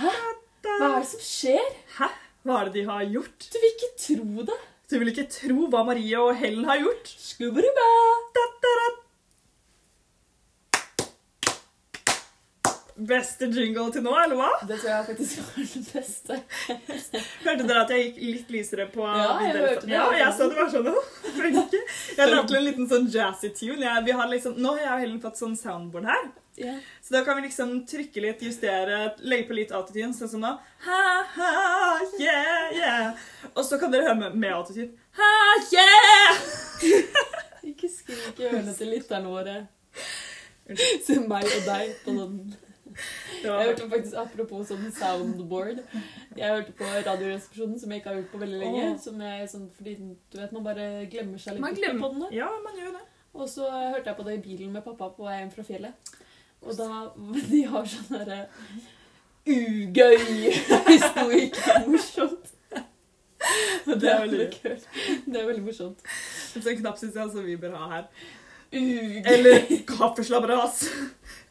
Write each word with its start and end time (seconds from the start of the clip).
Hæ? 0.00 0.12
Hva 0.64 0.88
er 0.88 0.98
det 1.02 1.08
som 1.12 1.24
skjer? 1.26 1.72
Hæ? 1.98 2.08
Hva 2.46 2.60
er 2.60 2.70
det 2.70 2.74
de 2.78 2.84
har 2.88 3.04
gjort? 3.12 3.48
Du 3.52 3.58
vil 3.60 3.74
ikke 3.74 3.90
tro 4.06 4.46
det. 4.50 4.58
Du 4.90 4.98
vil 5.00 5.12
ikke 5.12 5.28
tro 5.36 5.68
hva 5.72 5.84
Marie 5.88 6.18
og 6.20 6.32
Helen 6.40 6.64
har 6.68 6.80
gjort. 6.80 7.12
Skubberubba. 7.28 7.88
Beste 13.08 13.48
jingle 13.50 13.88
til 13.94 14.04
nå, 14.04 14.12
eller 14.24 14.38
hva? 14.38 14.50
Det 14.68 14.76
tror 14.78 14.90
jeg 14.90 15.06
faktisk 15.08 15.38
var 15.42 15.70
den 15.72 15.86
beste. 15.88 16.36
Hørte 17.42 17.66
dere 17.66 17.82
at 17.82 17.92
jeg 17.94 18.04
gikk 18.04 18.20
litt 18.22 18.52
lysere 18.54 18.86
på 18.92 19.06
Ja, 19.06 19.38
jeg 19.42 19.56
hørte 19.56 19.86
det. 19.86 19.94
Ja, 19.94 20.04
jeg 20.20 20.36
så 20.38 20.48
det 20.50 20.58
var 20.60 20.70
sånn. 20.70 20.90
«Å, 20.92 21.02
Flinke. 21.38 21.80
Jeg 22.18 22.30
la 22.30 22.44
til 22.46 22.58
en 22.60 22.66
liten 22.68 22.88
sånn 22.90 23.08
jazzy 23.10 23.50
tune. 23.56 23.82
Jeg, 23.86 24.04
vi 24.06 24.16
har 24.20 24.30
liksom, 24.30 24.54
nå 24.62 24.76
har 24.76 24.84
jeg 24.84 24.92
og 24.92 25.04
Helen 25.06 25.20
fått 25.24 25.40
sånn 25.40 25.58
soundboard 25.58 26.08
her. 26.12 26.30
Yeah. 26.60 26.78
Så 27.02 27.14
da 27.16 27.24
kan 27.24 27.38
vi 27.38 27.46
liksom 27.46 27.86
trykke 27.88 28.20
litt, 28.26 28.42
justere, 28.44 29.14
legge 29.24 29.48
på 29.48 29.56
litt 29.56 29.72
autotune, 29.72 30.12
sånn 30.16 30.30
som 30.34 30.42
nå. 30.44 30.50
Ha, 30.84 31.04
ha, 31.36 31.52
yeah, 32.20 32.74
yeah. 32.76 33.22
Og 33.54 33.64
så 33.64 33.80
kan 33.80 33.94
dere 33.94 34.10
høre 34.10 34.18
med, 34.20 34.36
med 34.36 34.52
autotune. 34.52 34.92
Ha, 35.16 35.30
yeah! 35.72 36.42
Ikke 37.72 37.88
skrik 37.88 38.42
i 38.42 38.50
ørene 38.50 38.74
til 38.76 38.92
lytterne 38.92 39.32
våre. 39.32 39.62
Se 41.06 41.16
meg 41.24 41.48
og 41.48 41.64
deg 41.66 41.96
på 42.04 42.14
sånn 42.20 42.36
Det 42.94 43.48
Jeg 43.48 43.68
hørte 43.68 43.88
faktisk 43.92 44.16
apropos 44.22 44.68
sånn 44.72 44.88
soundboard. 44.96 45.80
Jeg 46.36 46.48
hørte 46.56 46.74
på 46.78 46.84
Radioresepsjonen, 47.06 47.78
som 47.80 47.90
jeg 47.94 48.02
ikke 48.02 48.12
har 48.12 48.18
gjort 48.20 48.32
på 48.34 48.42
veldig 48.42 48.60
lenge. 48.62 48.84
Oh. 48.92 48.98
Som 49.02 49.20
er 49.26 49.46
sånn, 49.50 49.68
fordi 49.76 49.96
du 49.98 50.38
vet, 50.40 50.52
man 50.56 50.66
bare 50.66 50.88
glemmer 51.12 51.40
seg 51.42 51.56
litt 51.56 51.64
man 51.64 51.74
glemmer. 51.78 52.04
på 52.06 52.12
den. 52.14 52.24
da. 52.26 52.32
Ja, 52.42 52.50
man 52.64 52.78
gjør 52.78 52.94
det. 52.98 53.04
Og 53.32 53.48
så 53.48 53.68
hørte 53.70 54.10
jeg 54.10 54.16
på 54.18 54.26
det 54.28 54.34
i 54.38 54.42
bilen 54.44 54.72
med 54.76 54.84
pappa 54.84 55.08
på 55.16 55.24
vei 55.24 55.38
hjem 55.40 55.52
fra 55.54 55.64
fjellet. 55.64 56.12
Og 56.62 56.76
da 56.78 56.88
De 57.50 57.62
har 57.72 57.88
sånn 57.90 58.12
derre 58.18 58.42
Ugøy! 59.42 60.18
Hvis 60.86 61.06
noe 61.16 61.38
ikke 61.48 61.72
er 61.74 61.86
morsomt. 61.92 62.52
Og 63.90 63.96
det 63.98 64.10
er 64.12 64.20
veldig 64.22 64.44
kult. 64.54 64.84
Det 65.26 65.40
er 65.40 65.48
veldig 65.48 65.64
morsomt. 65.66 66.04
En 66.54 66.62
sånn 66.62 66.78
knapp 66.78 67.00
syns 67.00 67.16
jeg 67.18 67.24
altså 67.24 67.42
vi 67.42 67.56
bør 67.58 67.74
ha 67.80 67.88
her. 67.96 68.04
Ugøy! 68.72 69.26
Eller 69.32 69.66
kaffeslabberas. 69.88 70.84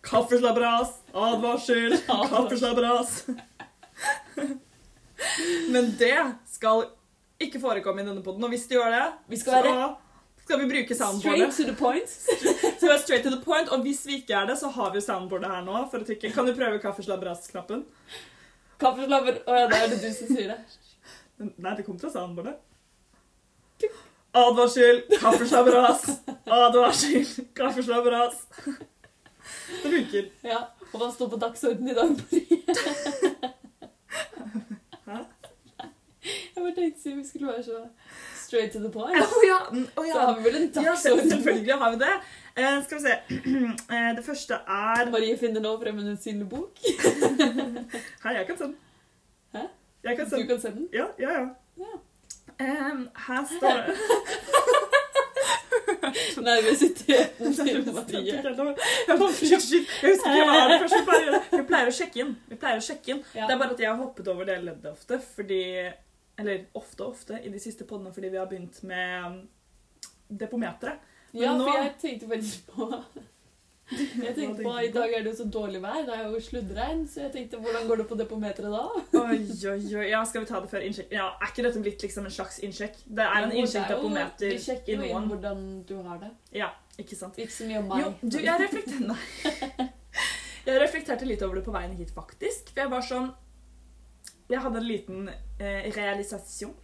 Kaffeslabberas. 0.02 0.94
Advarsel. 1.14 1.98
Kaffeslabberas. 2.08 3.26
Men 5.70 5.92
det 6.00 6.18
skal 6.50 6.88
ikke 7.42 7.62
forekomme 7.62 8.02
i 8.02 8.08
denne 8.08 8.24
podden. 8.26 8.44
Og 8.44 8.54
hvis 8.54 8.66
det 8.70 8.80
gjør 8.80 8.96
det, 8.96 9.04
Vi 9.30 9.42
skal 9.42 9.62
være 9.62 9.76
så 9.76 9.92
skal 10.52 10.60
vi 10.60 10.66
bruke 10.68 10.96
straight 10.96 11.58
to 11.58 11.64
the 11.64 11.76
point. 11.76 12.10
Så 12.80 12.88
vi 12.88 12.92
er 12.92 12.98
straight 12.98 13.24
to 13.24 13.30
the 13.30 13.44
point, 13.44 13.70
Og 13.70 13.82
hvis 13.82 14.06
vi 14.08 14.16
ikke 14.16 14.34
er 14.34 14.46
det, 14.46 14.58
så 14.60 14.68
har 14.70 14.92
vi 14.94 15.02
soundboardet 15.02 15.52
her 15.52 15.62
nå. 15.64 15.86
for 15.92 16.02
å 16.02 16.08
trykke. 16.08 16.32
Kan 16.34 16.50
du 16.50 16.54
prøve 16.58 16.82
kaffeslabberas-knappen? 16.84 17.86
Kaffeslabber 18.82 19.38
Å 19.48 19.60
ja, 19.62 19.70
det 19.72 19.80
er 19.80 19.94
det 19.94 20.00
du 20.02 20.10
som 20.18 20.32
sier 20.34 20.52
det. 20.52 20.58
Nei, 21.56 21.76
det 21.78 21.86
kom 21.86 22.00
fra 22.02 22.12
soundboardet. 22.12 22.58
Advarsel, 24.42 25.02
kaffeslabberas. 25.22 26.04
Advarsel, 26.46 27.32
kaffeslabberas. 27.56 28.44
Det 29.84 29.92
funker. 29.96 30.26
Ja, 30.44 30.58
Og 30.94 31.00
hva 31.00 31.08
står 31.14 31.30
på 31.32 31.38
dagsordenen 31.42 31.90
i 31.90 31.94
dag, 31.96 32.10
Marie? 32.12 32.58
Hæ? 35.06 35.18
Jeg 36.56 36.64
bare 36.64 36.76
tenkte 36.76 37.02
siden 37.02 37.18
vi 37.22 37.28
skulle 37.28 37.48
være 37.48 37.64
så 37.64 37.78
straight 38.42 38.74
to 38.74 38.80
the 38.84 38.92
point. 38.92 39.16
Å 39.18 39.42
ja. 39.48 39.60
Oh, 39.72 39.78
å 39.96 40.04
Så 40.04 40.08
ja. 40.10 40.26
har 40.28 40.36
vi 40.38 40.44
vel 40.50 40.56
en 40.60 40.68
dagsorden. 40.76 41.24
Ja, 41.24 41.30
selvfølgelig 41.36 41.78
har 41.84 41.92
vi 41.96 42.00
det. 42.04 42.12
Eh, 42.58 42.84
skal 42.86 42.98
vi 42.98 43.04
se. 43.08 43.16
Eh, 43.96 44.12
det 44.18 44.24
første 44.26 44.54
er 44.68 45.10
Marie 45.12 45.38
finner 45.40 45.64
nå 45.64 45.72
frem 45.82 45.98
en 46.04 46.12
usynlig 46.14 46.48
bok. 46.52 46.80
Hei, 48.24 48.34
jeg 48.38 48.46
kan 48.48 48.58
se 48.60 48.64
den. 48.68 48.76
Hæ? 49.56 49.66
Jeg 50.04 50.18
kan 50.18 50.30
se 50.30 50.36
Du 50.36 50.42
den. 50.42 50.48
kan 50.52 50.62
se 50.62 50.72
den. 50.76 50.88
Ja, 50.94 51.08
ja, 51.20 51.32
ja. 51.40 51.48
Ja. 51.82 51.94
Um, 52.62 53.08
her 53.28 53.46
står 53.50 53.78
det 53.88 53.96
Nervøsiteten 56.48 57.54
til 57.56 57.68
shit. 59.62 59.90
Jeg 60.02 60.14
husker 60.14 60.32
ikke 60.32 60.46
hva 60.50 60.62
det 60.72 60.80
første 60.84 61.00
vi 61.02 61.06
pleier. 61.10 61.40
Vi 61.52 61.64
pleier 61.72 61.92
å 61.92 61.96
sjekke 61.98 62.24
inn. 62.24 62.32
Vi 62.52 62.58
pleier 62.62 62.82
å 62.82 62.86
sjekke 62.86 63.14
inn. 63.16 63.22
Ja. 63.38 63.48
Det 63.50 63.56
er 63.56 63.62
bare 63.64 63.76
at 63.76 63.84
jeg 63.84 63.90
har 63.92 64.00
hoppet 64.02 64.32
over 64.34 64.50
det 64.50 64.58
leddet 64.66 64.92
ofte, 64.92 65.20
fordi 65.36 65.62
Eller 66.42 66.64
ofte 66.80 67.04
og 67.06 67.12
ofte 67.16 67.38
i 67.46 67.50
de 67.54 67.60
siste 67.62 67.86
podene 67.86 68.14
fordi 68.16 68.30
vi 68.34 68.40
har 68.40 68.48
begynt 68.50 68.80
med 68.88 69.26
um, 69.28 69.36
depometeret. 70.30 71.04
Ja, 71.38 71.52
nå- 71.56 71.68
for 71.68 71.78
jeg 71.78 71.92
tenkte 72.02 72.28
faktisk 72.32 72.72
på 72.74 72.88
Jeg 73.92 74.34
tenkte 74.38 74.64
på, 74.64 74.72
I 74.80 74.92
dag 74.94 75.14
er 75.14 75.24
det 75.26 75.32
jo 75.34 75.38
så 75.42 75.46
dårlig 75.52 75.82
vær. 75.84 76.02
Det 76.08 76.14
er 76.16 76.28
jo 76.32 76.40
sluddregn. 76.44 77.02
Så 77.12 77.26
jeg 77.26 77.32
tenkte 77.34 77.60
hvordan 77.60 77.88
går 77.90 78.02
det 78.02 78.06
på 78.08 78.18
depometeret 78.20 78.72
da? 78.72 78.84
Oi, 79.20 79.40
oi, 79.74 79.80
oi. 80.00 80.06
Ja, 80.08 80.22
skal 80.28 80.46
vi 80.46 80.50
ta 80.52 80.62
det 80.64 80.72
før 80.72 80.86
innsjekk? 80.88 81.10
Ja, 81.12 81.28
Er 81.42 81.52
ikke 81.52 81.66
dette 81.68 81.82
blitt 81.84 82.06
liksom 82.06 82.28
en 82.30 82.36
slags 82.36 82.62
innsjekk? 82.64 83.02
Det 83.06 83.26
er 83.26 83.48
en 83.48 83.56
innsjekk 83.64 83.90
depometer 83.92 84.48
i 84.48 84.54
noen. 84.54 84.60
Vi 84.60 84.66
sjekker 84.66 84.94
jo 84.96 85.10
inn 85.10 85.28
hvordan 85.34 85.66
du 85.90 85.96
har 86.08 86.22
det. 86.24 86.32
Ja, 86.56 86.70
ikke 87.02 87.18
sant? 87.20 87.40
Ikke 87.42 87.56
så 87.56 87.68
mye 87.68 87.82
om 87.82 87.92
meg. 87.92 88.06
Jo, 88.06 88.14
du, 88.24 88.38
jeg 88.46 88.64
reflekterte 88.64 89.10
Nei. 89.12 89.90
Jeg 90.62 90.78
reflekterte 90.78 91.26
litt 91.26 91.42
over 91.42 91.58
det 91.58 91.64
på 91.66 91.74
veien 91.74 91.96
hit, 91.98 92.12
faktisk. 92.14 92.68
For 92.70 92.84
jeg 92.84 92.92
var 92.92 93.02
sånn 93.02 93.32
Jeg 94.52 94.62
hadde 94.62 94.78
en 94.78 94.86
liten 94.86 95.30
eh, 95.58 95.88
realisasjon. 95.96 96.76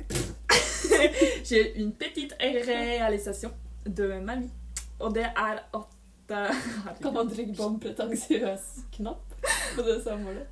J'ai 1.44 1.74
une 1.76 1.92
petite 1.92 2.34
réalisation 2.40 3.52
de 3.84 4.20
ma 4.24 4.36
vie. 4.40 4.50
Og 5.00 5.14
det 5.14 5.26
er 5.26 5.62
at 5.62 5.90
uh. 6.32 7.00
Kan 7.02 7.12
man 7.14 7.30
trykke 7.30 7.54
på 7.56 7.66
en 7.68 7.80
pretensiøs 7.80 8.68
knapp 8.96 9.34
på 9.74 9.82
det 9.84 9.98
samholdet? 10.04 10.46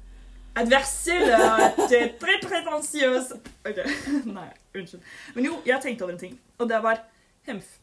Adversel 0.55 1.31
er 1.33 1.71
très 1.89 2.43
pretensiøs 2.45 3.31
Ok, 3.65 3.79
nei, 4.37 4.51
unnskyld. 4.77 5.01
Men 5.35 5.49
jo, 5.49 5.55
jeg 5.67 5.81
tenkte 5.81 6.05
over 6.05 6.13
en 6.13 6.21
ting, 6.21 6.35
og 6.59 6.69
det 6.69 6.83
var 6.85 7.01
Hemf. 7.49 7.79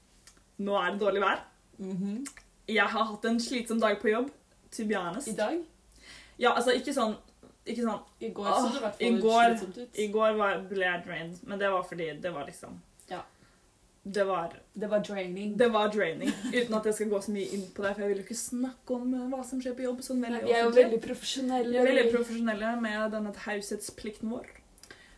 Nå 0.60 0.76
er 0.78 0.92
det 0.94 1.02
dårlig 1.02 1.24
vær. 1.24 1.42
Mhm. 1.80 2.22
Jeg 2.70 2.86
har 2.86 3.08
hatt 3.10 3.26
en 3.26 3.40
slitsom 3.42 3.80
dag 3.82 3.98
på 4.02 4.12
jobb, 4.12 4.30
to 4.72 4.86
be 4.86 4.96
honest. 4.96 5.28
I 5.28 5.36
dag? 5.36 5.58
Ja, 6.40 6.54
altså 6.54 6.76
ikke 6.78 6.94
sånn 6.94 7.18
Ikke 7.66 7.84
sånn 7.84 8.00
I 8.24 8.30
går 8.34 8.48
så 8.48 8.68
det 8.70 8.78
i 8.78 8.84
hvert 8.84 9.00
fall 9.02 9.58
slitsomt 9.58 9.80
ut. 9.82 9.98
I 10.00 10.06
går 10.14 10.38
var, 10.38 10.62
ble 10.70 10.86
jeg 10.86 11.02
drained, 11.08 11.42
men 11.44 11.60
det 11.60 11.72
var 11.74 11.84
fordi 11.90 12.12
det 12.22 12.32
var 12.34 12.46
liksom. 12.48 12.78
Det 14.10 14.24
var, 14.26 14.54
Det 14.74 14.88
var 14.90 15.04
draining. 15.06 15.56
det 15.58 15.68
var 15.72 15.90
draining. 15.94 16.32
Uten 16.54 16.74
at 16.80 16.86
jeg 16.90 16.96
skal 16.98 17.10
gå 17.12 17.22
så 17.22 17.34
mye 17.36 17.50
inn 17.54 17.66
på 17.76 17.84
det, 17.86 17.92
for 17.94 18.02
jeg 18.02 18.10
vil 18.10 18.22
jo 18.22 18.26
ikke 18.26 18.38
snakke 18.40 18.96
om 18.96 19.14
eh, 19.14 19.26
hva 19.30 19.44
som 19.46 19.62
skjer 19.62 19.76
på 19.78 19.86
jobb. 19.86 20.00
sånn 20.06 20.24
veldig 20.26 20.44
Vi 20.48 20.56
er 20.58 20.64
jo 20.66 20.72
veldig 20.74 21.02
profesjonelle. 21.04 21.70
Vi 21.70 21.78
er 21.78 21.90
veldig 21.92 22.06
profesjonelle 22.16 22.72
med 22.82 23.12
denne 23.14 23.34
taushetsplikten 23.38 24.32
vår. 24.34 24.48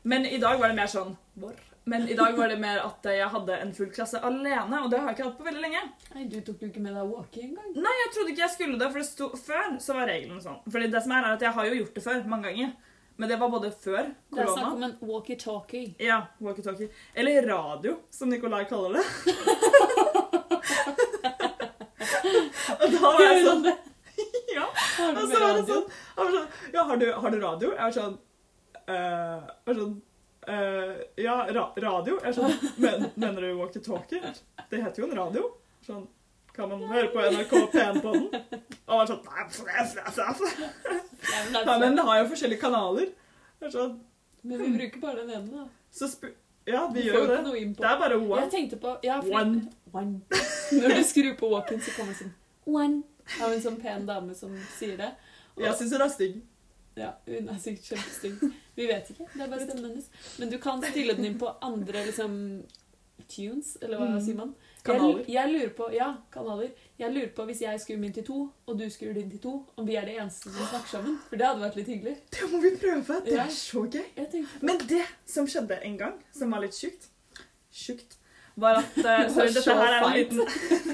Men 0.03 0.25
i 0.25 0.40
dag 0.41 0.59
var 0.59 0.74
det 0.74 0.79
mer 0.81 0.90
sånn 0.91 1.16
vår. 1.40 1.56
Men 1.91 2.03
i 2.09 2.13
dag 2.13 2.35
var 2.38 2.52
det 2.52 2.59
mer 2.62 2.78
at 2.84 3.07
jeg 3.09 3.25
hadde 3.34 3.56
en 3.63 3.72
full 3.74 3.90
klasse 3.94 4.19
alene, 4.22 4.84
og 4.84 4.91
det 4.91 5.00
har 5.00 5.08
jeg 5.09 5.16
ikke 5.18 5.29
hatt 5.29 5.38
på 5.40 5.47
veldig 5.47 5.62
lenge. 5.63 5.79
Nei, 6.13 6.25
du 6.29 6.38
tok 6.46 6.62
jo 6.62 6.68
ikke 6.69 6.84
med 6.84 6.94
deg 6.94 7.08
walkie 7.09 7.47
engang. 7.47 7.72
Nei, 7.73 7.94
jeg 8.03 8.12
trodde 8.13 8.34
ikke 8.35 8.44
jeg 8.44 8.53
skulle 8.53 8.78
det, 8.78 8.90
for 8.91 9.02
det 9.02 9.08
sto 9.08 9.29
før 9.47 9.73
så 9.81 9.96
var 9.97 10.12
reglene 10.12 10.44
sånn. 10.44 10.59
Fordi 10.69 10.91
det 10.94 11.02
som 11.02 11.16
er, 11.16 11.25
er 11.25 11.40
at 11.40 11.46
jeg 11.47 11.56
har 11.58 11.69
jo 11.72 11.79
gjort 11.79 11.96
det 11.97 12.03
før, 12.06 12.22
mange 12.29 12.52
ganger. 12.52 12.75
Men 13.16 13.29
det 13.29 13.38
var 13.38 13.49
både 13.49 13.72
før 13.72 14.07
korona 14.29 14.35
Det 14.35 14.41
er 14.41 14.47
snakk 14.55 14.73
om 14.73 14.83
en 14.83 14.95
walkie-talkie. 15.01 15.95
Ja, 16.01 16.22
walkie-talkie. 16.39 16.89
Eller 17.13 17.47
radio, 17.47 17.97
som 18.09 18.29
Nikolai 18.29 18.63
kaller 18.69 18.97
det. 18.97 19.05
og 22.81 22.88
da 22.95 22.99
var 23.01 23.22
jeg 23.25 23.45
sånn 23.45 23.67
Ja. 24.55 24.66
Og 24.67 25.22
så 25.27 25.39
var 25.39 25.53
det 25.57 25.66
sånn, 25.67 25.85
var 26.17 26.31
sånn 26.35 26.47
Ja, 26.73 26.85
har 26.89 26.97
du, 27.01 27.07
har 27.13 27.33
du 27.33 27.38
radio? 27.41 27.73
Jeg 27.75 27.83
var 27.83 27.94
sånn 27.95 28.17
eh, 28.85 29.51
var 29.67 29.78
sånn 29.78 29.93
eh, 30.55 30.95
Ja, 31.23 31.35
ra 31.55 31.67
radio? 31.85 32.17
Jeg 32.23 32.31
er 32.33 32.38
sånn 32.39 32.57
men, 32.83 33.05
Mener 33.16 33.47
du 33.47 33.53
walkie-talkie? 33.61 34.33
Det 34.72 34.81
heter 34.81 35.03
jo 35.03 35.09
en 35.09 35.17
radio. 35.19 35.43
Sånn 35.85 36.07
Kan 36.56 36.70
man 36.70 36.81
høre 36.91 37.08
på 37.14 37.22
NRK 37.31 37.53
P1 37.72 38.02
på 38.03 38.14
den? 38.14 38.25
Og 38.87 38.91
han 38.91 38.97
var 38.97 39.08
sånn 39.08 39.22
Nei, 41.22 41.43
men, 41.46 41.53
det 41.53 41.66
Ja, 41.66 41.78
men 41.79 41.96
det 41.96 42.05
har 42.08 42.22
jo 42.22 42.29
forskjellige 42.34 42.61
kanaler. 42.61 43.11
Er 43.61 43.73
sånn 43.73 43.99
men 44.43 44.58
vi 44.58 44.70
bruker 44.78 45.02
bare 45.03 45.22
den 45.22 45.29
ene, 45.29 45.52
da. 45.52 46.29
Ja, 46.66 46.87
vi 46.93 47.02
Du 47.02 47.08
gjør 47.08 47.17
jo 47.20 47.28
det. 47.28 47.75
Det 47.78 47.85
er 47.90 47.99
bare 47.99 48.17
one. 48.17 48.41
Jeg 48.41 48.52
tenkte 48.52 48.78
på 48.81 48.96
ja, 49.05 49.20
One. 49.22 49.67
One. 49.93 50.22
Når 50.81 50.96
du 50.97 51.03
skrur 51.05 51.35
på 51.37 51.49
walk-in, 51.52 51.81
så 51.81 51.93
kommer 51.97 52.14
det 52.16 52.23
sånn 52.23 52.34
One. 52.66 53.03
Av 53.41 53.53
en 53.53 53.61
sånn 53.61 53.78
pen 53.81 54.05
dame 54.09 54.34
som 54.37 54.53
sier 54.78 54.97
det. 54.97 55.11
Og, 55.55 55.64
Jeg 55.66 55.78
syns 55.78 55.93
hun 55.93 56.02
er 56.05 56.14
stygg. 56.14 56.41
ja, 56.97 57.11
hun 57.28 57.49
er 57.53 57.59
sikkert 57.61 57.91
kjempestygg. 57.91 58.41
Vi 58.75 58.87
vet 58.90 59.09
ikke. 59.14 59.28
Det 59.34 59.46
er 59.46 59.52
bare 59.52 59.66
stemmen 59.67 59.90
hennes. 59.91 60.09
Men 60.41 60.49
du 60.49 60.58
kan 60.64 60.81
stille 60.84 61.16
den 61.17 61.25
inn 61.29 61.37
på 61.40 61.53
andre 61.61 62.05
liksom 62.09 62.34
tunes, 63.29 63.75
eller 63.81 63.97
hva 64.02 64.09
Mm. 64.09 64.22
sier 64.25 64.35
man? 64.41 64.55
Kanaler. 64.85 65.19
Jeg, 65.28 65.33
jeg 65.35 65.51
lurer 65.53 65.69
på, 65.78 65.87
ja, 65.93 66.07
kanaler. 66.33 66.69
Jeg 66.99 67.11
lurer 67.13 67.28
på 67.35 67.43
hvis 67.45 67.61
jeg 67.61 67.81
skrur 67.83 67.97
min 68.01 68.13
til 68.13 68.23
to, 68.25 68.37
og 68.67 68.79
du 68.79 68.87
skrur 68.89 69.13
din 69.13 69.29
til 69.31 69.39
to, 69.43 69.51
om 69.78 69.87
vi 69.87 69.95
er 69.99 70.05
de 70.07 70.16
eneste 70.17 70.49
som 70.49 70.66
snakker 70.72 70.89
sammen. 70.89 71.19
For 71.29 71.37
det 71.37 71.45
hadde 71.47 71.61
vært 71.61 71.75
litt 71.81 71.91
hyggelig. 71.93 72.16
Det 72.33 72.47
må 72.51 72.61
vi 72.63 72.72
prøve. 72.81 73.19
Det 73.25 73.35
Ja. 73.35 73.43
er 73.45 73.53
så 73.53 73.83
gøy. 73.85 74.45
Men 74.61 74.81
det 74.89 75.03
som 75.29 75.47
skjedde 75.47 75.78
en 75.85 75.97
gang, 75.99 76.17
som 76.33 76.51
var 76.51 76.59
litt 76.66 76.73
sjukt, 76.78 77.07
sjukt, 77.73 78.17
var 78.57 78.81
at 78.81 78.97
uh, 79.05 79.29
Sorry, 79.33 79.53
dette 79.57 79.73
her 79.73 79.93
er 79.93 80.07
en 80.07 80.17
liten 80.17 80.41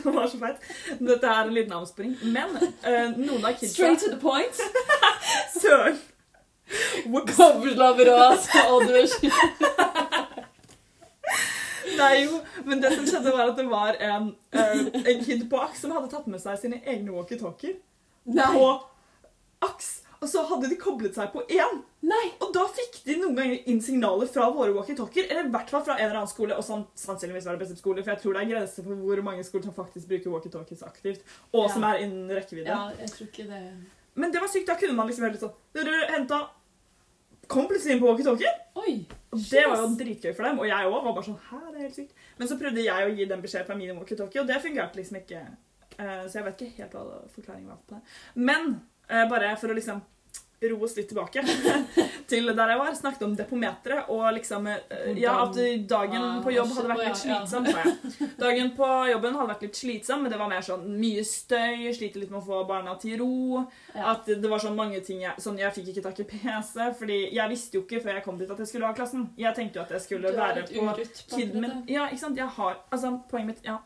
Det 0.04 0.14
var 0.14 0.28
så 0.28 0.38
feit. 0.44 0.68
Dette 1.00 1.28
er 1.28 1.48
en 1.48 1.54
liten 1.56 1.74
avsporing. 1.80 2.14
Men 2.24 2.54
uh, 2.60 3.18
noen 3.18 3.46
av 3.46 3.56
kidsa 3.58 3.74
Straight 3.74 4.00
to 4.04 4.12
the 4.12 4.20
point. 4.22 4.62
Søren! 5.62 5.98
Kobberslabber 7.08 8.10
og 8.12 8.22
altså. 8.34 8.60
Nei, 11.98 12.24
jo. 12.26 12.40
Men 12.66 12.82
det 12.82 12.94
som 12.96 13.06
skjedde, 13.06 13.32
var 13.36 13.50
at 13.52 13.58
det 13.60 13.68
var 13.70 13.98
en, 14.00 14.36
eh, 14.52 14.82
en 15.14 15.24
kid 15.26 15.48
AKS 15.54 15.82
som 15.82 15.92
hadde 15.92 16.10
tatt 16.12 16.28
med 16.28 16.42
seg 16.44 16.60
sine 16.62 16.82
egne 16.86 17.12
walkietalkier 17.16 17.78
på 18.28 18.68
AKS. 19.68 19.94
Og 20.20 20.26
så 20.32 20.42
hadde 20.50 20.70
de 20.72 20.76
koblet 20.82 21.14
seg 21.14 21.30
på 21.34 21.44
én. 21.54 21.82
Nei. 22.10 22.24
Og 22.42 22.50
da 22.56 22.64
fikk 22.74 23.04
de 23.06 23.20
noen 23.20 23.36
ganger 23.38 23.68
inn 23.70 23.82
signaler 23.86 24.26
fra 24.32 24.48
våre 24.50 24.74
walkietalkier. 24.74 25.28
Eller 25.30 25.46
i 25.46 25.52
hvert 25.54 25.70
fall 25.70 25.84
fra 25.86 25.94
en 26.00 26.08
eller 26.08 26.18
annen 26.24 26.32
skole. 26.32 26.56
Og 26.58 26.66
sånn, 26.66 26.88
sannsynligvis 26.98 27.46
var 27.46 27.54
det 27.58 27.62
beste 27.68 27.78
skole, 27.78 28.02
for 28.02 28.16
jeg 28.16 28.24
tror 28.24 28.34
det 28.34 28.42
er 28.42 28.50
grenser 28.56 28.88
for 28.88 28.98
hvor 29.04 29.22
mange 29.28 29.46
skoler 29.46 29.68
som 29.70 29.76
faktisk 29.78 30.10
bruker 30.10 30.34
walkietalkies 30.34 30.82
aktivt. 30.88 31.22
Og 31.54 31.68
Ja. 31.68 31.74
som 31.76 31.84
er 31.84 32.02
innen 32.02 32.34
rekkevidde. 32.34 32.66
Ja, 32.66 32.90
jeg 32.98 33.12
tror 33.14 33.28
ikke 33.28 33.48
det 33.52 33.62
Men 34.16 34.32
det 34.32 34.42
var 34.42 34.48
sykt. 34.48 34.66
Da 34.66 34.74
kunne 34.76 34.96
man 34.96 35.08
liksom 35.08 35.30
helt 35.30 35.40
sånn 35.40 35.54
henta 36.10 36.50
Kom 37.48 37.68
plutselig 37.70 37.96
inn 37.96 38.02
på 38.02 38.10
walkietalkien. 38.10 38.58
Oi. 38.82 38.94
Det 39.32 39.64
var 39.70 39.78
jo 39.82 39.88
dritgøy 40.00 40.34
for 40.36 40.44
dem. 40.48 40.60
Og 40.60 40.68
jeg 40.68 40.90
òg 40.90 40.98
var 41.06 41.14
bare 41.16 41.28
sånn 41.28 41.40
Hæ, 41.50 41.60
det 41.72 41.78
er 41.80 41.86
helt 41.88 41.96
sykt. 42.00 42.14
Men 42.40 42.48
så 42.50 42.58
prøvde 42.60 42.84
jeg 42.84 43.08
å 43.08 43.16
gi 43.16 43.26
dem 43.30 43.42
beskjed 43.46 43.66
fra 43.68 43.76
min 43.80 43.96
walkietalkie, 43.98 44.42
og 44.42 44.48
det 44.50 44.60
fungerte 44.64 45.00
liksom 45.00 45.20
ikke. 45.22 45.42
Eh, 45.98 46.28
Så 46.28 46.40
jeg 46.40 46.46
vet 46.48 46.62
ikke 46.68 46.84
helt 46.84 46.94
hva 46.98 47.22
forklaringen 47.36 47.70
var 47.72 47.80
på 47.88 47.96
det. 47.96 48.02
Men 48.36 48.82
eh, 49.10 49.26
bare 49.30 49.56
for 49.58 49.72
å 49.72 49.78
liksom 49.78 50.02
ro 50.62 50.78
oss 50.84 50.96
litt 50.98 51.10
tilbake 51.12 51.44
til 52.32 52.50
der 52.50 52.72
jeg 52.72 52.80
var, 52.80 52.94
snakket 52.98 53.26
om 53.28 53.36
depometeret 53.38 54.10
og 54.14 54.24
liksom 54.34 54.66
eh, 54.72 55.12
Ja, 55.22 55.36
at 55.44 55.58
dagen 55.90 56.42
på 56.44 56.54
jobb 56.56 56.72
hadde 56.74 56.90
vært 56.92 57.04
litt 57.06 57.20
slitsom, 57.22 57.68
sa 57.68 57.84
jeg. 57.84 58.30
Dagen 58.44 58.72
på 58.78 58.88
jobben 59.12 59.38
hadde 59.38 59.52
vært 59.52 59.66
litt 59.68 59.78
slitsom, 59.78 60.24
men 60.26 60.34
det 60.34 60.40
var 60.42 60.50
mer 60.50 60.66
sånn 60.66 60.88
mye 60.98 61.24
støy, 61.28 61.88
sliter 61.94 62.24
litt 62.24 62.34
med 62.34 62.42
å 62.42 62.46
få 62.48 62.64
barna 62.70 62.96
til 63.02 63.22
ro. 63.22 63.64
At 63.94 64.28
det 64.30 64.50
var 64.50 64.62
sånn 64.64 64.78
mange 64.78 65.02
ting 65.06 65.22
jeg, 65.24 65.38
sånn 65.42 65.60
jeg 65.62 65.74
fikk 65.78 65.94
ikke 65.94 66.06
tak 66.10 66.22
i 66.24 66.28
PC, 66.34 66.90
fordi 67.00 67.20
jeg 67.36 67.54
visste 67.54 67.80
jo 67.80 67.86
ikke 67.86 68.02
før 68.04 68.18
jeg 68.18 68.26
kom 68.26 68.42
dit 68.42 68.52
at 68.54 68.62
jeg 68.64 68.72
skulle 68.72 68.90
ha 68.90 68.98
klassen. 68.98 69.30
Jeg 69.38 69.58
tenkte 69.58 69.80
jo 69.80 69.86
at 69.86 69.94
jeg 69.98 70.06
skulle 70.08 70.34
være 70.38 70.66
på 70.70 71.44
min. 71.54 71.82
Ja, 71.92 72.10
ikke 72.10 72.24
sant? 72.26 72.40
Jeg 72.40 72.50
har, 72.58 72.82
altså, 72.90 73.14
poenget 73.30 73.54
mitt, 73.54 73.66
ja. 73.68 73.80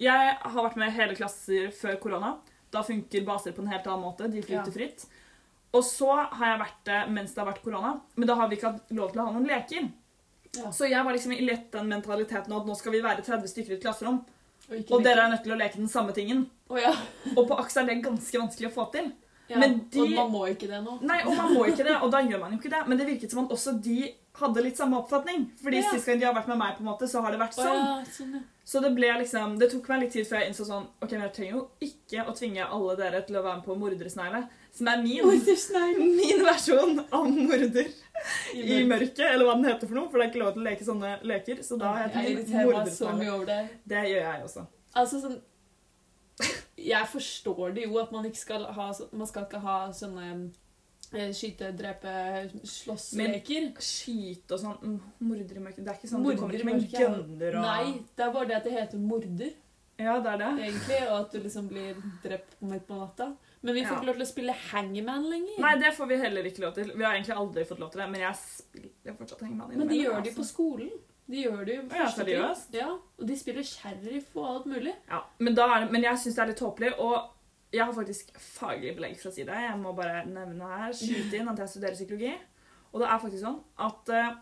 Jeg 0.00 0.36
har 0.40 0.64
vært 0.64 0.78
med 0.80 0.94
hele 0.94 1.18
klasser 1.18 1.70
før 1.76 1.98
korona. 2.02 2.36
Da 2.72 2.82
funker 2.86 3.26
baser 3.26 3.52
på 3.52 3.62
en 3.62 3.72
helt 3.72 3.86
annen 3.86 4.06
måte. 4.06 4.30
De 4.32 4.42
flyter 4.44 4.72
fritt. 4.72 5.04
Og 5.72 5.84
så 5.84 6.10
har 6.12 6.46
jeg 6.50 6.60
vært 6.60 6.84
det 6.84 7.00
mens 7.10 7.32
det 7.34 7.40
har 7.42 7.48
vært 7.52 7.62
korona, 7.64 7.94
men 8.16 8.28
da 8.28 8.34
har 8.36 8.48
vi 8.48 8.56
ikke 8.58 8.72
hatt 8.74 8.90
lov 8.92 9.12
til 9.12 9.22
å 9.22 9.24
ha 9.26 9.32
noen 9.32 9.46
leker. 9.48 9.86
Ja. 10.58 10.68
Så 10.70 10.84
jeg 10.90 11.04
var 11.04 11.12
liksom 11.16 11.32
i 11.32 11.40
lett 11.46 11.70
den 11.72 11.88
mentaliteten 11.88 12.52
at 12.52 12.66
nå 12.68 12.74
skal 12.76 12.92
vi 12.92 13.00
være 13.00 13.22
30 13.24 13.48
stykker 13.48 13.72
i 13.72 13.74
et 13.78 13.82
klasserom, 13.86 14.18
Og, 14.70 14.92
og 14.92 15.02
dere 15.02 15.24
er 15.24 15.30
nødt 15.32 15.42
til 15.42 15.52
å 15.52 15.56
leke 15.58 15.76
den 15.80 15.88
samme 15.88 16.12
tingen. 16.12 16.44
Oh, 16.68 16.76
ja. 16.78 16.92
Og 17.36 17.46
på 17.48 17.56
AKS 17.58 17.76
er 17.80 17.86
det 17.88 18.02
ganske 18.04 18.38
vanskelig 18.38 18.68
å 18.70 18.74
få 18.76 18.84
til. 18.92 19.12
ja. 19.48 19.58
Men 19.58 19.88
de- 19.90 20.00
Og 20.00 20.10
man 20.10 20.30
må 20.30 20.42
ikke 20.52 20.68
det 20.68 20.82
nå. 20.84 20.98
Nei, 21.02 21.22
og 21.26 21.34
man 21.36 21.54
må 21.54 21.64
ikke 21.66 21.84
det, 21.88 21.96
og 22.02 22.10
da 22.12 22.20
gjør 22.22 22.40
man 22.40 22.52
jo 22.52 22.58
ikke 22.60 22.70
det. 22.70 22.86
Men 22.88 22.98
det 22.98 23.06
virket 23.08 23.30
som 23.30 23.44
at 23.44 23.50
også 23.50 23.74
de 23.82 24.14
hadde 24.38 24.62
litt 24.62 24.76
samme 24.76 24.96
oppfatning. 25.00 25.50
Fordi 25.62 25.76
Ja. 25.82 25.90
sist 25.90 26.06
gang 26.06 26.18
de 26.20 26.24
har 26.26 26.34
vært 26.34 26.48
med 26.48 26.58
meg, 26.58 26.76
på 26.76 26.80
en 26.80 26.86
måte, 26.86 27.08
så 27.08 27.20
har 27.22 27.30
det 27.32 27.40
vært 27.40 27.54
sånn. 27.54 27.66
ja, 27.74 28.04
sånn. 28.04 28.42
Så 28.64 28.80
det 28.80 28.94
ble 28.94 29.08
liksom, 29.18 29.58
det 29.58 29.70
tok 29.72 29.88
meg 29.88 30.00
litt 30.00 30.12
tid 30.12 30.26
før 30.26 30.38
jeg 30.40 30.52
innså 30.52 30.64
sånn 30.68 30.86
Ok, 31.02 31.10
men 31.12 31.22
jeg 31.22 31.32
trenger 31.34 31.52
jo 31.52 31.68
ikke 31.80 32.26
å 32.28 32.32
tvinge 32.38 32.70
alle 32.70 32.96
dere 32.96 33.22
til 33.26 33.36
å 33.36 33.42
være 33.42 33.56
med 33.56 33.64
på 33.64 33.76
Mordersnegle, 33.76 34.48
som 34.72 34.88
er 34.88 35.02
min, 35.04 35.26
min 36.16 36.44
versjon 36.46 37.02
av 37.12 37.26
morder 37.28 37.90
i 38.54 38.82
mørket, 38.88 39.24
eller 39.26 39.44
hva 39.46 39.54
den 39.58 39.68
heter 39.68 39.88
for 39.88 39.98
noe. 39.98 40.08
For 40.10 40.18
det 40.18 40.26
er 40.26 40.30
ikke 40.32 40.42
lov 40.42 40.52
til 40.54 40.62
å 40.62 40.66
leke 40.68 40.86
sånne 40.86 41.12
leker. 41.28 41.62
Så 41.66 41.78
da 41.80 41.92
Jeg 42.06 42.36
meg 42.70 42.92
så 42.92 43.12
mye 43.18 43.32
over 43.34 43.48
det. 43.50 43.60
Det 43.92 44.04
gjør 44.10 44.22
jeg 44.24 44.46
også. 44.48 44.66
Altså 45.02 45.22
sånn 45.22 45.38
Jeg 46.76 47.08
forstår 47.08 47.72
det 47.76 47.86
jo 47.86 47.96
at 48.00 48.10
man 48.12 48.26
ikke 48.28 48.40
skal 48.40 48.64
ha 48.76 48.88
Man 49.12 49.28
skal 49.30 49.46
ikke 49.46 49.60
ha 49.62 49.76
sånne 49.96 50.26
eh, 51.12 51.30
skyte, 51.36 51.70
drepe, 51.76 52.14
slåss 52.68 53.10
leker, 53.20 53.68
Skyte 53.84 54.56
og 54.56 54.62
sånn. 54.64 54.78
mm, 54.80 54.98
Morder 55.28 55.60
i 55.60 55.64
mørket. 55.66 55.84
Det 55.84 55.92
er 55.92 56.00
ikke 56.00 56.10
sånn 56.12 56.20
at 56.22 56.26
Morder 56.26 56.40
du 56.40 56.42
kommer 56.42 56.58
ikke 56.58 56.68
med 56.68 56.80
en 56.80 56.88
gunner 56.96 57.58
og 57.60 57.68
Nei, 57.68 57.94
det 58.16 58.26
er 58.26 58.34
bare 58.36 58.50
det 58.50 58.58
at 58.58 58.68
det 58.68 58.74
heter 58.78 59.06
morder, 59.12 59.54
Ja, 60.00 60.18
det 60.24 60.32
er 60.34 60.38
det. 60.40 60.52
egentlig, 60.66 61.00
og 61.08 61.16
at 61.20 61.32
du 61.32 61.40
liksom 61.44 61.68
blir 61.70 62.04
drept 62.24 62.56
på 62.58 62.70
midt 62.70 62.86
på 62.88 62.98
natta. 62.98 63.32
Men 63.62 63.76
vi 63.76 63.84
får 63.86 64.00
ikke 64.00 64.08
lov 64.08 64.18
til 64.18 64.24
å 64.24 64.30
spille 64.32 64.54
hangman 64.72 65.26
lenger. 65.30 65.58
Nei, 65.62 65.72
det 65.78 65.92
får 65.94 66.08
vi 66.10 66.18
heller 66.18 66.46
ikke 66.48 66.64
lov 66.64 66.72
til. 66.74 66.88
Vi 66.96 67.04
har 67.06 67.14
egentlig 67.14 67.36
aldri 67.38 67.64
fått 67.68 67.82
lov 67.82 67.92
til 67.92 68.02
det, 68.02 68.08
men 68.10 68.24
jeg 68.24 68.38
spiller 68.42 69.18
fortsatt 69.20 69.44
Hangman 69.46 69.76
Men 69.78 69.92
de 69.92 70.00
gjør 70.00 70.16
det 70.18 70.32
jo 70.32 70.38
på 70.40 70.42
altså. 70.42 70.48
skolen. 70.50 70.90
De 71.30 71.44
gjør 71.44 71.60
det 71.68 71.76
jo 71.76 71.82
ja, 71.94 72.08
seriøst? 72.10 72.74
Ja, 72.74 72.88
og 72.98 73.28
de 73.28 73.36
spiller 73.38 73.66
sheriff 73.66 74.34
og 74.34 74.48
alt 74.48 74.66
mulig. 74.72 74.94
Ja, 75.08 75.22
men, 75.38 75.54
det, 75.54 75.68
men 75.94 76.02
jeg 76.08 76.20
syns 76.24 76.38
det 76.38 76.42
er 76.42 76.50
litt 76.50 76.60
tåpelig, 76.60 76.90
og 76.98 77.30
jeg 77.72 77.84
har 77.84 77.94
faktisk 77.96 78.32
faglig 78.36 78.96
belegg 78.98 79.14
for 79.20 79.30
å 79.30 79.34
si 79.34 79.46
det. 79.48 79.60
Jeg 79.64 79.78
må 79.80 79.94
bare 79.96 80.24
nevne 80.28 80.72
her, 80.74 80.96
skyte 80.96 81.38
inn 81.38 81.48
at 81.52 81.62
jeg 81.62 81.72
studerer 81.72 81.96
psykologi. 81.96 82.34
Og 82.92 83.00
det 83.00 83.08
er 83.08 83.22
faktisk 83.22 83.44
sånn 83.46 83.60
at 83.86 84.12
uh, 84.12 84.34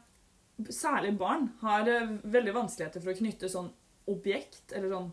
særlig 0.74 1.12
barn 1.20 1.46
har 1.60 1.86
uh, 1.86 2.16
veldig 2.24 2.56
vanskeligheter 2.56 3.04
for 3.04 3.12
å 3.12 3.18
knytte 3.20 3.52
sånn 3.52 3.70
objekt, 4.10 4.72
eller 4.72 4.96
sånn 4.96 5.12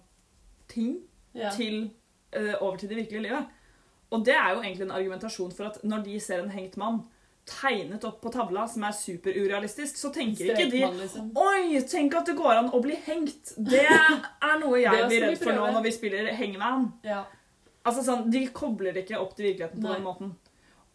ting, 0.71 0.97
Ja. 1.37 1.51
til, 1.53 1.91
uh, 2.33 2.55
over 2.63 2.79
til 2.81 2.89
det 2.89 3.03
virkelige 3.03 3.27
livet. 3.27 3.56
Og 4.15 4.23
det 4.25 4.35
er 4.35 4.55
jo 4.55 4.63
egentlig 4.63 4.87
en 4.87 4.95
argumentasjon 4.95 5.53
for 5.55 5.69
at 5.69 5.79
når 5.83 6.05
de 6.05 6.19
ser 6.23 6.43
en 6.43 6.53
hengt 6.53 6.77
mann 6.79 7.03
tegnet 7.47 8.03
opp 8.03 8.19
på 8.21 8.31
tavla 8.31 8.65
som 8.67 8.83
er 8.83 8.95
superurealistisk, 8.95 9.97
så 9.99 10.11
tenker 10.13 10.51
ikke 10.51 10.67
de 10.71 10.81
liksom. 10.99 11.29
Oi, 11.39 11.79
tenk 11.87 12.17
at 12.19 12.27
det 12.27 12.35
går 12.39 12.59
an 12.59 12.73
å 12.75 12.81
bli 12.83 12.97
hengt! 13.05 13.53
Det 13.55 13.85
er 14.49 14.57
noe 14.59 14.81
jeg 14.81 15.07
blir 15.07 15.27
redd 15.29 15.39
for 15.41 15.55
nå 15.55 15.69
når 15.77 15.85
vi 15.87 15.93
spiller 15.95 16.27
Hangman. 16.35 16.89
Ja. 17.07 17.23
Altså 17.87 18.03
sånn, 18.03 18.27
De 18.31 18.43
kobler 18.51 18.91
det 18.95 19.05
ikke 19.05 19.21
opp 19.21 19.37
til 19.37 19.47
virkeligheten 19.49 19.79
på 19.79 19.87
Nei. 19.87 19.95
den 19.95 20.07
måten. 20.07 20.35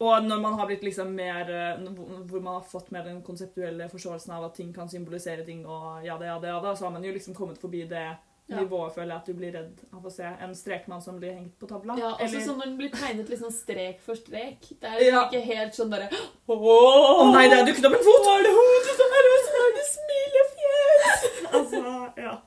Og 0.03 0.25
når 0.25 0.41
man 0.43 0.57
har 0.59 0.67
blitt 0.67 0.83
liksom 0.83 1.13
mer 1.15 1.49
eh, 1.53 1.83
Hvor 2.27 2.41
man 2.41 2.57
har 2.57 2.63
fått 2.67 2.89
mer 2.91 3.05
den 3.05 3.21
konseptuelle 3.23 3.85
forståelsen 3.91 4.33
av 4.35 4.47
at 4.49 4.57
ting 4.57 4.73
kan 4.75 4.89
symbolisere 4.89 5.45
ting, 5.47 5.63
og 5.65 6.03
ja 6.05 6.17
det, 6.19 6.27
ja 6.27 6.37
det, 6.41 6.49
ja 6.51 6.59
det, 6.61 6.75
så 6.77 6.87
har 6.87 6.95
man 6.95 7.05
jo 7.05 7.13
liksom 7.15 7.37
kommet 7.37 7.61
forbi 7.61 7.85
det 7.89 8.07
Ja. 8.49 8.57
nivået, 8.59 8.91
føler 8.93 9.07
jeg, 9.07 9.15
at 9.21 9.25
du 9.25 9.33
blir 9.33 9.53
redd 9.55 9.77
av 9.95 10.03
å 10.03 10.11
se 10.11 10.23
en 10.27 10.51
strekmann 10.53 11.01
som 11.01 11.15
blir 11.19 11.31
hengt 11.31 11.53
på 11.59 11.67
tavla. 11.69 11.95
Ja, 11.97 12.09
også 12.17 12.25
Eller- 12.25 12.41
sånn 12.45 12.57
når 12.59 12.65
den 12.65 12.77
blir 12.77 12.89
tegnet 12.91 13.29
liksom 13.31 13.51
strek 13.55 14.01
for 14.03 14.15
strek. 14.19 14.59
Det 14.81 14.89
er 14.89 14.99
Ja. 15.07 15.21
ikke 15.29 15.41
helt 15.45 15.73
sånn 15.73 15.89
derre 15.89 16.09
Å 16.11 17.31
nei, 17.31 17.47
det 17.47 17.59
er 17.59 17.65
dukket 17.65 17.85
opp 17.87 17.93
en 17.95 18.03
fot! 18.03 18.25
Var 18.27 18.43
det 18.43 18.51
hodet 18.57 18.97
der, 18.99 19.29
og 19.31 19.39
så 19.47 19.51
er 19.63 19.71
det 19.77 19.85
smilefjes? 19.95 21.21
Altså, 21.53 22.13
ja. 22.17 22.41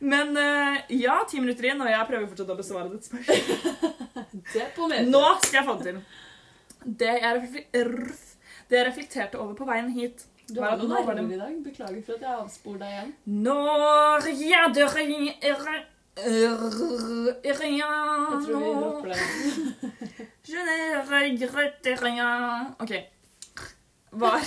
Men 0.00 0.36
eh, 0.36 0.82
ja, 0.88 1.24
ti 1.28 1.40
minutter 1.40 1.64
inn, 1.70 1.80
og 1.80 1.88
jeg 1.88 2.06
prøver 2.08 2.28
fortsatt 2.28 2.50
å 2.52 2.56
besvare 2.56 2.90
ditt 2.92 3.04
spørsmål. 3.04 4.24
Det 4.54 4.74
på 4.76 4.88
meter. 4.88 5.06
Nå 5.10 5.22
skal 5.42 5.60
jeg 5.60 5.66
få 5.68 5.76
det 5.82 5.84
til. 5.84 6.00
Det 6.86 7.14
jeg 7.20 8.86
reflekterte 8.86 9.38
over 9.40 9.54
på 9.54 9.66
veien 9.68 9.90
hit 9.92 10.24
Du 10.48 10.60
har 10.62 10.76
noen 10.76 11.28
det- 11.28 11.34
i 11.34 11.38
dag. 11.38 11.62
Beklager 11.64 12.02
for 12.06 12.12
at 12.14 12.20
jeg 12.20 12.30
avspor 12.38 12.78
deg 12.78 12.88
igjen. 12.88 13.12
Når 13.26 14.26
jeg 14.26 14.74
dør 14.74 14.88
Jeg 18.26 18.40
tror 18.46 18.60
vi 18.60 18.70
dropper 18.78 19.08
den. 19.12 19.20
Je 20.46 20.60
ne 20.68 21.02
regrette 21.10 21.96
rien. 22.02 22.74
OK. 22.80 22.92
Var 24.12 24.40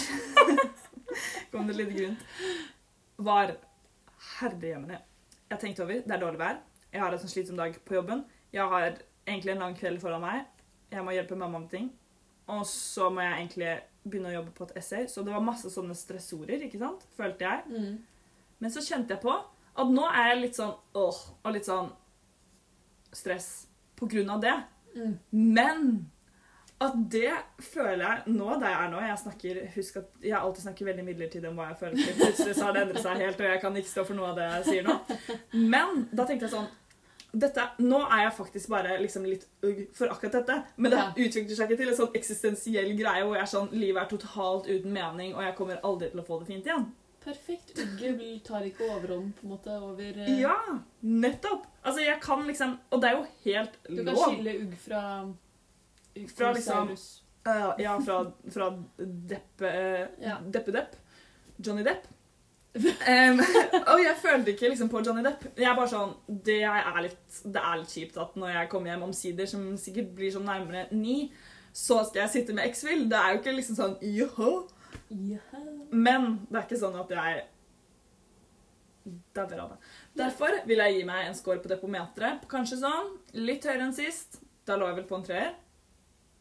Kom 1.52 1.68
det 1.68 1.76
litt 1.76 1.94
grunt. 1.98 2.20
Var 3.18 3.54
herrejemmene. 4.40 5.02
Jeg 5.50 5.60
tenkte 5.60 5.84
over. 5.84 6.02
Det 6.06 6.12
er 6.16 6.22
dårlig 6.24 6.40
vær. 6.40 6.58
Jeg 6.94 7.02
har 7.04 7.14
en 7.14 7.20
sånn 7.22 7.30
slitsom 7.34 7.58
dag 7.60 7.76
på 7.86 7.94
jobben. 8.00 8.24
Jeg 8.54 8.66
har 8.72 8.98
egentlig 9.28 9.52
en 9.54 9.64
lang 9.66 9.76
kveld 9.78 10.02
foran 10.02 10.22
meg. 10.24 10.46
Jeg 10.90 11.04
må 11.06 11.14
hjelpe 11.14 11.38
mamma 11.38 11.60
med 11.60 11.70
ting. 11.70 11.92
Og 12.50 12.66
så 12.66 13.10
må 13.14 13.22
jeg 13.22 13.36
egentlig 13.44 13.74
begynne 14.04 14.32
å 14.32 14.38
jobbe 14.40 14.54
på 14.56 14.68
et 14.68 14.78
essay. 14.82 15.08
Så 15.12 15.24
det 15.26 15.34
var 15.34 15.44
masse 15.44 15.72
sånne 15.74 15.96
stressorer, 15.98 16.66
ikke 16.68 16.82
sant? 16.82 17.06
Følte 17.18 17.48
jeg. 17.48 17.66
Mm. 17.70 18.46
Men 18.60 18.74
så 18.74 18.84
kjente 18.84 19.16
jeg 19.16 19.24
på 19.24 19.34
at 19.80 19.92
nå 19.96 20.06
er 20.10 20.32
jeg 20.34 20.40
litt 20.44 20.60
sånn 20.60 20.76
åh, 21.00 21.20
og 21.44 21.54
litt 21.56 21.68
sånn 21.68 21.92
stress 23.16 23.50
på 24.00 24.08
grunn 24.12 24.32
av 24.34 24.42
det. 24.44 24.56
Mm. 24.96 25.14
Men 25.32 25.86
at 26.80 26.96
det 27.12 27.32
føler 27.60 28.04
jeg 28.06 28.34
nå, 28.38 28.48
der 28.62 28.72
jeg 28.72 28.80
er 28.80 28.92
nå 28.94 29.00
Jeg 29.04 29.20
snakker, 29.20 29.58
husk 29.74 29.98
at 30.00 30.22
jeg 30.24 30.38
alltid 30.38 30.64
snakker 30.64 30.88
veldig 30.88 31.04
midlertidig 31.10 31.50
om 31.50 31.60
hva 31.60 31.72
jeg 31.74 31.80
føler. 31.82 32.12
Plutselig 32.22 32.56
så 32.56 32.68
har 32.68 32.76
det 32.76 32.84
endret 32.86 33.04
seg 33.04 33.24
helt, 33.26 33.42
og 33.42 33.52
jeg 33.52 33.62
kan 33.64 33.80
ikke 33.82 33.92
stå 33.92 34.06
for 34.08 34.20
noe 34.20 34.30
av 34.32 34.40
det 34.40 34.46
jeg 34.48 34.68
sier 34.70 34.88
nå. 34.88 34.96
Men 35.76 36.06
da 36.14 36.24
tenkte 36.24 36.48
jeg 36.48 36.56
sånn 36.56 36.70
dette, 37.34 37.62
Nå 37.80 38.00
er 38.12 38.24
jeg 38.24 38.34
faktisk 38.34 38.70
bare 38.70 38.98
liksom 39.02 39.26
litt 39.26 39.46
ugg 39.64 39.88
for 39.94 40.08
akkurat 40.10 40.32
dette. 40.40 40.64
Men 40.78 40.92
det 40.92 40.98
Ja. 41.00 41.12
utvikler 41.16 41.56
seg 41.56 41.70
ikke 41.70 41.78
til 41.78 41.90
en 41.90 41.96
sånn 41.96 42.16
eksistensiell 42.16 42.96
greie 42.98 43.24
hvor 43.24 43.36
jeg 43.38 43.48
sånn, 43.48 43.70
livet 43.72 44.02
er 44.04 44.18
totalt 44.18 44.66
uten 44.68 44.92
mening, 44.94 45.36
og 45.36 45.44
jeg 45.44 45.56
kommer 45.56 45.80
aldri 45.84 46.10
til 46.12 46.20
å 46.22 46.26
få 46.26 46.40
det 46.40 46.48
fint 46.48 46.66
igjen. 46.66 46.88
Perfekt. 47.24 47.78
Ugge 47.78 48.42
tar 48.44 48.62
ikke 48.64 48.88
overhånd 48.90 49.34
på 49.36 49.44
en 49.44 49.50
måte 49.50 49.68
over 49.82 50.02
eh, 50.24 50.40
Ja, 50.40 50.56
nettopp! 51.04 51.66
Altså, 51.84 52.00
jeg 52.02 52.20
kan 52.22 52.46
liksom 52.48 52.78
Og 52.92 53.02
det 53.02 53.10
er 53.10 53.18
jo 53.18 53.26
helt 53.46 53.76
lov. 53.90 53.98
Du 53.98 54.04
kan 54.06 54.16
lov. 54.16 54.30
skille 54.34 54.62
ugg 54.62 54.78
fra 54.78 55.02
Fra 56.36 56.54
liksom-. 56.54 56.96
Eh, 57.46 57.74
ja, 57.84 58.00
fra, 58.00 58.32
fra 58.50 58.70
eh, 59.00 60.08
Ja. 60.22 60.38
Deppe 60.40 60.72
Depp. 60.72 60.96
Johnny 61.60 61.84
Depp. 61.84 62.08
Em, 62.78 63.40
og 63.92 64.02
jeg 64.04 64.18
følte 64.22 64.54
ikke 64.54 64.70
liksom 64.70 64.90
på 64.92 65.02
Johnny 65.06 65.24
Depp. 65.26 65.48
Jeg 65.58 65.70
er 65.72 65.78
bare 65.78 65.92
sånn, 65.92 66.12
det 66.28 66.60
er 66.70 67.00
litt, 67.06 67.40
det 67.46 67.62
er 67.62 67.80
litt 67.82 67.94
kjipt 67.94 68.20
at 68.22 68.36
når 68.40 68.54
jeg 68.54 68.72
kommer 68.72 68.94
hjem 68.94 69.08
omsider, 69.10 69.50
som 69.50 69.64
sikkert 69.82 70.12
blir 70.18 70.34
sånn 70.34 70.48
nærmere 70.50 70.88
ni, 70.94 71.32
så 71.76 72.02
skal 72.06 72.26
jeg 72.26 72.34
sitte 72.34 72.58
med 72.58 72.70
X-Will. 72.70 73.08
Det 73.10 73.18
er 73.18 73.34
jo 73.34 73.40
ikke 73.42 73.56
liksom 73.58 73.80
sånn 73.80 73.96
joho. 74.06 74.52
Yeah. 75.10 75.64
Men 75.90 76.44
det 76.50 76.60
er 76.60 76.68
ikke 76.68 76.82
sånn 76.82 77.00
at 77.00 77.14
jeg 77.14 77.48
dauer 79.34 79.64
av 79.64 79.74
det. 79.74 79.80
Derfor 80.20 80.60
vil 80.70 80.84
jeg 80.84 80.98
gi 80.98 81.08
meg 81.08 81.30
en 81.30 81.38
score 81.38 81.62
på 81.64 81.72
depometeret. 81.72 82.46
Kanskje 82.52 82.82
sånn 82.84 83.16
litt 83.38 83.66
høyere 83.66 83.88
enn 83.88 83.98
sist. 83.98 84.42
Da 84.68 84.78
lå 84.78 84.90
jeg 84.90 85.00
vel 85.00 85.10
på 85.10 85.18
en 85.18 85.26
treer. 85.26 85.54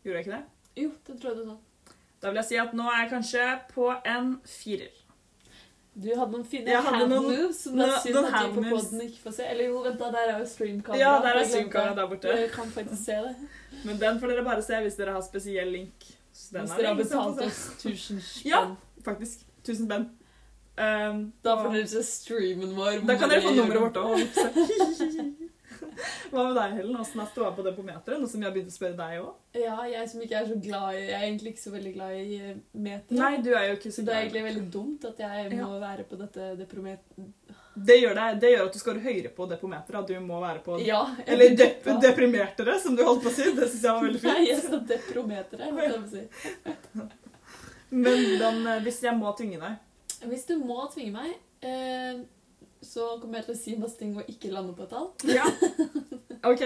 Gjorde 0.05 0.21
jeg 0.21 0.27
ikke 0.27 0.37
det? 0.37 0.45
Jo, 0.83 0.93
det 1.07 1.19
tror 1.19 1.31
jeg 1.31 1.41
du 1.41 1.51
sa. 1.53 1.95
Da 2.19 2.31
vil 2.31 2.41
jeg 2.41 2.49
si 2.49 2.59
at 2.61 2.75
nå 2.77 2.89
er 2.91 3.05
jeg 3.05 3.13
kanskje 3.15 3.45
på 3.73 3.93
en 4.13 4.33
firer. 4.49 4.98
Du 5.99 6.09
hadde 6.15 6.31
noen 6.31 6.45
fine 6.47 6.71
Jeg 6.71 6.83
hand 6.83 7.09
noen- 7.11 7.25
moves 7.27 7.57
som 7.65 7.75
det 7.79 7.89
er 7.89 7.97
synd 8.05 8.17
at 8.19 8.35
de 8.39 8.51
på 8.55 8.63
poden 8.71 9.01
ikke 9.03 9.23
får 9.25 9.33
se. 9.35 9.47
Eller 9.51 9.65
jo, 9.67 9.81
vent 9.83 9.99
da, 9.99 10.11
der 10.15 10.29
er 10.35 10.39
jo 10.39 10.45
streamkamera. 10.47 10.99
Ja, 11.01 11.15
der 11.25 11.41
er 11.41 11.49
streamkamera 11.49 11.95
der 11.97 12.07
borte. 12.13 12.29
Dere 12.29 12.49
kan 12.49 12.71
faktisk 12.71 13.05
se 13.05 13.17
det. 13.25 13.35
Men 13.85 13.99
den 13.99 14.21
får 14.21 14.27
dere 14.35 14.45
bare 14.45 14.63
se 14.63 14.79
hvis 14.85 14.95
dere 15.01 15.13
har 15.17 15.21
spesiell 15.27 15.73
link. 15.73 16.07
Så 16.33 16.53
den 16.53 16.61
Hvis 16.63 16.71
er 16.71 16.77
dere 16.77 16.87
har 16.87 17.03
betalt 17.03 17.43
oss 17.49 17.59
1000 17.83 18.21
spenn. 18.23 18.51
Ja. 18.51 18.63
Faktisk. 19.05 19.43
Tusen 19.65 19.87
spenn. 19.91 20.07
Um, 20.79 21.33
Da 21.45 21.57
får 21.59 21.73
dere 21.75 21.89
se 21.91 22.03
streamen 22.07 22.77
vår. 22.77 23.01
Da 23.07 23.19
kan 23.19 23.29
dere 23.31 23.43
få 23.43 23.55
nummeret 23.57 23.81
vårt 23.83 23.97
òg. 23.97 25.48
Hva 26.31 26.45
med 26.47 26.57
deg, 26.59 26.75
Helen? 26.79 26.97
Åssen 27.01 27.23
er 27.23 27.29
ståa 27.31 27.51
på 27.57 27.65
depometeret? 27.67 28.21
Nå 28.21 28.29
som 28.31 28.43
jeg 28.45 28.55
begynte 28.55 28.73
å 28.73 28.77
spørre 28.77 28.99
deg 28.99 29.23
òg. 29.23 29.31
Ja, 29.59 29.77
jeg 29.89 30.11
som 30.11 30.23
ikke 30.25 30.41
er 30.41 30.49
så 30.51 30.59
glad 30.63 30.99
i 30.99 31.01
Jeg 31.01 31.17
er 31.17 31.25
egentlig 31.27 31.55
ikke 31.55 31.65
så 31.65 31.73
veldig 31.75 31.93
glad 31.97 32.19
i 32.19 32.39
eh, 32.39 32.61
meter. 32.87 33.19
Nei, 33.19 33.33
du 33.45 33.51
er 33.55 33.65
jo 33.71 33.79
ikke 33.79 33.91
Så 33.91 34.01
så 34.01 34.07
det 34.07 34.15
er 34.15 34.21
egentlig 34.27 34.45
veldig 34.49 34.67
dumt 34.75 35.09
at 35.09 35.23
jeg 35.25 35.57
må 35.57 35.71
være 35.83 36.07
på 36.11 36.21
dette 36.21 36.51
depromet... 36.61 37.19
Det 37.79 37.95
gjør, 38.01 38.17
det, 38.19 38.29
det 38.43 38.49
gjør 38.53 38.65
at 38.67 38.75
du 38.75 38.81
skal 38.83 39.01
høyere 39.05 39.31
på 39.35 39.47
depometeret. 39.51 40.01
At 40.03 40.11
du 40.11 40.27
må 40.27 40.41
være 40.43 40.63
på 40.67 40.79
Ja. 40.83 41.03
Eller 41.27 41.55
dep 41.59 41.87
deprimertere, 42.03 42.79
som 42.83 42.97
du 42.99 43.05
holdt 43.07 43.23
på 43.27 43.31
å 43.31 43.37
si. 43.37 43.51
Det 43.55 43.69
syns 43.71 43.85
jeg 43.87 43.93
var 43.93 44.07
veldig 44.07 44.23
Nei, 44.33 44.41
jeg 44.49 44.57
fint. 44.59 44.67
skal 44.67 44.87
deprometere. 44.95 45.71
jeg 45.71 45.93
på 45.95 46.11
si. 46.15 46.25
Men 47.91 48.25
hvordan, 48.25 48.67
eh, 48.67 48.83
hvis 48.85 48.99
jeg 49.07 49.17
må 49.17 49.31
tvinge 49.37 49.61
deg 49.63 50.27
Hvis 50.29 50.45
du 50.51 50.59
må 50.61 50.83
tvinge 50.93 51.15
meg, 51.15 51.37
eh, 51.65 52.19
så 52.83 53.19
kommer 53.21 53.39
jeg 53.41 53.47
til 53.47 53.55
å 53.55 53.59
si 53.59 53.77
masse 53.77 53.99
ting 53.99 54.17
og 54.17 54.29
ikke 54.31 54.51
lande 54.53 54.75
på 54.77 54.83
et 54.87 54.91
tall. 54.91 55.11
Ja. 55.25 55.45
OK. 56.47 56.63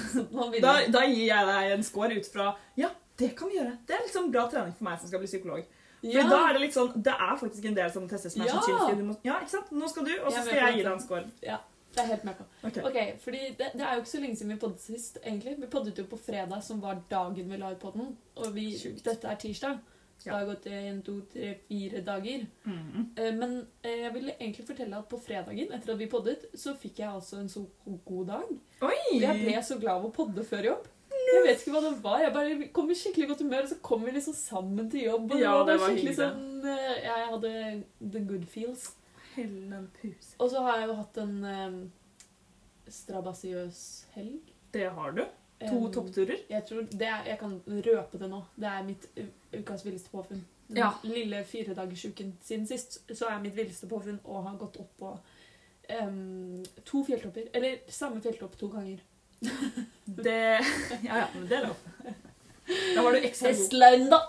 Da, 0.60 0.72
da 0.92 1.02
gir 1.08 1.26
jeg 1.30 1.46
deg 1.48 1.72
en 1.76 1.82
score 1.86 2.16
ut 2.18 2.26
fra 2.32 2.50
Ja, 2.76 2.90
det 3.18 3.30
kan 3.38 3.48
vi 3.48 3.56
gjøre. 3.58 3.76
Det 3.88 3.96
er 3.96 4.02
liksom 4.04 4.30
bra 4.32 4.46
trening 4.52 4.74
for 4.76 4.84
meg 4.88 4.98
som 5.00 5.08
skal 5.10 5.22
bli 5.22 5.28
psykolog. 5.30 5.62
For 6.02 6.12
Ja. 6.12 6.26
da 6.28 6.40
er 6.48 6.52
det 6.54 6.60
litt 6.66 6.74
sånn 6.76 6.90
Det 7.02 7.14
er 7.14 7.38
faktisk 7.40 7.64
en 7.70 7.74
del 7.78 7.88
som 7.90 8.04
testes 8.08 8.34
som 8.36 8.42
er 8.42 8.50
Ja. 8.52 8.90
Du 8.94 9.02
må- 9.08 9.16
Ja, 9.24 9.38
ikke 9.40 9.50
sant? 9.56 9.72
Nå 9.72 9.88
skal 9.88 10.04
du, 10.04 10.12
og 10.20 10.30
så 10.32 10.42
skal 10.42 10.52
med 10.54 10.62
jeg 10.62 10.76
gi 10.76 10.82
deg 10.84 10.92
en 10.92 11.00
score. 11.00 11.24
Ja, 11.42 11.58
Det 11.96 12.02
er 12.04 12.06
helt 12.12 12.24
med 12.24 12.36
på. 12.36 12.44
Ok. 12.68 12.76
Ok, 12.84 12.98
fordi 13.24 13.40
det, 13.56 13.70
det 13.72 13.80
er 13.80 13.94
jo 13.94 14.00
ikke 14.02 14.10
så 14.12 14.20
lenge 14.20 14.36
siden 14.36 14.52
vi 14.52 14.56
poddet 14.60 14.80
sist, 14.80 15.18
egentlig. 15.24 15.54
Vi 15.60 15.66
poddet 15.66 15.96
jo 15.96 16.04
på 16.04 16.18
fredag, 16.20 16.62
som 16.62 16.80
var 16.82 17.00
dagen 17.08 17.48
vi 17.50 17.56
la 17.56 17.70
ut 17.72 17.80
podden. 17.80 18.16
Og 18.36 18.52
vi, 18.54 18.76
dette 19.02 19.24
er 19.24 19.36
tirsdag. 19.40 19.78
Så 20.18 20.24
det 20.24 20.32
Ja. 20.32 20.38
har 20.38 20.46
gått 20.46 20.66
en, 20.66 21.02
to, 21.02 21.20
tre, 21.32 21.54
fire 21.68 22.00
dager. 22.02 22.46
Mhm. 22.64 23.10
Eh, 23.16 23.32
Men 23.34 23.66
eh, 23.84 24.00
jeg 24.02 24.12
ville 24.14 24.32
egentlig 24.40 24.66
fortelle 24.66 24.96
at 24.98 25.08
på 25.08 25.20
fredagen, 25.20 25.72
etter 25.72 25.92
at 25.92 25.98
vi 25.98 26.06
poddet, 26.06 26.46
så 26.54 26.74
fikk 26.76 26.98
jeg 26.98 27.08
altså 27.12 27.36
en 27.38 27.48
så 27.48 27.66
god 28.04 28.26
dag. 28.26 28.58
Oi! 28.82 29.20
Jeg 29.20 29.44
ble 29.44 29.62
så 29.62 29.78
glad 29.78 29.96
av 30.00 30.06
å 30.06 30.12
podde 30.12 30.42
før 30.44 30.64
jobb. 30.64 30.86
Jeg 31.10 31.42
vet 31.44 31.60
ikke 31.62 31.72
hva 31.74 31.80
det 31.90 32.02
var. 32.02 32.18
Jeg 32.22 32.32
bare 32.32 32.68
kom 32.72 32.90
i 32.90 32.94
skikkelig 32.94 33.28
godt 33.28 33.40
humør, 33.42 33.62
og 33.62 33.68
så 33.68 33.78
kom 33.82 34.04
vi 34.04 34.10
liksom 34.12 34.34
sammen 34.34 34.90
til 34.90 35.00
jobb. 35.04 35.32
Og 35.32 35.40
Ja, 35.40 35.64
det 35.64 35.78
var 35.80 35.90
hyggelig. 35.90 36.14
sånn 36.16 36.64
eh, 36.64 37.02
Jeg 37.02 37.26
hadde 37.30 37.84
the 38.12 38.20
good 38.20 38.44
feels. 38.48 38.94
Puse. 39.36 40.34
Og 40.40 40.48
så 40.50 40.62
har 40.62 40.78
jeg 40.78 40.88
jo 40.88 40.94
hatt 40.94 41.18
en 41.18 41.44
um, 41.44 41.92
strabasiøs 42.88 44.06
helg. 44.14 44.40
Det 44.72 44.88
har 44.90 45.12
du. 45.12 45.24
To 45.60 45.76
um, 45.78 45.92
toppturer. 45.92 46.42
Jeg 46.50 46.66
tror 46.68 46.82
det 46.90 47.06
er, 47.08 47.22
jeg 47.30 47.38
kan 47.40 47.54
røpe 47.66 48.18
det 48.20 48.28
nå. 48.28 48.42
Det 48.60 48.68
er 48.68 48.82
mitt 48.84 49.06
ukas 49.56 49.84
villeste 49.86 50.10
påfunn. 50.12 50.42
Den 50.68 50.76
Ja. 50.82 50.90
lille 51.02 51.44
firedagersuken 51.44 52.34
siden 52.44 52.66
sist 52.66 52.98
så 53.14 53.28
er 53.30 53.40
mitt 53.40 53.54
villeste 53.56 53.86
påfunn 53.88 54.18
å 54.24 54.42
ha 54.42 54.52
gått 54.60 54.76
opp 54.82 54.92
på 54.98 55.12
um, 56.02 56.62
to 56.84 57.04
fjelltopper. 57.06 57.48
Eller 57.54 57.78
samme 57.88 58.20
fjelltopp 58.20 58.56
to 58.60 58.68
ganger. 58.68 59.00
Det 60.04 60.36
Ja, 61.04 61.16
ja, 61.22 61.26
men 61.34 61.46
det 61.48 61.56
er 61.56 61.66
lov. 61.68 61.76
Da 62.96 63.02
var 63.02 63.12
du 63.12 63.18
ekstra 63.24 63.52
god. 63.52 63.56
Hestløgn, 63.56 64.08
da! 64.10 64.20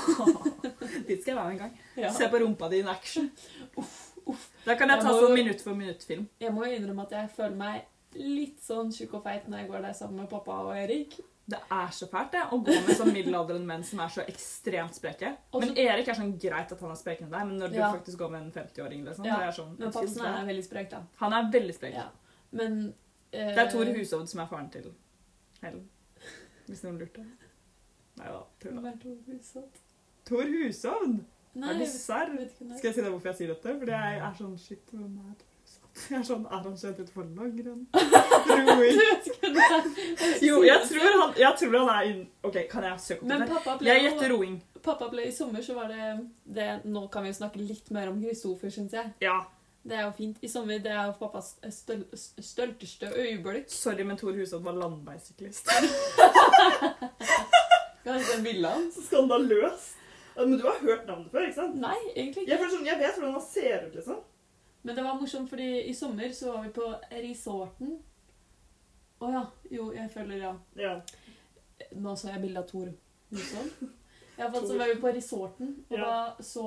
Dit 1.08 1.22
skal 1.22 1.32
jeg 1.32 1.36
være 1.38 1.50
en 1.54 1.58
gang. 1.64 1.78
Ja. 1.96 2.10
Se 2.12 2.28
på 2.30 2.38
rumpa 2.42 2.68
di 2.68 2.78
in 2.84 2.88
action. 2.88 3.30
uff. 3.76 4.50
Da 4.66 4.74
kan 4.76 4.88
jeg 4.92 4.98
Jeg 5.00 5.06
ta 5.06 5.12
må 5.12 5.20
sånn 5.24 5.34
minutt 5.34 5.62
for 5.64 5.74
minutt-film. 5.74 6.26
Jeg 6.40 6.52
må 6.54 6.68
innrømme 6.68 7.02
at 7.08 7.14
jeg 7.16 7.30
føler 7.36 7.56
meg 7.56 7.86
litt 8.18 8.62
sånn 8.64 8.90
tjukk 8.94 9.18
og 9.20 9.26
feit 9.26 9.46
når 9.48 9.62
jeg 9.62 9.68
går 9.70 9.84
der 9.86 9.92
sammen 9.96 10.22
med 10.22 10.30
pappa 10.32 10.56
og 10.66 10.72
Erik. 10.76 11.18
Det 11.50 11.58
er 11.74 11.90
så 11.94 12.06
fælt 12.06 12.30
det, 12.34 12.42
å 12.54 12.58
gå 12.62 12.74
med 12.86 12.94
sånn 12.94 13.10
middelaldrende 13.10 13.66
menn 13.66 13.82
som 13.86 14.00
er 14.04 14.10
så 14.14 14.22
ekstremt 14.30 14.94
spreke. 14.94 15.32
Men 15.56 15.72
Erik 15.82 16.10
er 16.12 16.18
sånn 16.18 16.36
greit 16.38 16.70
at 16.70 16.82
han 16.84 16.92
er 16.92 16.98
sprekere 17.00 17.26
enn 17.26 17.32
deg, 17.34 17.46
men 17.48 17.58
når 17.58 17.72
du 17.72 17.78
Ja. 17.80 17.90
faktisk 17.92 18.18
går 18.18 18.30
med 18.30 18.42
en 18.42 18.52
50-åring, 18.52 19.04
liksom, 19.08 19.26
Ja, 19.26 19.38
det 19.38 19.48
er 19.48 19.56
sånn 19.58 19.76
Men 19.78 19.90
pappaen 19.92 20.40
er 20.40 20.46
veldig 20.46 20.64
sprek, 20.64 20.90
da. 20.90 21.02
Han 21.16 21.32
er 21.32 21.50
veldig 21.50 21.74
sprek. 21.74 21.94
Ja. 21.94 22.08
Men 22.52 22.78
uh, 23.34 23.52
Det 23.54 23.58
er 23.58 23.70
Tor 23.70 23.84
Hushovd 23.84 24.28
som 24.28 24.40
er 24.40 24.46
faren 24.46 24.70
til 24.70 24.94
Helen. 25.62 25.88
Hvis 26.68 26.84
noen 26.84 26.98
lurte. 26.98 27.26
Nei 28.20 28.26
da, 28.26 28.44
er 28.62 28.98
Tor 29.02 29.18
Hushovd? 29.26 29.82
Tor 30.24 30.44
Hushovd! 30.44 31.20
Nei, 31.54 31.70
Er 31.74 31.78
du 31.80 31.86
serr? 31.86 32.30
Skal 32.78 32.92
jeg 32.92 32.94
si 32.94 33.02
deg 33.02 33.10
hvorfor 33.10 33.32
jeg 33.32 33.38
sier 33.40 33.48
dette? 33.50 33.72
Fordi 33.80 33.90
jeg 33.96 34.20
er 34.22 34.34
sånn 34.38 34.58
Shit, 34.60 34.84
hvem 34.92 35.16
er 35.18 35.34
Tor? 35.40 35.46
Jeg 36.10 36.18
er 36.20 36.24
sånn, 36.26 36.46
Er 36.48 36.62
han 36.64 36.76
kjent 36.80 36.98
utenfor 37.02 37.26
langrenn? 37.36 37.86
Roing? 38.70 38.98
Jo, 40.42 40.62
jeg 40.64 40.80
tror 40.88 41.16
han, 41.20 41.32
jeg 41.38 41.52
tror 41.60 41.76
han 41.78 41.90
er 41.94 42.08
inn... 42.10 42.20
OK, 42.46 42.56
kan 42.70 42.86
jeg 42.88 43.00
søke 43.04 43.20
opp 43.22 43.28
Men 43.30 43.44
det? 43.44 43.48
ble, 43.78 43.86
Jeg 43.90 44.02
jo- 44.02 44.08
gjetter 44.08 44.32
roing. 44.34 44.56
pappa 44.82 45.08
ble 45.12 45.26
i 45.28 45.32
sommer, 45.36 45.62
så 45.62 45.74
var 45.76 45.88
det, 45.92 46.10
det 46.56 46.68
Nå 46.88 47.02
kan 47.12 47.22
vi 47.26 47.32
jo 47.32 47.38
snakke 47.40 47.60
litt 47.62 47.90
mer 47.94 48.08
om 48.12 48.20
Kristoffer, 48.22 48.70
syns 48.72 48.94
jeg. 48.96 49.12
Ja. 49.24 49.38
Det 49.82 49.96
er 49.96 50.02
jo 50.06 50.12
fint. 50.16 50.36
I 50.44 50.48
sommer 50.52 50.78
det 50.84 50.90
er 50.92 51.06
jo 51.08 51.14
pappas 51.20 51.54
støl, 51.72 52.02
stølteste 52.16 53.08
øyeblikk. 53.16 53.70
Sorry, 53.72 54.04
men 54.04 54.18
Tor 54.20 54.36
Hushovd 54.36 54.64
var 54.66 54.76
landeveissyklist. 54.76 55.70
Kan 58.04 58.16
jeg 58.18 58.24
se 58.28 58.36
bildet 58.44 58.70
hans? 58.70 58.98
Skandaløst. 59.06 59.96
Men 60.36 60.52
du 60.56 60.64
har 60.64 60.76
hørt 60.84 61.06
navnet 61.08 61.32
før, 61.32 61.46
ikke 61.48 61.56
sant? 61.58 61.74
Nei, 61.80 61.96
egentlig 62.14 62.44
Jeg, 62.46 62.54
ikke. 62.54 62.58
føler 62.62 62.74
sånn, 62.76 62.86
jeg 62.88 63.00
vet 63.00 63.16
hvordan 63.18 63.34
han 63.36 63.42
ser 63.44 63.82
ut, 63.88 63.96
liksom. 63.98 64.20
Men 64.82 64.96
det 64.96 65.02
var 65.04 65.18
morsomt, 65.20 65.50
fordi 65.50 65.82
i 65.90 65.94
sommer 65.94 66.32
så 66.32 66.52
var 66.52 66.62
vi 66.64 66.70
på 66.72 66.86
resorten. 67.10 67.98
Å 69.20 69.28
ja. 69.32 69.42
Jo, 69.70 69.90
jeg 69.92 70.08
føler 70.14 70.38
ja. 70.40 70.52
Ja. 70.80 70.94
Nå 72.00 72.14
så 72.16 72.30
jeg 72.32 72.40
bilde 72.40 72.62
av 72.62 72.68
Tor 72.70 72.88
Hushovd. 73.30 73.90
Iallfall 74.40 74.66
så 74.70 74.78
var 74.78 74.88
vi 74.88 75.00
på 75.02 75.12
resorten, 75.12 75.74
og 75.90 75.98
Ja. 75.98 76.04
da 76.04 76.42
så, 76.44 76.64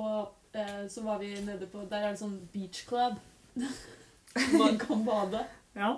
eh, 0.54 0.86
så 0.88 1.02
var 1.02 1.18
vi 1.18 1.32
nede 1.42 1.66
på 1.66 1.82
Der 1.90 2.04
er 2.06 2.10
det 2.14 2.20
sånn 2.20 2.36
beach 2.52 2.84
club. 2.86 3.18
Man 4.58 4.78
kan 4.78 5.04
bade. 5.06 5.44
ja. 5.74 5.90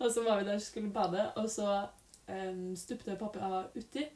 Og 0.00 0.10
så 0.10 0.24
var 0.26 0.40
vi 0.40 0.48
der 0.48 0.58
og 0.58 0.62
skulle 0.62 0.90
bade, 0.90 1.28
og 1.36 1.46
så 1.50 1.86
um, 2.28 2.74
stupte 2.76 3.16
pappa 3.18 3.64
uti. 3.76 4.08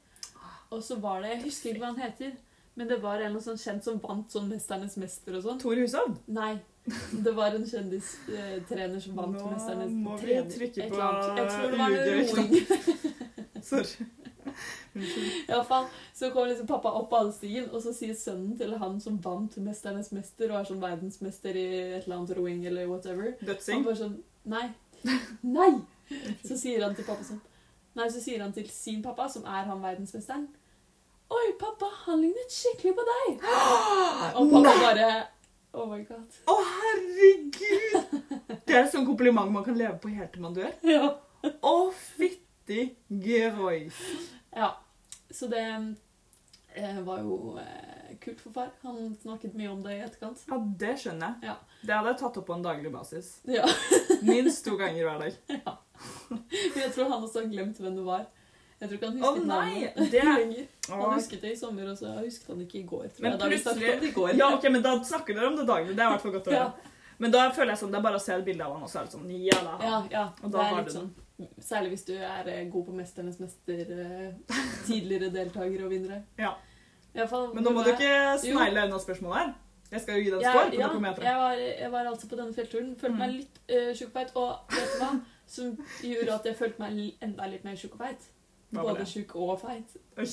Og 0.71 0.83
så 0.83 0.99
var 1.01 1.23
det 1.23 1.31
Jeg 1.31 1.43
husker 1.45 1.71
ikke 1.71 1.85
hva 1.85 1.93
han 1.95 2.03
heter, 2.03 2.33
men 2.75 2.89
det 2.91 2.99
var 3.03 3.23
en 3.23 3.39
sånn 3.41 3.59
kjent 3.59 3.85
som 3.85 4.01
vant 4.03 4.31
sånn 4.31 4.51
'Mesternes 4.51 4.97
mester' 4.99 5.37
og 5.39 5.43
sånn. 5.43 5.61
Tor 5.61 5.75
Hushovd. 5.79 6.19
Nei. 6.27 6.59
Det 7.25 7.33
var 7.37 7.55
en 7.57 7.67
kjendistrener 7.67 9.01
som 9.01 9.17
vant 9.17 9.39
som 9.39 9.43
vant 9.43 9.43
Nå 9.43 9.51
'Mesternes 9.53 9.93
må 10.05 10.17
vi 10.21 10.37
trykke 10.55 10.89
på 10.89 10.97
UD-knappen. 10.97 12.49
Sorry. 13.69 14.07
I 14.95 15.47
hvert 15.47 15.67
fall, 15.69 15.85
så 16.15 16.31
kom 16.31 16.49
liksom 16.49 16.67
pappa 16.67 16.91
opp 16.99 17.13
alle 17.15 17.33
stigen, 17.33 17.69
og 17.71 17.83
så 17.83 17.93
sier 17.95 18.15
sønnen 18.19 18.57
til 18.59 18.75
han 18.79 19.01
som 19.01 19.19
vant 19.25 19.57
'Mesternes 19.59 20.11
mester' 20.13 20.51
og 20.51 20.61
er 20.61 20.65
sånn 20.71 20.83
verdensmester 20.83 21.57
i 21.57 21.67
et 21.99 22.05
eller 22.05 22.17
annet 22.17 22.37
roing 22.39 22.65
eller 22.67 22.89
whatever 22.89 23.35
Han 23.41 23.49
Dødsing. 23.53 23.85
bare 23.85 23.97
sånn 23.97 24.17
Nei. 24.49 24.69
Nei! 25.43 25.73
Så 26.45 26.57
sier 26.57 26.83
han 26.83 26.95
til 26.97 27.05
pappa 27.05 27.25
sånn 27.25 27.41
Nei, 27.99 28.09
så 28.11 28.21
sier 28.23 28.43
han 28.43 28.53
til 28.53 28.69
sin 28.71 29.03
pappa, 29.03 29.29
som 29.29 29.45
er 29.45 29.65
han 29.69 29.83
verdensmesteren 29.83 30.49
Oi, 31.29 31.53
pappa, 31.61 31.91
han 32.07 32.23
lignet 32.23 32.51
skikkelig 32.53 32.95
på 32.97 33.05
deg! 33.13 33.43
Og 34.41 34.51
pappa 34.55 34.73
bare 34.81 35.09
Oh 35.79 35.87
my 35.87 36.01
god. 36.09 36.39
Å, 36.51 36.55
herregud! 36.73 38.17
Det 38.67 38.75
er 38.75 38.81
et 38.83 38.91
sånt 38.91 39.07
kompliment 39.07 39.53
man 39.55 39.63
kan 39.67 39.77
leve 39.79 39.95
på 40.03 40.11
helt 40.11 40.33
til 40.35 40.43
man 40.43 40.57
dør. 40.57 40.73
Ja. 40.97 41.13
Å, 41.63 41.75
fytti 41.95 42.89
gerois. 43.23 43.95
ja. 44.57 44.73
Så 45.31 45.47
det 45.53 45.61
eh, 46.75 46.99
var 47.05 47.21
jo 47.23 47.53
eh, 47.61 48.17
kult 48.25 48.41
for 48.43 48.55
far. 48.57 48.73
Han 48.83 49.13
snakket 49.23 49.55
mye 49.55 49.71
om 49.71 49.83
det 49.85 49.99
i 49.99 50.03
etterkant. 50.03 50.41
Ja, 50.49 50.59
det 50.83 50.95
skjønner 51.03 51.37
jeg. 51.37 51.53
Ja. 51.53 51.57
Det 51.85 51.95
hadde 51.95 52.15
jeg 52.15 52.21
tatt 52.25 52.41
opp 52.41 52.49
på 52.49 52.57
en 52.57 52.65
daglig 52.65 52.91
basis. 52.95 53.29
Ja. 53.47 53.69
Minst 54.27 54.65
to 54.67 54.75
ganger 54.81 55.05
hver 55.05 55.23
dag. 55.27 55.39
Jeg 56.75 56.91
tror 56.97 57.13
han 57.13 57.23
også 57.23 57.45
har 57.45 57.53
glemt 57.53 57.79
hvem 57.79 58.01
det 58.01 58.07
var. 58.09 58.27
Jeg 58.79 58.89
tror 58.89 58.97
ikke 58.97 59.09
han 59.09 59.17
husket 59.19 59.41
oh, 59.43 59.47
navnet 59.49 60.13
Det. 60.13 60.67
Han 60.89 61.15
husket 61.17 61.41
det 61.43 61.53
i 61.53 61.57
sommer, 61.59 61.89
og 61.91 61.99
så 61.99 62.13
husket 62.21 62.53
han 62.53 62.61
ikke 62.63 62.79
i 62.79 62.85
går. 62.87 63.09
Tror 63.17 63.25
Men 63.25 63.33
jeg, 63.35 63.41
da 63.65 63.73
det 63.75 64.11
i 64.11 64.13
går. 64.15 64.37
Ja, 64.39 64.53
ok, 64.55 64.69
men 64.71 64.85
da 64.85 64.93
snakker 65.05 65.35
dere 65.35 65.51
om 65.51 65.57
det 65.59 65.67
daglig. 65.67 65.97
Det 65.97 66.05
er 66.05 66.13
i 66.13 66.15
hvert 66.15 66.27
fall 66.27 66.37
godt 66.37 66.51
å 66.51 66.55
høre. 66.55 66.69
Ja. 66.69 66.95
Men 67.19 67.35
da 67.35 67.49
føler 67.51 67.75
jeg 67.75 67.81
sånn, 67.81 67.91
det 67.91 67.99
er 67.99 68.05
bare 68.07 68.21
å 68.21 68.23
se 68.23 68.37
et 68.37 68.45
bilde 68.47 68.67
av 68.67 68.77
han, 68.77 68.85
og 68.87 68.91
så 68.93 69.01
er 69.01 69.09
det 69.09 69.17
sånn 69.17 69.33
ja 69.35 69.59
da. 69.65 69.73
Ja, 69.83 69.97
ja. 70.13 70.25
Og 70.39 70.47
Det 70.47 70.55
da 70.55 70.61
er 70.63 70.71
har 70.71 70.85
litt 70.85 70.93
det 70.93 71.01
sånn 71.01 71.15
Særlig 71.63 71.93
hvis 71.93 72.03
du 72.09 72.17
er 72.17 72.49
eh, 72.51 72.65
god 72.67 72.87
på 72.89 72.93
'Mesternes 72.99 73.37
mester', 73.39 73.91
eh, 73.95 74.57
tidligere 74.89 75.29
deltakere 75.31 75.85
og 75.87 75.93
vinnere. 75.93 76.25
Ja. 76.39 76.57
Fall, 77.31 77.55
Men 77.55 77.63
nå 77.65 77.71
må 77.75 77.85
du 77.87 77.93
ikke 77.93 78.39
snegle 78.43 78.87
unna 78.89 78.99
spørsmålet 78.99 79.39
her. 79.39 79.53
Jeg 79.93 80.01
skal 80.03 80.19
jo 80.19 80.25
gi 80.25 80.31
deg 80.33 80.41
et 80.41 80.45
ja, 80.45 80.53
svar 80.53 80.67
på 80.71 80.75
ja, 80.75 81.31
jeg, 81.31 81.37
var, 81.43 81.53
jeg 81.83 81.93
var 81.93 82.09
altså 82.11 82.29
på 82.29 82.37
denne 82.37 82.55
fjellturen. 82.55 82.91
Følte 83.01 83.15
Mm. 83.15 83.19
meg 83.19 83.31
litt 83.37 83.61
uh, 83.71 83.93
tjukk 83.95 84.09
og 84.09 84.13
feit. 84.19 84.35
Og 84.35 84.75
vet 84.75 84.91
du 84.93 84.99
hva 85.05 85.11
som 85.47 85.79
gjorde 86.03 86.35
at 86.35 86.45
jeg 86.51 86.57
følte 86.59 86.83
meg 86.83 87.15
enda 87.23 87.47
litt 87.47 87.65
mer 87.65 87.79
tjukk 87.79 87.95
og 87.97 88.03
feit? 88.03 88.27
Både 88.71 89.05
tjukk 89.09 89.37
og 89.37 89.61
feit. 89.61 89.97
Oi. 90.19 90.27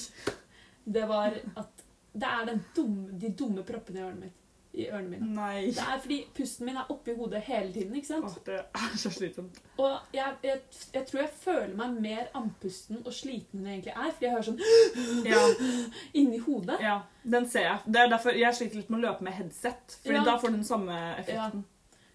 Det 0.85 1.05
var 1.09 1.37
at 1.57 1.85
det 2.15 2.27
er 2.31 2.45
den 2.45 2.63
dumme, 2.75 3.19
de 3.19 3.29
dumme 3.35 3.63
proppene 3.67 3.99
i 3.99 4.03
ørene 4.03 4.19
mitt. 4.25 4.41
I 4.75 4.89
ørene 4.91 5.07
mine. 5.09 5.27
Nei. 5.35 5.69
Det 5.71 5.83
er 5.87 5.99
fordi 6.03 6.17
pusten 6.35 6.65
min 6.67 6.75
er 6.77 6.89
oppi 6.91 7.13
hodet 7.15 7.39
hele 7.47 7.71
tiden. 7.73 7.95
ikke 7.95 8.07
sant? 8.07 8.25
Åh, 8.27 8.35
det 8.45 8.57
er 8.59 8.97
så 8.99 9.09
slitsomt. 9.11 9.59
Og 9.79 9.93
jeg, 10.13 10.33
jeg, 10.43 10.59
jeg 10.93 11.05
tror 11.07 11.21
jeg 11.21 11.29
føler 11.39 11.75
meg 11.79 11.93
mer 12.03 12.25
andpusten 12.35 12.99
og 13.05 13.13
sliten 13.15 13.61
enn 13.61 13.69
jeg 13.69 13.77
egentlig 13.77 13.93
er. 13.95 14.11
Fordi 14.11 14.27
jeg 14.27 14.33
hører 14.35 14.47
sånn 14.49 15.25
Ja, 15.31 15.41
inni 16.21 16.39
hodet. 16.43 16.77
ja, 16.83 16.97
den 17.23 17.47
ser 17.49 17.67
jeg. 17.69 17.79
Det 17.87 18.03
er 18.03 18.11
derfor 18.11 18.35
jeg 18.35 18.55
sliter 18.59 18.81
litt 18.81 18.91
med 18.91 18.99
å 18.99 19.05
løpe 19.07 19.23
med 19.29 19.33
headset. 19.39 19.97
Fordi 20.03 20.19
Ja. 20.19 20.23
da 20.27 20.37
får 20.43 20.47
du 20.51 20.59
den 20.59 20.67
samme 20.67 20.99
effekten. 21.23 21.63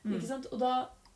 Mm. 0.04 0.14
Ikke 0.18 0.26
sant? 0.26 0.46
Og 0.52 0.60
da 0.60 0.74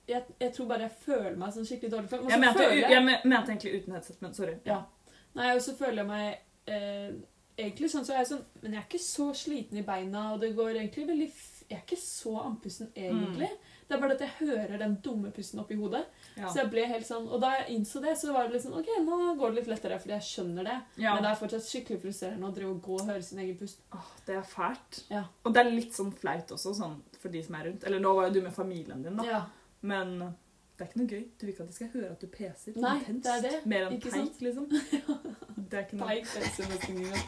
jeg, 0.09 0.25
jeg 0.41 0.53
tror 0.53 0.67
bare 0.69 0.81
jeg 0.89 0.97
føler 1.05 1.37
meg 1.41 1.53
sånn 1.55 1.65
skikkelig 1.69 1.93
dårlig. 1.93 2.11
Men 2.11 2.29
Jeg, 2.31 2.41
mente, 2.41 2.65
jeg, 2.73 2.91
jeg, 2.93 3.21
mente 3.25 3.53
egentlig 3.53 3.77
uten 3.83 3.93
headset, 3.97 4.19
men 4.25 4.35
sorry. 4.37 4.57
Ja. 4.69 4.83
Nei, 5.35 5.53
og 5.55 5.63
så 5.65 5.75
føler 5.79 6.03
jeg 6.03 6.11
meg 6.11 6.71
eh, 6.71 7.15
Egentlig 7.55 7.91
sånn 7.93 8.07
så 8.07 8.15
er 8.15 8.23
jeg 8.23 8.33
sånn 8.33 8.43
Men 8.65 8.73
jeg 8.75 8.81
er 8.81 8.89
ikke 8.89 9.05
så 9.05 9.29
sliten 9.39 9.79
i 9.79 9.87
beina, 9.87 10.33
og 10.35 10.43
det 10.43 10.55
går 10.57 10.79
egentlig 10.81 11.07
veldig 11.11 11.29
Jeg 11.31 11.77
er 11.79 11.85
ikke 11.85 12.01
så 12.01 12.35
andpusten 12.43 12.91
egentlig. 12.95 13.49
Det 13.85 13.97
er 13.97 14.01
bare 14.01 14.17
at 14.17 14.23
jeg 14.25 14.49
hører 14.49 14.79
den 14.81 14.95
dumme 15.05 15.31
pusten 15.35 15.61
oppi 15.61 15.77
hodet. 15.77 16.03
Mm. 16.09 16.43
Ja. 16.43 16.51
Så 16.51 16.63
jeg 16.63 16.71
ble 16.73 16.85
helt 16.89 17.07
sånn 17.09 17.27
Og 17.29 17.41
da 17.43 17.53
jeg 17.59 17.77
innså 17.77 18.03
det, 18.05 18.15
så 18.21 18.35
var 18.35 18.49
det 18.49 18.57
litt 18.57 18.65
sånn 18.67 18.77
OK, 18.79 18.91
nå 19.05 19.19
går 19.41 19.53
det 19.53 19.61
litt 19.61 19.73
lettere, 19.75 19.99
fordi 20.03 20.17
jeg 20.17 20.29
skjønner 20.29 20.71
det. 20.71 20.77
Ja. 21.03 21.15
Men 21.15 21.27
det 21.27 21.33
er 21.33 21.41
fortsatt 21.43 21.67
skikkelig 21.69 22.01
frustrerende 22.05 22.49
å 22.49 22.55
drive 22.57 22.73
og 22.75 22.85
gå 22.85 23.01
og 23.01 23.11
høre 23.13 23.27
sin 23.27 23.43
egen 23.45 23.59
pust. 23.61 23.85
Åh, 23.95 24.15
det 24.29 24.39
er 24.41 24.49
fælt. 24.49 25.03
Ja. 25.13 25.27
Og 25.45 25.55
det 25.55 25.63
er 25.63 25.75
litt 25.75 25.97
sånn 25.97 26.15
flaut 26.17 26.55
også, 26.57 26.75
sånn 26.79 26.97
for 27.21 27.35
de 27.35 27.45
som 27.45 27.59
er 27.59 27.69
rundt. 27.71 27.87
Eller 27.89 28.03
nå 28.03 28.15
var 28.17 28.29
jo 28.29 28.39
du 28.39 28.41
med 28.47 28.57
familien 28.57 29.05
din, 29.05 29.21
da. 29.21 29.29
Ja. 29.29 29.43
Men 29.85 30.17
det 30.75 30.83
er 30.83 30.89
ikke 30.91 30.99
noe 30.99 31.07
gøy. 31.09 31.25
Du 31.39 31.47
vil 31.47 31.53
ikke 31.55 31.63
at 31.63 31.69
de 31.69 31.75
skal 31.75 31.91
høre 31.93 32.09
at 32.11 32.21
du 32.21 32.27
peser 32.27 32.79
Nei, 32.83 32.95
intenst. 32.99 33.25
det 33.25 33.33
er 33.35 33.43
det. 33.47 33.59
Mer 33.71 33.85
enn 33.87 33.93
Ikke 33.95 34.11
peik, 34.11 34.25
sant? 34.25 34.41
liksom. 34.43 34.65
Det 35.71 35.79
er 35.79 35.85
ikke 35.87 35.97
noe 35.97 36.09
Peik 36.09 36.27
peser 36.29 36.67
nesten 36.71 36.99
engang. 36.99 37.23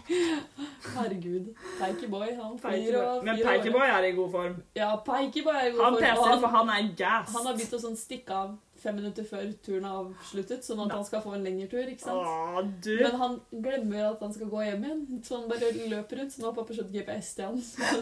Herregud. 0.97 1.47
Peikeboy, 1.79 2.27
han 2.41 2.59
flyr 2.61 2.99
og 3.01 3.25
Men. 3.25 3.39
Peikeboy 3.47 3.87
er 3.87 4.07
i 4.09 4.13
god 4.19 4.31
form. 4.35 4.57
Ja, 4.77 4.91
Peikeboy 5.07 5.57
er 5.61 5.69
jo 5.71 5.79
Han 5.83 5.95
form. 5.95 6.03
Han 6.03 6.17
peser, 6.19 6.41
for 6.43 6.55
han 6.57 6.73
er 6.75 6.91
gass. 6.99 7.33
Han 7.37 7.47
har 7.47 7.57
begynt 7.57 7.77
å 7.79 7.81
sånn 7.87 7.97
stikke 7.99 8.35
av 8.37 8.57
fem 8.77 8.99
minutter 9.01 9.25
før 9.27 9.47
turen 9.65 9.87
er 9.89 9.95
avsluttet, 10.03 10.67
sånn 10.67 10.83
at 10.85 10.91
Nei. 10.91 10.97
han 10.99 11.07
skal 11.09 11.23
få 11.25 11.33
en 11.39 11.47
lengre 11.47 11.67
tur. 11.73 11.87
ikke 11.89 12.03
sant? 12.03 12.29
Åh, 12.29 12.61
du. 12.85 12.93
Men 13.01 13.17
han 13.23 13.39
glemmer 13.51 14.11
at 14.11 14.21
han 14.27 14.35
skal 14.37 14.51
gå 14.53 14.67
hjem 14.67 14.85
igjen, 14.91 15.03
så 15.27 15.41
han 15.41 15.49
bare 15.51 15.73
løper 15.95 16.21
rundt. 16.21 16.35
Så 16.37 16.43
nå 16.43 16.51
har 16.51 16.59
pappa 16.59 16.77
kjøpt 16.77 16.93
GPS 16.99 17.33
til 17.39 17.49
han. 17.49 17.59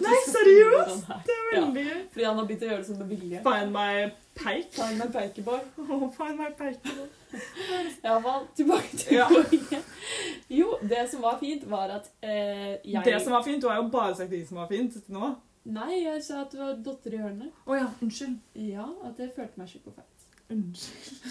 Nei, 0.08 0.18
seriøst? 0.32 1.08
Det 1.28 1.38
er 1.38 1.48
veldig 1.54 1.86
gøy. 1.88 2.02
Fordi 2.16 2.28
han 2.32 2.40
har 2.42 2.50
begynt 2.50 2.66
å 2.66 2.70
gjøre 2.72 2.82
det 2.82 2.90
sånn 2.90 3.02
med 3.04 3.14
vilje. 3.14 3.44
Find 3.46 3.72
my 3.76 4.10
peik. 4.34 4.72
Find 4.74 4.98
my 4.98 5.08
Peikeboy. 5.12 5.60
Åh, 5.78 6.04
find 6.16 6.38
my 6.38 6.50
Peikeboy. 6.58 7.08
I 7.34 8.00
hvert 8.02 8.22
fall 8.22 8.46
tilbake 8.56 8.96
til 8.96 9.16
Ja. 9.16 9.26
poenget. 9.28 9.84
Jo, 10.50 10.76
det 10.82 11.04
som 11.10 11.22
var 11.22 11.38
fint, 11.40 11.70
var 11.70 11.88
at 11.98 12.10
eh, 12.22 12.78
jeg 12.84 13.04
Det 13.04 13.20
som 13.22 13.32
var 13.32 13.42
fint, 13.42 13.62
du 13.62 13.68
har 13.68 13.76
jo 13.82 13.88
bare 13.88 14.14
sagt 14.16 14.30
det 14.30 14.48
som 14.48 14.56
var 14.62 14.68
fint 14.68 14.92
til 14.92 15.14
nå. 15.14 15.34
Nei, 15.64 16.02
jeg 16.04 16.22
sa 16.24 16.42
at 16.44 16.52
det 16.52 16.60
var 16.60 16.74
dotter 16.84 17.14
i 17.16 17.20
hjørnet. 17.22 17.52
Å 17.66 17.78
ja, 17.78 17.86
unnskyld. 18.04 18.36
Ja, 18.54 18.84
at 19.08 19.18
jeg 19.18 19.30
følte 19.36 19.60
meg 19.62 19.70
og. 19.72 20.10
Unnskyld. 20.52 21.22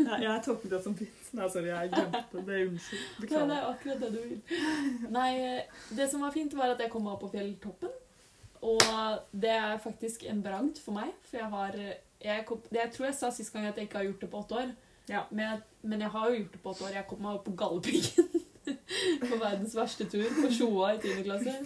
Jeg 0.00 0.22
jeg 0.26 0.42
tolket 0.44 0.72
det 0.74 0.80
som 0.84 0.96
fint. 0.98 1.28
Nei, 1.38 1.46
sorry, 1.52 1.68
jeg 1.70 1.92
glemte 1.92 2.42
det. 2.48 2.56
Unnskyld. 2.72 3.30
Ja, 3.30 3.44
det 3.46 3.56
er 3.60 3.68
akkurat 3.70 4.00
det 4.02 4.10
du 4.16 4.18
vil. 4.24 4.40
Nei, 5.14 5.28
eh, 5.38 5.78
det 5.96 6.10
som 6.10 6.26
var 6.26 6.34
fint, 6.34 6.56
var 6.58 6.74
at 6.74 6.82
jeg 6.82 6.90
kom 6.90 7.06
meg 7.06 7.14
opp 7.14 7.22
på 7.28 7.30
fjelltoppen. 7.36 7.94
Og 8.66 8.82
det 9.32 9.52
er 9.54 9.78
faktisk 9.78 10.24
en 10.26 10.42
bragd 10.42 10.80
for 10.82 10.96
meg, 10.98 11.12
for 11.28 11.38
jeg 11.38 11.50
har 11.52 11.78
jeg, 12.26 12.44
kom, 12.48 12.60
jeg 12.74 12.92
tror 12.94 13.08
jeg 13.08 13.18
sa 13.18 13.30
sist 13.34 13.54
gang 13.54 13.68
at 13.68 13.78
jeg 13.78 13.88
ikke 13.88 14.00
har 14.00 14.08
gjort 14.08 14.24
det 14.24 14.30
på 14.32 14.42
åtte 14.42 14.60
år. 14.62 14.74
Ja. 15.10 15.22
Men, 15.30 15.62
men 15.82 16.02
jeg 16.02 16.10
har 16.10 16.30
jo 16.30 16.40
gjort 16.40 16.56
det 16.56 16.62
på 16.62 16.72
åtte 16.74 16.86
år. 16.88 16.94
Jeg 16.98 17.08
kom 17.10 17.22
meg 17.22 17.38
opp 17.38 17.44
på 17.46 17.56
Galdhøpiggen. 17.62 18.30
på 19.30 19.36
verdens 19.38 19.76
verste 19.78 20.08
tur. 20.10 20.26
På 20.40 20.50
Sjoa 20.52 20.94
i 20.96 20.98
10. 21.02 21.20
klasse. 21.26 21.58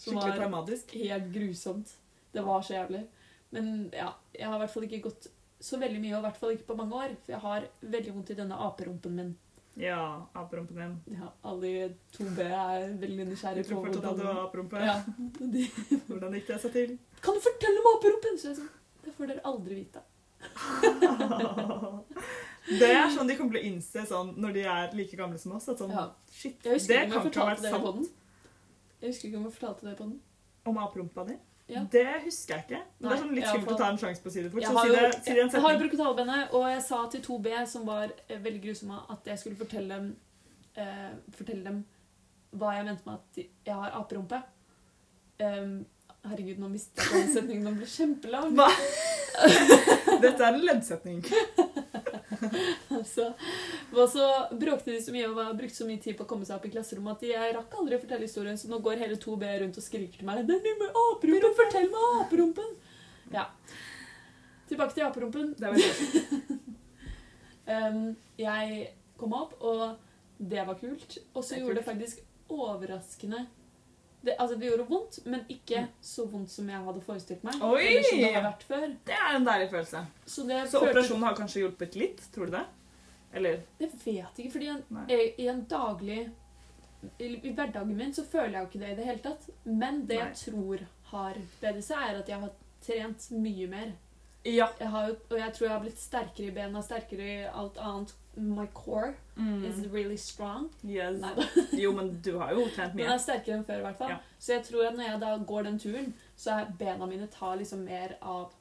Skikkelig 0.00 0.38
traumatisk. 0.38 0.94
Helt 1.02 1.28
grusomt. 1.34 1.92
Det 2.32 2.46
var 2.46 2.64
så 2.64 2.78
jævlig. 2.78 3.04
Men 3.50 3.90
ja, 3.92 4.14
jeg 4.36 4.46
har 4.46 4.56
i 4.56 4.62
hvert 4.64 4.72
fall 4.72 4.86
ikke 4.86 5.04
gått 5.08 5.28
så 5.60 5.76
veldig 5.76 6.00
mye, 6.00 6.14
og 6.16 6.22
i 6.22 6.26
hvert 6.28 6.40
fall 6.40 6.56
ikke 6.56 6.68
på 6.70 6.78
mange 6.78 6.96
år. 6.96 7.14
For 7.24 7.34
jeg 7.34 7.44
har 7.44 7.70
veldig 7.82 8.16
vondt 8.16 8.32
i 8.32 8.38
denne 8.38 8.58
aperumpen 8.66 9.16
min. 9.16 9.32
Ja, 9.80 10.26
aperumpen 10.34 10.78
min. 10.78 10.96
Ja, 11.18 11.30
alle 11.46 11.70
i 11.70 11.88
2B 12.16 12.42
er 12.46 12.90
veldig 13.00 13.26
nysgjerrige 13.30 13.68
på 13.68 13.70
tror 13.70 13.86
fortsatt 13.86 14.08
at 14.10 14.18
du 14.18 14.26
har 14.26 14.42
aperumpe. 14.46 14.82
ja, 14.82 14.96
de, 15.54 15.66
Hvordan 16.08 16.36
gikk 16.38 16.50
det 16.50 16.60
seg 16.64 16.76
til? 16.76 16.94
Kan 17.24 17.36
du 17.38 17.44
fortelle 17.44 17.82
om 17.82 17.90
aperumpen? 17.94 18.38
Så 18.40 18.50
jeg 18.50 18.60
sånn, 18.60 18.72
det 19.10 19.16
får 19.18 19.34
dere 19.34 19.44
aldri 19.50 19.82
vite. 19.82 20.02
Det 22.70 22.86
er 22.86 23.08
sånn 23.10 23.28
de 23.28 23.34
kommer 23.38 23.56
til 23.56 23.62
å 23.62 23.68
innse 23.70 24.02
sånn, 24.06 24.34
når 24.40 24.52
de 24.54 24.62
er 24.68 24.92
like 24.94 25.16
gamle 25.18 25.38
som 25.40 25.54
oss. 25.56 25.68
At 25.72 25.80
sånn, 25.80 25.90
Ja. 25.90 26.10
shit, 26.30 26.62
det 26.62 27.10
kan 27.10 27.26
ikke 27.26 27.40
ha 27.40 27.46
vært 27.50 27.64
sant. 27.66 28.10
Jeg 29.00 29.10
husker 29.10 29.28
ikke 29.28 29.38
om 29.38 29.46
jeg 29.48 29.54
fortalte 29.56 29.86
det 29.88 29.96
på 29.96 30.04
den. 30.04 30.20
Om 30.68 30.78
aperumpa 30.78 31.24
di? 31.26 31.36
Ja. 31.70 31.84
Det 31.90 32.22
husker 32.24 32.56
jeg 32.56 32.64
ikke. 32.66 32.82
Men 32.98 33.10
det 33.10 33.16
er 33.16 33.22
sånn 33.22 33.34
litt 33.34 33.46
skummelt 33.46 33.72
å 33.72 33.78
ta 33.78 33.90
en 33.90 34.00
sjanse 34.02 34.22
på 34.22 34.28
å 34.28 34.34
si 34.34 34.42
det 34.42 34.50
fort. 34.52 34.62
Jeg 34.62 34.74
har 34.76 34.86
jo, 34.86 35.12
si 35.22 35.34
det 35.34 35.78
brukt 35.82 36.02
halebeinet, 36.02 36.52
og 36.52 36.66
jeg 36.68 36.82
sa 36.82 36.98
til 37.12 37.22
2B, 37.22 37.66
som 37.66 37.86
var 37.86 38.12
eh, 38.28 38.38
veldig 38.38 38.62
grusomme, 38.64 38.98
at 39.14 39.30
jeg 39.32 39.38
skulle 39.38 39.56
fortelle 39.60 39.88
dem, 39.88 40.16
eh, 40.74 41.12
fortelle 41.36 41.64
dem 41.64 41.84
hva 42.58 42.74
jeg 42.74 42.84
mente 42.88 43.06
med 43.06 43.14
at 43.14 43.40
jeg 43.66 43.74
har 43.74 43.94
aperumpe. 44.00 44.42
Um, 45.40 45.86
herregud, 46.28 46.58
nå 46.60 46.68
mistet 46.70 47.00
jeg 47.00 47.22
den 47.24 47.32
setningen. 47.34 47.66
Den 47.68 47.78
ble 47.80 47.88
kjempelang. 47.88 48.52
Hva? 48.58 48.68
Dette 50.24 50.44
er 50.44 50.48
en 50.50 50.64
leddsetning. 50.66 51.22
altså, 52.98 53.30
og 53.94 54.04
så 54.12 54.26
bråkte 54.52 54.92
de 54.92 55.00
så 55.04 55.14
mye 55.14 55.28
og 55.30 55.38
var, 55.38 55.52
brukte 55.58 55.80
så 55.80 55.88
mye 55.88 56.02
tid 56.02 56.18
på 56.18 56.26
å 56.26 56.30
komme 56.30 56.48
seg 56.48 56.58
opp 56.58 56.66
i 56.68 56.72
klasserommet 56.74 57.20
at 57.20 57.28
jeg 57.30 57.54
rakk 57.56 57.78
aldri 57.80 57.96
å 57.96 58.02
fortelle 58.02 58.28
historien, 58.28 58.58
så 58.60 58.70
nå 58.70 58.80
går 58.84 59.02
hele 59.02 59.18
2B 59.20 59.46
rundt 59.64 59.80
og 59.80 59.86
skriker 59.86 60.20
til 60.20 60.28
meg 60.28 60.44
'Det 60.46 60.58
er 60.58 60.80
noe 60.82 61.06
aperumpen! 61.14 61.56
Fortell 61.62 61.88
meg 61.92 62.08
aperumpen!' 62.24 62.74
Ja. 63.34 63.46
Tilbake 64.68 64.94
til 64.94 65.06
aperumpen. 65.06 65.54
Det 65.58 65.66
var 65.66 65.74
det. 65.74 66.58
Um, 67.70 68.16
jeg 68.38 68.90
kom 69.18 69.34
opp, 69.36 69.54
og 69.62 69.96
det 70.38 70.66
var 70.66 70.78
kult. 70.78 71.18
Og 71.34 71.44
så 71.44 71.58
gjorde 71.58 71.80
det 71.80 71.86
faktisk 71.86 72.22
overraskende 72.50 73.46
det, 74.22 74.34
Altså, 74.38 74.56
det 74.60 74.68
gjorde 74.68 74.86
vondt, 74.88 75.18
men 75.26 75.44
ikke 75.48 75.86
så 76.04 76.26
vondt 76.28 76.50
som 76.52 76.68
jeg 76.68 76.82
hadde 76.84 77.00
forestilt 77.06 77.44
meg. 77.46 77.62
Oi! 77.62 77.86
Eller 77.86 78.02
som 78.08 78.18
det 78.18 78.32
har 78.34 78.44
vært 78.44 78.66
før. 78.68 78.86
Det 79.08 79.16
er 79.16 79.36
en 79.38 79.46
deilig 79.48 79.70
følelse. 79.70 80.02
Så, 80.26 80.44
Så 80.44 80.44
følte- 80.44 80.82
operasjonen 80.90 81.22
har 81.28 81.34
kanskje 81.38 81.62
hjulpet 81.64 81.96
litt? 81.96 82.20
Tror 82.34 82.46
du 82.50 82.52
det? 82.58 82.64
Eller? 83.32 83.62
Jeg 83.80 83.90
vet 84.04 84.38
ikke, 84.42 84.52
fordi 84.52 84.68
en, 84.74 84.84
Nei. 84.90 85.06
i, 85.14 85.34
i 85.44 85.48
en 85.48 85.64
daglig 85.70 86.30
i, 87.18 87.28
I 87.48 87.52
hverdagen 87.56 87.96
min 87.96 88.12
så 88.12 88.24
føler 88.28 88.58
jeg 88.58 88.60
jo 88.64 88.68
ikke 88.68 88.80
det 88.84 88.90
i 88.92 88.96
det 88.98 89.06
hele 89.08 89.22
tatt. 89.24 89.46
Men 89.64 90.02
det 90.06 90.18
Nei. 90.18 90.26
jeg 90.26 90.36
tror 90.44 90.86
har 91.14 91.34
seg, 91.80 91.96
er 92.10 92.18
at 92.20 92.28
jeg 92.28 92.40
har 92.40 92.50
trent 92.84 93.30
mye 93.32 93.66
mer. 93.70 93.92
Ja. 94.44 94.68
Jeg 94.80 94.88
har, 94.88 95.10
og 95.30 95.36
jeg 95.38 95.52
tror 95.54 95.66
jeg 95.66 95.72
har 95.74 95.80
blitt 95.84 96.00
sterkere 96.00 96.46
i 96.48 96.54
bena, 96.56 96.82
sterkere 96.84 97.26
i 97.28 97.44
alt 97.48 97.76
annet. 97.78 98.14
My 98.36 98.66
core 98.74 99.14
is 99.36 99.76
Mm. 99.76 99.92
really 99.92 100.16
strong. 100.16 100.70
Yes. 100.86 101.20
Jo, 101.72 101.92
men 101.92 102.20
du 102.22 102.38
har 102.38 102.52
jo 102.54 102.66
trent 102.68 102.92
Den 102.96 103.04
jeg 103.06 103.12
er 103.14 103.18
sterkere 103.18 103.54
enn 103.58 103.64
før, 103.64 103.78
i 103.78 103.82
hvert 103.82 103.98
fall. 103.98 104.08
Ja. 104.10 104.18
Så 104.38 104.52
jeg 104.54 104.64
tror 104.64 104.86
at 104.88 104.94
når 104.96 105.04
jeg 105.08 105.20
da 105.20 105.36
går 105.38 105.62
den 105.64 105.78
turen, 105.78 106.14
så 106.36 106.50
er 106.60 106.72
bena 106.78 107.06
mine 107.06 107.26
tar 107.26 107.56
liksom 107.56 107.84
mer 107.84 108.16
av, 108.22 108.52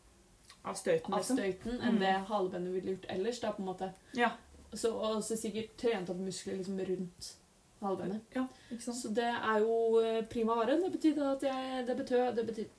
Av 0.65 0.75
støyten, 0.75 1.13
av 1.13 1.19
liksom. 1.19 1.37
støyten 1.37 1.81
enn 1.81 1.93
Mm. 1.95 1.99
det 1.99 2.15
halebenet 2.27 2.73
ville 2.73 2.91
gjort 2.95 3.05
ellers. 3.09 3.39
da 3.39 3.51
på 3.51 3.59
en 3.59 3.65
måte. 3.65 3.91
Ja. 4.15 4.31
Så, 4.73 4.91
og 4.93 5.23
så 5.23 5.37
sikkert 5.37 5.77
trent 5.77 6.09
opp 6.09 6.17
muskler 6.17 6.57
liksom 6.57 6.77
rundt 6.79 7.33
halebenet. 7.81 8.21
ja, 8.35 8.47
ikke 8.71 8.81
sant? 8.83 8.97
Så 8.97 9.13
det 9.13 9.23
er 9.23 9.59
jo 9.59 9.99
eh, 9.99 10.21
prima 10.25 10.55
vare. 10.55 10.79
Det 10.81 10.91
betydde 10.91 11.31
at 11.31 11.41
jeg 11.43 11.85
Det 11.87 11.97
betød 11.97 12.35
Det 12.35 12.45
betydde 12.47 12.69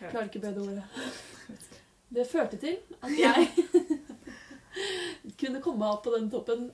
Jeg 0.00 0.10
klarer 0.10 0.24
ikke 0.28 0.40
bedre 0.40 0.60
ordet. 0.62 0.84
Det 2.14 2.26
førte 2.30 2.56
til 2.56 2.76
at 3.02 3.10
jeg 3.18 3.48
kunne 5.40 5.62
komme 5.64 5.86
opp 5.88 6.04
på 6.04 6.12
den 6.16 6.30
toppen 6.32 6.70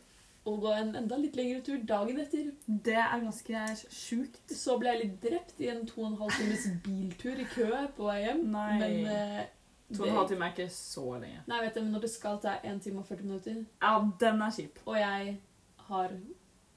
og 0.48 0.62
gå 0.64 0.70
en 0.72 0.94
enda 0.96 1.18
litt 1.20 1.36
lengre 1.36 1.60
tur 1.64 1.82
dagen 1.86 2.18
etter. 2.22 2.50
Det 2.66 2.96
er 2.96 3.20
ganske 3.22 3.64
sjukt. 3.92 4.40
Så 4.56 4.78
ble 4.80 4.94
jeg 4.94 5.02
litt 5.02 5.18
drept 5.22 5.60
i 5.60 5.68
en 5.72 5.84
to 5.88 6.00
og 6.00 6.12
en 6.12 6.18
halv 6.22 6.36
times 6.38 6.64
biltur 6.84 7.42
i 7.42 7.46
kø 7.52 7.68
på 7.96 8.08
vei 8.08 8.22
hjem. 8.24 8.46
Nei. 8.54 8.68
Men 8.80 9.00
eh, 9.14 9.40
To 9.90 10.04
og 10.04 10.08
en 10.08 10.18
halv 10.20 10.28
time 10.30 10.46
er 10.46 10.52
ikke 10.54 10.72
så 10.72 11.04
lenge. 11.18 11.40
Nei, 11.50 11.60
vet 11.64 11.74
du, 11.74 11.80
men 11.82 11.94
når 11.96 12.04
det 12.04 12.10
skal 12.12 12.36
ta 12.42 12.52
1 12.62 12.76
time 12.84 13.00
og 13.02 13.08
40 13.08 13.26
minutter, 13.26 13.56
Ja, 13.82 13.94
den 14.20 14.42
er 14.46 14.52
kjip. 14.54 14.78
og 14.86 14.98
jeg 15.00 15.32
har 15.88 16.12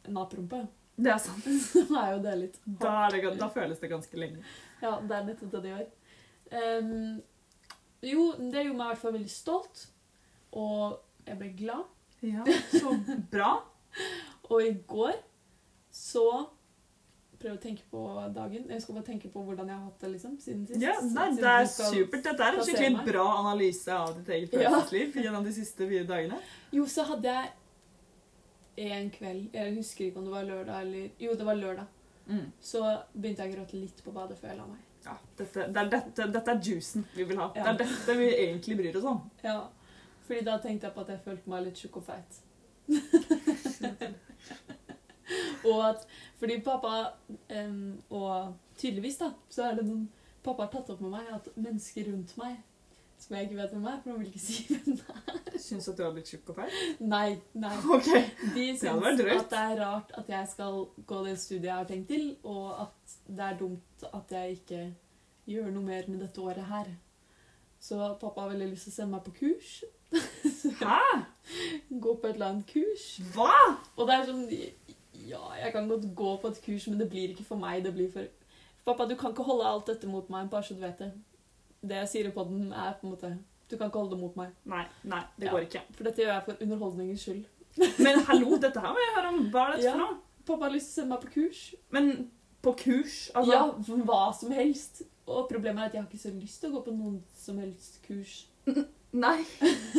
naprumpe, 0.09 0.63
Det 0.97 1.11
er 1.13 1.17
sant. 1.21 1.45
så 1.71 1.83
er 2.01 2.11
jo 2.15 2.23
det 2.23 2.33
litt 2.39 2.57
Da, 2.65 2.93
er 3.05 3.13
det, 3.13 3.35
da 3.39 3.49
føles 3.53 3.79
det 3.79 3.89
ganske 3.91 4.17
lenge. 4.17 4.41
Ja, 4.81 4.97
det 4.99 5.15
er 5.17 5.27
nettopp 5.29 5.53
det 5.53 5.61
det 5.63 5.75
gjør. 5.75 5.85
Um, 6.53 7.21
jo, 8.03 8.25
det 8.37 8.65
gjorde 8.65 8.77
meg 8.77 8.85
i 8.85 8.91
hvert 8.91 9.01
fall 9.05 9.15
veldig 9.15 9.31
stolt, 9.31 9.85
og 10.51 10.99
jeg 11.27 11.37
ble 11.39 11.49
glad. 11.57 11.83
Ja, 12.23 12.43
Så 12.79 12.93
bra. 13.31 13.51
Og 14.49 14.61
i 14.63 14.73
går 14.87 15.13
så 15.93 16.25
prøv 17.39 17.57
å 17.57 17.61
tenke 17.61 17.83
på 17.91 18.01
dagen. 18.33 18.69
Jeg 18.71 18.81
skal 18.81 18.95
bare 18.95 19.05
tenke 19.09 19.27
på 19.33 19.41
hvordan 19.43 19.67
jeg 19.67 19.75
har 19.75 19.83
hatt 19.89 19.99
det 20.05 20.11
liksom, 20.13 20.37
siden 20.39 20.61
sist. 20.67 20.79
Ja, 20.81 20.93
nei, 21.01 21.25
Siden 21.33 21.41
det 21.41 21.49
er 21.51 21.65
supert. 21.67 22.23
Dette 22.29 22.45
er 22.47 22.55
en 22.57 22.63
skikkelig 22.63 22.93
meg. 22.95 23.05
bra 23.09 23.25
analyse 23.41 23.91
av 23.97 24.13
ditt 24.21 24.29
eget 24.37 24.53
Ja. 24.61 24.79
gjennom 25.25 25.43
de 25.43 25.51
siste 25.53 25.87
fire 25.89 26.07
dagene. 26.07 26.39
Jo, 26.71 26.85
så 26.87 27.03
hadde 27.09 27.33
jeg 27.33 27.51
en 28.77 29.09
kveld 29.13 29.53
Jeg 29.53 29.75
husker 29.75 30.05
ikke 30.07 30.17
om 30.17 30.25
det 30.25 30.33
var 30.33 30.47
lørdag 30.47 30.81
eller 30.81 31.09
Jo, 31.21 31.35
det 31.37 31.45
var 31.45 31.55
lørdag. 31.59 31.87
Så 32.63 32.79
begynte 33.13 33.43
jeg 33.43 33.51
å 33.51 33.55
gråte 33.57 33.73
litt 33.81 33.99
på 34.05 34.11
badet 34.15 34.37
før 34.39 34.53
jeg 34.53 34.57
la 34.61 34.65
meg. 34.71 34.79
Ja, 35.03 35.17
dette, 35.37 35.65
det 35.67 35.77
er 35.81 35.89
dette, 35.91 36.27
dette 36.31 36.51
er 36.55 36.59
juicen 36.63 37.03
vi 37.13 37.25
vil 37.27 37.37
ha. 37.37 37.49
Ja. 37.57 37.63
Det 37.73 37.73
er 37.73 37.89
dette 37.91 38.13
vi 38.17 38.29
egentlig 38.47 38.77
bryr 38.79 38.95
oss 39.01 39.03
om. 39.11 39.19
Ja, 39.43 39.57
fordi 40.27 40.41
da 40.47 40.57
tenkte 40.61 40.87
jeg 40.87 40.95
på 40.95 41.03
at 41.05 41.13
jeg 41.13 41.23
følte 41.25 41.49
meg 41.49 41.63
litt 41.67 41.79
tjukk 41.79 42.01
og 42.01 42.05
feit. 42.07 42.41
og 45.69 45.79
at 45.87 46.01
Fordi 46.35 46.57
pappa 46.59 47.13
um, 47.55 48.01
Og 48.09 48.55
tydeligvis, 48.77 49.17
da, 49.21 49.29
så 49.49 49.69
er 49.69 49.77
det 49.77 49.85
noen 49.87 50.09
Pappa 50.43 50.65
har 50.65 50.71
tatt 50.73 50.89
opp 50.91 50.99
med 50.99 51.13
meg 51.13 51.29
at 51.31 51.45
mennesker 51.55 52.09
rundt 52.11 52.33
meg 52.35 52.57
som 53.23 53.37
jeg 53.37 53.47
ikke 53.47 53.55
vet 53.55 53.71
hvem 53.71 53.85
er, 53.87 53.99
for 54.03 54.11
han 54.11 54.19
vil 54.19 54.27
ikke 54.27 54.41
si 54.43 54.63
hvem 54.69 54.97
det 54.99 55.13
er. 55.21 55.59
Syns 55.63 55.87
at 55.87 55.95
du 55.97 56.03
har 56.03 56.11
blitt 56.15 56.27
tjukk 56.27 56.51
og 56.51 56.57
feil? 56.57 56.73
Nei, 57.07 57.37
nei. 57.55 57.75
Ok. 57.95 58.09
De 58.55 58.65
syns 58.79 59.07
at 59.07 59.21
det 59.53 59.61
er 59.61 59.79
rart 59.79 60.11
at 60.19 60.31
jeg 60.33 60.49
skal 60.51 60.81
gå 61.07 61.21
det 61.27 61.37
studiet 61.39 61.69
jeg 61.69 61.77
har 61.77 61.87
tenkt 61.87 62.11
til, 62.11 62.25
og 62.43 62.81
at 62.83 63.15
det 63.29 63.47
er 63.47 63.57
dumt 63.61 64.05
at 64.09 64.35
jeg 64.37 64.57
ikke 64.59 64.83
gjør 65.53 65.71
noe 65.71 65.87
mer 65.87 66.09
med 66.11 66.23
dette 66.25 66.43
året 66.43 66.67
her. 66.67 66.91
Så 67.83 67.99
pappa 68.19 68.45
har 68.45 68.53
veldig 68.53 68.69
lyst 68.73 68.87
til 68.87 68.93
å 68.93 68.97
sende 68.97 69.15
meg 69.15 69.25
på 69.25 69.35
kurs. 69.39 69.71
Hæ? 70.13 70.99
Gå 71.99 72.13
på 72.21 72.27
et 72.29 72.35
eller 72.35 72.49
annet 72.53 72.67
kurs. 72.69 73.05
Hva? 73.35 73.51
Og 73.97 74.07
det 74.07 74.15
er 74.15 74.25
sånn 74.29 74.45
Ja, 75.23 75.41
jeg 75.59 75.71
kan 75.73 75.87
godt 75.87 76.07
gå 76.15 76.31
på 76.41 76.49
et 76.51 76.61
kurs, 76.65 76.87
men 76.91 76.99
det 76.99 77.09
blir 77.11 77.29
ikke 77.33 77.45
for 77.47 77.55
meg. 77.61 77.83
Det 77.85 77.93
blir 77.95 78.09
for 78.11 78.27
Pappa, 78.85 79.05
du 79.07 79.15
kan 79.15 79.31
ikke 79.31 79.45
holde 79.47 79.63
alt 79.69 79.87
dette 79.87 80.07
mot 80.11 80.27
meg, 80.29 80.49
bare 80.51 80.63
så 80.67 80.75
du 80.75 80.81
vet 80.83 80.97
det. 80.99 81.11
Det 81.83 81.95
jeg 82.01 82.09
sier 82.11 82.31
på 82.35 82.43
den, 82.49 82.65
er 82.75 82.97
på 82.99 83.07
en 83.07 83.13
måte 83.13 83.29
Du 83.71 83.77
kan 83.77 83.87
ikke 83.87 84.01
holde 84.01 84.11
det 84.15 84.19
mot 84.19 84.35
meg. 84.35 84.49
Nei, 84.65 84.83
nei, 85.07 85.21
det 85.39 85.45
Ja. 85.47 85.51
går 85.55 85.63
ikke. 85.69 85.81
For 85.95 86.03
dette 86.03 86.21
gjør 86.21 86.33
jeg 86.33 86.43
for 86.45 86.63
underholdningens 86.65 87.21
skyld. 87.23 87.45
Men 88.03 88.19
hallo, 88.27 88.57
dette 88.61 88.79
her 88.83 88.91
må 88.93 88.99
jeg 89.01 89.15
høre 89.15 89.27
om. 89.33 89.39
Hva 89.51 89.63
er 89.67 89.71
dette 89.77 89.83
Ja. 89.87 89.91
for 89.93 89.99
noe? 90.03 90.17
Pappa 90.45 90.65
har 90.67 90.71
lyst 90.75 90.91
til 90.93 90.93
å 90.93 90.95
sende 91.03 91.09
meg 91.15 91.21
på 91.23 91.31
kurs. 91.33 91.61
Men 91.91 92.31
på 92.61 92.73
kurs? 92.77 93.15
Altså, 93.35 93.51
Ja, 93.51 93.71
hva 94.03 94.33
som 94.35 94.51
helst. 94.51 95.01
Og 95.27 95.47
problemet 95.49 95.79
er 95.79 95.85
at 95.85 95.93
jeg 95.93 96.01
har 96.03 96.09
ikke 96.11 96.19
så 96.27 96.33
lyst 96.41 96.59
til 96.61 96.69
å 96.69 96.73
gå 96.75 96.83
på 96.85 96.91
noen 96.97 97.21
som 97.33 97.57
helst 97.57 98.01
kurs. 98.05 98.45
Nei. 99.13 99.43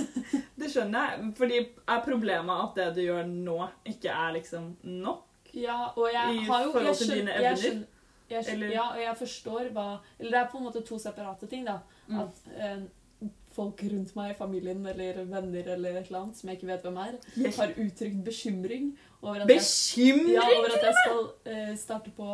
Det 0.58 0.70
skjønner 0.70 1.10
jeg. 1.10 1.30
Fordi 1.38 1.60
er 1.60 2.02
problemet 2.04 2.62
at 2.64 2.78
det 2.78 2.88
du 2.96 3.00
gjør 3.04 3.26
nå, 3.30 3.56
ikke 3.90 4.10
er 4.10 4.34
liksom 4.38 4.72
nok? 4.82 5.50
Ja, 5.54 5.90
og 5.94 6.08
jeg 6.10 6.34
I 6.34 6.44
har 6.48 6.64
jo 6.64 6.72
forhold 6.72 6.88
jeg 6.90 6.96
til 7.00 7.12
dine 7.14 7.34
jeg 7.38 7.52
evner? 7.52 7.82
jeg 8.30 8.44
skjønner, 8.46 8.70
Ja, 8.74 8.84
og 8.90 9.00
jeg 9.02 9.16
forstår 9.20 9.68
hva 9.74 9.86
Eller 10.18 10.30
det 10.30 10.38
er 10.40 10.48
på 10.50 10.58
en 10.58 10.64
måte 10.66 10.82
to 10.86 10.98
separate 10.98 11.46
ting, 11.50 11.66
da. 11.68 11.76
Mm. 12.08 12.20
At 12.24 12.40
eh, 12.56 13.28
folk 13.54 13.82
rundt 13.86 14.14
meg, 14.18 14.32
familien 14.38 14.86
eller 14.90 15.20
venner 15.30 15.68
eller 15.76 16.00
et 16.00 16.08
eller 16.08 16.24
annet 16.24 16.38
som 16.40 16.48
jeg 16.50 16.58
ikke 16.58 16.70
vet 16.72 16.86
hvem 16.88 16.96
er, 17.04 17.18
har 17.58 17.74
uttrykt 17.84 18.24
bekymring 18.26 18.88
over 19.22 19.44
at 19.44 19.52
jeg, 19.52 19.60
Bekymring! 19.60 20.32
ja, 20.34 20.48
over 20.58 20.74
at 20.74 20.88
jeg 20.88 20.96
skal 21.04 21.52
eh, 21.52 21.76
starte 21.78 22.10
på 22.16 22.30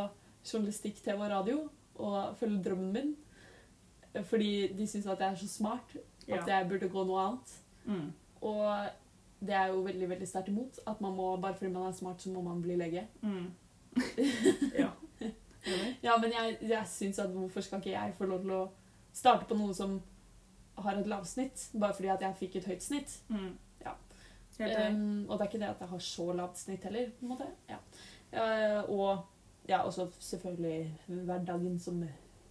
journalistikk, 0.46 1.02
TV 1.04 1.18
og 1.20 1.28
radio 1.30 1.58
og 2.00 2.36
følge 2.40 2.62
drømmen 2.64 2.92
min. 2.94 3.10
Fordi 4.30 4.72
de 4.78 4.86
syns 4.88 5.06
at 5.06 5.20
jeg 5.20 5.34
er 5.34 5.42
så 5.42 5.48
smart 5.48 5.92
at 6.38 6.48
jeg 6.48 6.68
burde 6.68 6.88
gå 6.88 7.04
noe 7.08 7.26
annet. 7.26 7.54
Mm. 7.84 8.08
Og 8.40 8.64
det 9.40 9.54
er 9.56 9.72
jo 9.72 9.82
veldig 9.84 10.08
veldig 10.08 10.28
sterkt 10.28 10.48
imot. 10.52 10.80
At 10.86 11.00
man 11.00 11.16
må, 11.16 11.36
bare 11.36 11.56
fordi 11.56 11.72
man 11.72 11.88
er 11.88 11.96
smart, 11.96 12.22
så 12.22 12.30
må 12.30 12.42
man 12.44 12.62
bli 12.62 12.76
lege. 12.76 13.06
Mm. 13.22 13.50
ja. 14.82 14.90
Ja, 16.02 16.16
men 16.16 16.32
jeg, 16.32 16.56
jeg 16.62 16.86
syns 16.88 17.18
at 17.18 17.32
hvorfor 17.34 17.60
skal 17.60 17.78
ikke 17.78 17.90
jeg 17.90 18.14
få 18.18 18.28
lov 18.28 18.44
til 18.44 18.54
å 18.56 18.62
starte 19.12 19.48
på 19.48 19.58
noe 19.58 19.74
som 19.76 19.98
har 20.80 20.96
et 20.96 21.08
lavsnitt, 21.10 21.66
bare 21.76 21.96
fordi 21.96 22.08
at 22.12 22.22
jeg 22.24 22.38
fikk 22.38 22.56
et 22.60 22.70
høyt 22.70 22.84
snitt? 22.84 23.16
Mm. 23.28 23.50
Ja. 23.84 23.92
Um, 24.60 25.26
og 25.28 25.36
det 25.36 25.44
er 25.44 25.50
ikke 25.50 25.60
det 25.60 25.68
at 25.68 25.82
jeg 25.84 25.92
har 25.92 26.02
så 26.04 26.32
lavt 26.36 26.62
snitt 26.62 26.86
heller, 26.88 27.12
på 27.18 27.26
en 27.26 27.34
måte. 27.34 27.50
Ja. 27.68 27.80
Uh, 28.30 28.90
og 28.92 29.68
ja, 29.68 29.82
også 29.82 30.08
selvfølgelig 30.18 30.94
hverdagen 31.06 31.78
som 31.78 32.02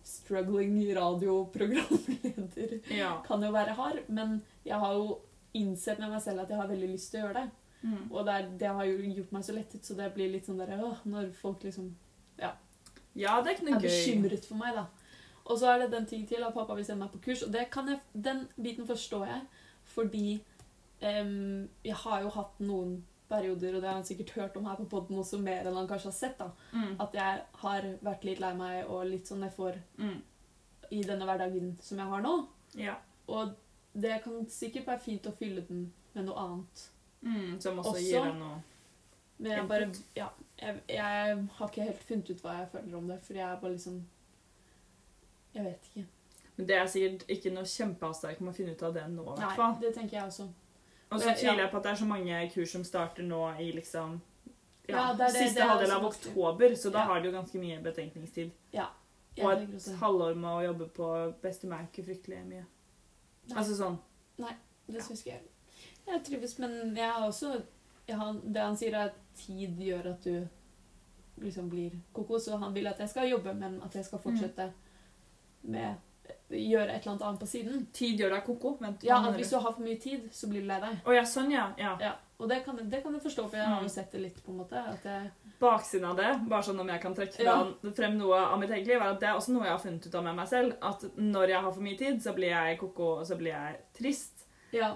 struggling 0.09 0.81
radioprogramleder 0.95 2.75
ja. 3.01 3.15
kan 3.25 3.43
jo 3.45 3.51
være 3.53 3.75
hard, 3.77 4.03
men 4.07 4.39
jeg 4.65 4.79
har 4.81 4.93
jo 4.97 5.19
innsett 5.57 6.01
med 6.01 6.13
meg 6.13 6.21
selv 6.23 6.43
at 6.43 6.51
jeg 6.51 6.59
har 6.59 6.69
veldig 6.69 6.91
lyst 6.91 7.11
til 7.13 7.21
å 7.21 7.27
gjøre 7.27 7.43
det. 7.43 7.49
Mm. 7.81 8.05
Og 8.11 8.25
det, 8.27 8.33
er, 8.35 8.47
det 8.59 8.71
har 8.75 8.87
jo 8.89 9.11
gjort 9.17 9.35
meg 9.35 9.45
så 9.47 9.55
lettet, 9.55 9.85
så 9.87 9.95
det 9.95 10.09
blir 10.15 10.31
litt 10.33 10.49
sånn 10.49 10.59
der 10.59 10.81
åh, 10.83 10.97
Når 11.07 11.29
folk 11.39 11.63
liksom 11.63 11.93
ja, 12.39 12.51
ja 13.15 13.37
det 13.39 13.53
er 13.53 13.55
ikke 13.55 13.65
er 13.65 13.69
noe 13.69 13.79
gøy. 13.79 13.87
bekymret 13.87 14.47
for 14.49 14.59
meg, 14.59 14.75
da. 14.75 14.87
Og 15.49 15.57
så 15.61 15.71
er 15.71 15.83
det 15.83 15.93
den 15.93 16.05
ting 16.09 16.25
til 16.29 16.43
at 16.45 16.53
pappa 16.53 16.75
vil 16.77 16.85
sende 16.85 17.05
meg 17.05 17.13
på 17.15 17.23
kurs, 17.29 17.45
og 17.45 17.53
det 17.55 17.69
kan 17.73 17.87
jeg, 17.89 18.01
den 18.13 18.43
biten 18.59 18.87
forstår 18.89 19.25
jeg, 19.31 19.39
fordi 19.89 20.25
um, 21.01 21.69
jeg 21.85 21.97
har 22.03 22.25
jo 22.25 22.33
hatt 22.35 22.59
noen 22.61 22.99
perioder, 23.29 23.75
og 23.75 23.81
det 23.81 23.89
har 23.89 23.95
han 23.99 24.05
sikkert 24.07 24.29
hørt 24.35 24.57
om 24.57 24.65
her 24.65 24.75
på 24.75 24.87
podden 24.89 25.17
også, 25.21 25.39
mer 25.41 25.67
enn 25.69 25.75
han 25.77 25.87
kanskje 25.87 26.09
har 26.09 26.17
sett, 26.17 26.37
da. 26.39 26.49
Mm. 26.73 26.95
At 26.99 27.13
jeg 27.13 27.41
har 27.61 27.81
vært 28.03 28.23
litt 28.25 28.39
lei 28.43 28.53
meg 28.57 28.89
og 28.89 29.05
litt 29.07 29.27
sånn 29.29 29.43
nedfor 29.45 29.77
Mm. 29.97 30.21
i 30.91 31.01
denne 31.03 31.25
hverdagen 31.25 31.77
som 31.81 31.97
jeg 31.97 32.07
har 32.07 32.21
nå. 32.21 32.47
Ja. 32.75 32.95
Og 33.27 33.53
det 33.93 34.23
kan 34.23 34.45
sikkert 34.49 34.85
være 34.87 34.99
fint 34.99 35.25
å 35.29 35.33
fylle 35.37 35.61
den 35.67 35.91
med 36.15 36.25
noe 36.25 36.35
annet. 36.35 36.89
Mm. 37.21 37.59
Som 37.61 37.77
også, 37.79 37.91
Også- 37.93 38.03
gir 38.05 38.23
deg 38.23 38.35
noe 38.39 38.61
Men 39.41 39.51
jeg 39.51 39.67
bare 39.67 39.91
Ja. 40.15 40.29
Jeg, 40.57 40.81
jeg 40.89 41.47
har 41.57 41.67
ikke 41.67 41.83
helt 41.83 42.03
funnet 42.03 42.29
ut 42.29 42.41
hva 42.41 42.53
jeg 42.59 42.69
føler 42.71 42.97
om 42.97 43.07
det, 43.07 43.21
fordi 43.23 43.39
jeg 43.39 43.51
er 43.51 43.59
bare 43.59 43.71
liksom 43.71 44.05
Jeg 45.55 45.63
vet 45.65 45.85
ikke. 45.95 46.05
Men 46.57 46.67
det 46.67 46.75
er 46.75 46.85
sikkert 46.87 47.25
ikke 47.29 47.53
noe 47.53 47.63
kjempeavsterk 47.63 48.41
med 48.41 48.53
å 48.53 48.55
finne 48.55 48.71
ut 48.75 48.83
av 48.83 48.93
det 48.93 49.03
nå, 49.09 49.21
i 49.23 49.39
hvert 49.41 49.57
Nei, 49.57 49.79
det 49.81 49.93
tenker 49.95 50.17
jeg 50.17 50.23
også. 50.27 50.47
Og 51.11 51.19
så 51.21 51.29
Ja. 51.29 51.33
tviler 51.35 51.63
jeg 51.63 51.71
på 51.71 51.77
at 51.77 51.83
det 51.83 51.91
er 51.91 51.95
så 51.95 52.05
mange 52.05 52.51
kurs 52.53 52.69
som 52.71 52.83
starter 52.83 53.23
nå 53.23 53.59
i 53.59 53.71
liksom 53.71 54.21
ja, 54.89 55.13
det 55.13 55.21
er 55.21 55.25
det- 55.25 55.33
siste 55.35 55.59
er 55.59 55.67
halvdel 55.67 55.91
av 55.91 56.05
oktober, 56.05 56.75
så 56.75 56.91
da 56.91 56.99
har 56.99 57.19
de 57.19 57.25
jo 57.29 57.31
ganske 57.31 57.59
mye 57.59 57.81
betenkningstid. 57.83 58.51
Ja. 58.73 58.85
Og 59.41 59.51
et 59.53 59.95
halvår 59.99 60.35
med 60.35 60.49
å 60.49 60.63
jobbe 60.73 60.87
på 60.89 61.33
beste 61.41 61.67
merke 61.67 62.03
fryktelig 62.03 62.45
mye. 62.45 62.65
Nei. 63.49 63.57
Altså 63.57 63.75
sånn 63.75 63.97
Nei, 64.37 64.53
Det 64.87 65.01
syns 65.03 65.21
ikke 65.25 65.31
jeg. 65.33 65.41
Jeg 66.07 66.23
trives, 66.23 66.59
men 66.59 66.95
jeg 66.97 67.11
har 67.11 67.27
også 67.27 67.61
jeg 68.07 68.17
har, 68.17 68.33
Det 68.33 68.57
han 68.61 68.75
sier, 68.77 68.93
er 68.95 69.05
at 69.05 69.13
tid 69.35 69.77
gjør 69.77 70.05
at 70.13 70.23
du 70.23 70.47
liksom 71.41 71.69
blir 71.69 71.91
koko, 72.13 72.37
så 72.39 72.57
han 72.59 72.73
vil 72.73 72.87
at 72.87 72.97
jeg 72.99 73.09
skal 73.09 73.29
jobbe, 73.29 73.53
men 73.53 73.81
at 73.83 73.93
jeg 73.95 74.05
skal 74.05 74.19
fortsette 74.19 74.73
med 75.63 75.95
Gjøre 76.49 76.89
et 76.95 77.03
eller 77.03 77.11
annet 77.13 77.25
annet 77.27 77.39
på 77.43 77.47
siden. 77.47 77.83
Tid 77.93 78.19
gjør 78.23 78.31
deg 78.33 78.45
koko. 78.47 78.71
Vent. 78.81 79.03
Ja, 79.05 79.19
at 79.27 79.35
Hvis 79.37 79.51
du? 79.53 79.59
har 79.61 79.73
for 79.75 79.81
mye 79.85 79.99
tid, 80.01 80.29
så 80.33 80.47
blir 80.49 80.61
du 80.63 80.67
lei 80.67 80.79
deg. 80.81 80.95
Oh, 81.05 81.13
ja, 81.13 81.21
sånn 81.29 81.51
ja. 81.53 81.67
ja. 81.77 81.91
Ja, 82.01 82.13
og 82.39 82.49
det 82.49 82.63
kan, 82.65 82.79
det 82.89 83.03
kan 83.03 83.13
jeg 83.13 83.21
forstå, 83.21 83.45
for 83.49 83.57
jeg 83.59 83.67
har 83.67 83.77
Mm. 83.79 83.83
jo 83.85 83.89
sett 83.93 84.11
det 84.11 84.21
litt, 84.23 84.39
på 84.45 84.51
en 84.51 84.57
måte. 84.63 84.81
Jeg, 85.03 85.31
Baksiden 85.59 86.05
av 86.09 86.15
det, 86.17 86.29
bare 86.49 86.63
sånn 86.63 86.79
om 86.79 86.87
jeg 86.89 87.01
kan 87.03 87.13
trekke 87.13 87.43
ja. 87.43 87.57
frem 87.93 88.17
noe 88.17 88.37
av 88.39 88.57
mitt 88.59 88.69
eget 88.71 88.87
liv, 88.87 88.95
er 88.97 89.11
at 89.13 89.19
det 89.19 89.27
er 89.29 89.35
også 89.37 89.51
noe 89.53 89.65
jeg 89.67 89.71
har 89.75 89.83
funnet 89.83 90.07
ut 90.07 90.15
av 90.15 90.23
med 90.23 90.35
meg 90.39 90.47
selv. 90.47 90.73
At 90.81 91.03
når 91.17 91.49
jeg 91.53 91.61
har 91.67 91.71
for 91.77 91.81
mye 91.85 91.97
tid, 91.99 92.21
så 92.23 92.33
blir 92.33 92.49
jeg 92.55 92.79
koko, 92.79 93.09
og 93.19 93.27
så 93.27 93.37
blir 93.37 93.51
jeg 93.53 93.79
trist. 93.99 94.45
ja, 94.71 94.95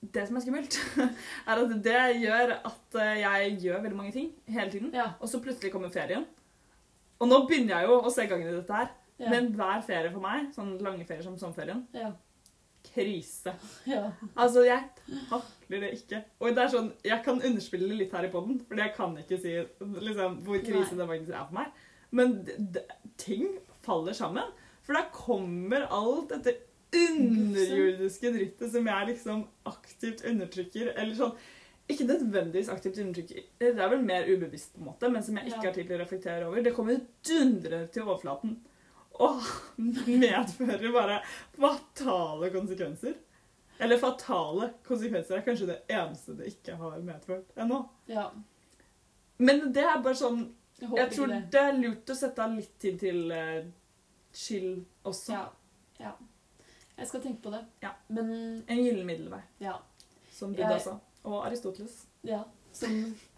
Det 0.00 0.26
som 0.28 0.36
er 0.36 0.40
skummelt, 0.44 0.76
er 1.50 1.60
at 1.62 1.72
det 1.82 2.02
gjør 2.22 2.52
at 2.68 2.98
jeg 3.18 3.56
gjør 3.64 3.80
veldig 3.82 3.96
mange 3.98 4.12
ting 4.14 4.28
hele 4.46 4.70
tiden. 4.70 4.92
ja, 4.94 5.10
Og 5.20 5.28
så 5.28 5.40
plutselig 5.42 5.72
kommer 5.72 5.90
ferien. 5.90 6.24
Og 7.18 7.28
nå 7.28 7.46
begynner 7.48 7.80
jeg 7.80 7.88
jo 7.88 8.00
å 8.04 8.12
se 8.12 8.26
gangen 8.28 8.48
i 8.48 8.54
dette 8.60 8.72
her. 8.76 8.90
Ja, 9.18 9.30
Men 9.32 9.50
hver 9.56 9.82
ferie 9.86 10.12
for 10.12 10.24
meg, 10.24 10.50
sånn 10.54 10.76
lange 10.84 11.06
ferier 11.08 11.24
som 11.24 11.38
sommerferien, 11.40 11.82
ja, 11.96 12.12
krise. 12.86 13.54
ja. 13.88 14.10
Altså, 14.34 14.64
jeg 14.66 14.82
takler 15.30 15.86
det 15.86 15.92
ikke. 15.98 16.22
Og 16.40 16.54
det 16.54 16.64
er 16.64 16.72
sånn, 16.74 16.92
jeg 17.06 17.24
kan 17.24 17.40
underspille 17.40 17.96
litt 17.96 18.14
her 18.16 18.28
i 18.28 18.32
podden, 18.32 18.60
fordi 18.68 18.84
jeg 18.84 18.94
kan 18.96 19.16
ikke 19.22 19.40
si 19.42 19.56
liksom, 19.80 20.38
hvor 20.46 20.62
krise 20.62 20.92
Nei. 20.92 21.00
det 21.00 21.10
faktisk 21.12 21.34
er 21.34 21.48
for 21.48 21.58
meg. 21.60 21.82
Men 22.16 22.38
ting 23.20 23.50
faller 23.86 24.16
sammen. 24.16 24.54
For 24.86 24.94
da 24.94 25.02
kommer 25.10 25.88
alt 25.90 26.30
dette 26.30 26.54
underjordiske 26.96 28.30
drittet 28.32 28.72
som 28.72 28.86
jeg 28.86 29.08
liksom 29.10 29.44
aktivt 29.66 30.22
undertrykker. 30.28 30.92
Eller 30.94 31.16
sånn 31.18 31.34
Ikke 31.90 32.06
nødvendigvis 32.08 32.70
aktivt 32.72 32.96
undertrykker, 32.98 33.44
det 33.62 33.68
er 33.78 33.90
vel 33.92 34.00
mer 34.02 34.24
ubevisst, 34.26 34.72
på 34.74 34.80
en 34.80 34.88
måte, 34.88 35.06
men 35.06 35.22
som 35.22 35.36
jeg 35.38 35.52
ikke 35.52 35.68
har 35.68 35.74
tid 35.76 35.84
til 35.86 35.94
å 35.94 36.00
reflektere 36.00 36.48
over. 36.48 36.64
Det 36.66 36.72
kommer 36.74 36.96
dundrende 37.28 37.86
til 37.94 38.02
overflaten. 38.02 38.56
Åh, 39.18 39.46
medfører 39.76 40.92
bare 40.92 41.20
fatale 41.56 42.50
konsekvenser. 42.54 43.14
Eller 43.78 43.98
fatale 44.00 44.70
konsekvenser 44.86 45.36
er 45.38 45.44
kanskje 45.44 45.66
det 45.68 45.78
eneste 45.92 46.34
det 46.38 46.46
ikke 46.54 46.76
har 46.80 46.98
medført 47.04 47.50
ennå. 47.60 47.82
Ja. 48.08 48.30
Men 49.36 49.66
det 49.76 49.84
er 49.84 50.00
bare 50.04 50.16
sånn 50.16 50.46
Jeg 50.80 50.90
Jeg 50.96 51.10
tror 51.12 51.26
det. 51.32 51.40
det 51.52 51.60
er 51.60 51.76
lurt 51.80 52.10
å 52.12 52.16
sette 52.16 52.44
av 52.44 52.52
litt 52.56 52.74
tid 52.80 52.98
til 53.00 53.30
uh, 53.32 53.64
chill 54.32 54.84
også. 55.08 55.32
Ja. 55.32 55.44
ja. 56.00 56.12
Jeg 56.96 57.08
skal 57.08 57.22
tenke 57.24 57.42
på 57.44 57.52
det. 57.52 57.62
Ja. 57.84 57.94
Men 58.08 58.30
En 58.68 58.82
gyllen 58.84 59.06
middelvei, 59.08 59.40
ja. 59.60 59.78
som 60.32 60.52
Buddha 60.52 60.72
Jeg- 60.76 60.84
sa. 60.88 60.98
Og 61.24 61.40
Aristoteles. 61.46 62.06
ja. 62.24 62.42
Som 62.76 62.92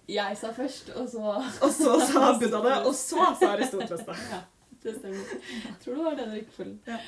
jeg 0.08 0.36
sa 0.40 0.48
først, 0.52 0.88
og 0.96 1.08
så 1.08 1.20
Og 1.62 1.70
så 1.70 1.92
sa 2.08 2.32
Buddha 2.40 2.62
det, 2.64 2.76
og 2.88 2.94
så 2.94 3.26
sa 3.38 3.52
Aristoteles 3.54 4.02
det. 4.06 4.16
Ja, 4.32 4.40
det 4.82 4.94
stemmer. 4.98 5.32
Jeg 5.64 5.74
tror 5.82 5.94
det 5.98 6.04
var 6.04 6.16
den 6.18 6.32
rekkefølgen. 6.36 6.78
Ja. 6.86 6.98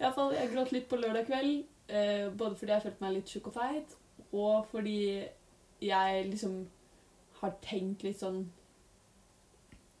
Iallfall, 0.00 0.34
jeg 0.34 0.50
gråt 0.52 0.72
litt 0.74 0.88
på 0.90 0.98
lørdag 0.98 1.26
kveld. 1.28 1.64
Eh, 1.88 2.28
både 2.32 2.56
fordi 2.56 2.72
jeg 2.72 2.82
følte 2.86 3.04
meg 3.04 3.12
litt 3.18 3.28
tjukk 3.34 3.48
og 3.50 3.56
feit, 3.58 3.96
og 4.32 4.66
fordi 4.70 4.98
jeg 5.84 6.28
liksom 6.30 6.54
har 7.42 7.56
tenkt 7.64 8.02
litt 8.06 8.20
sånn 8.22 8.44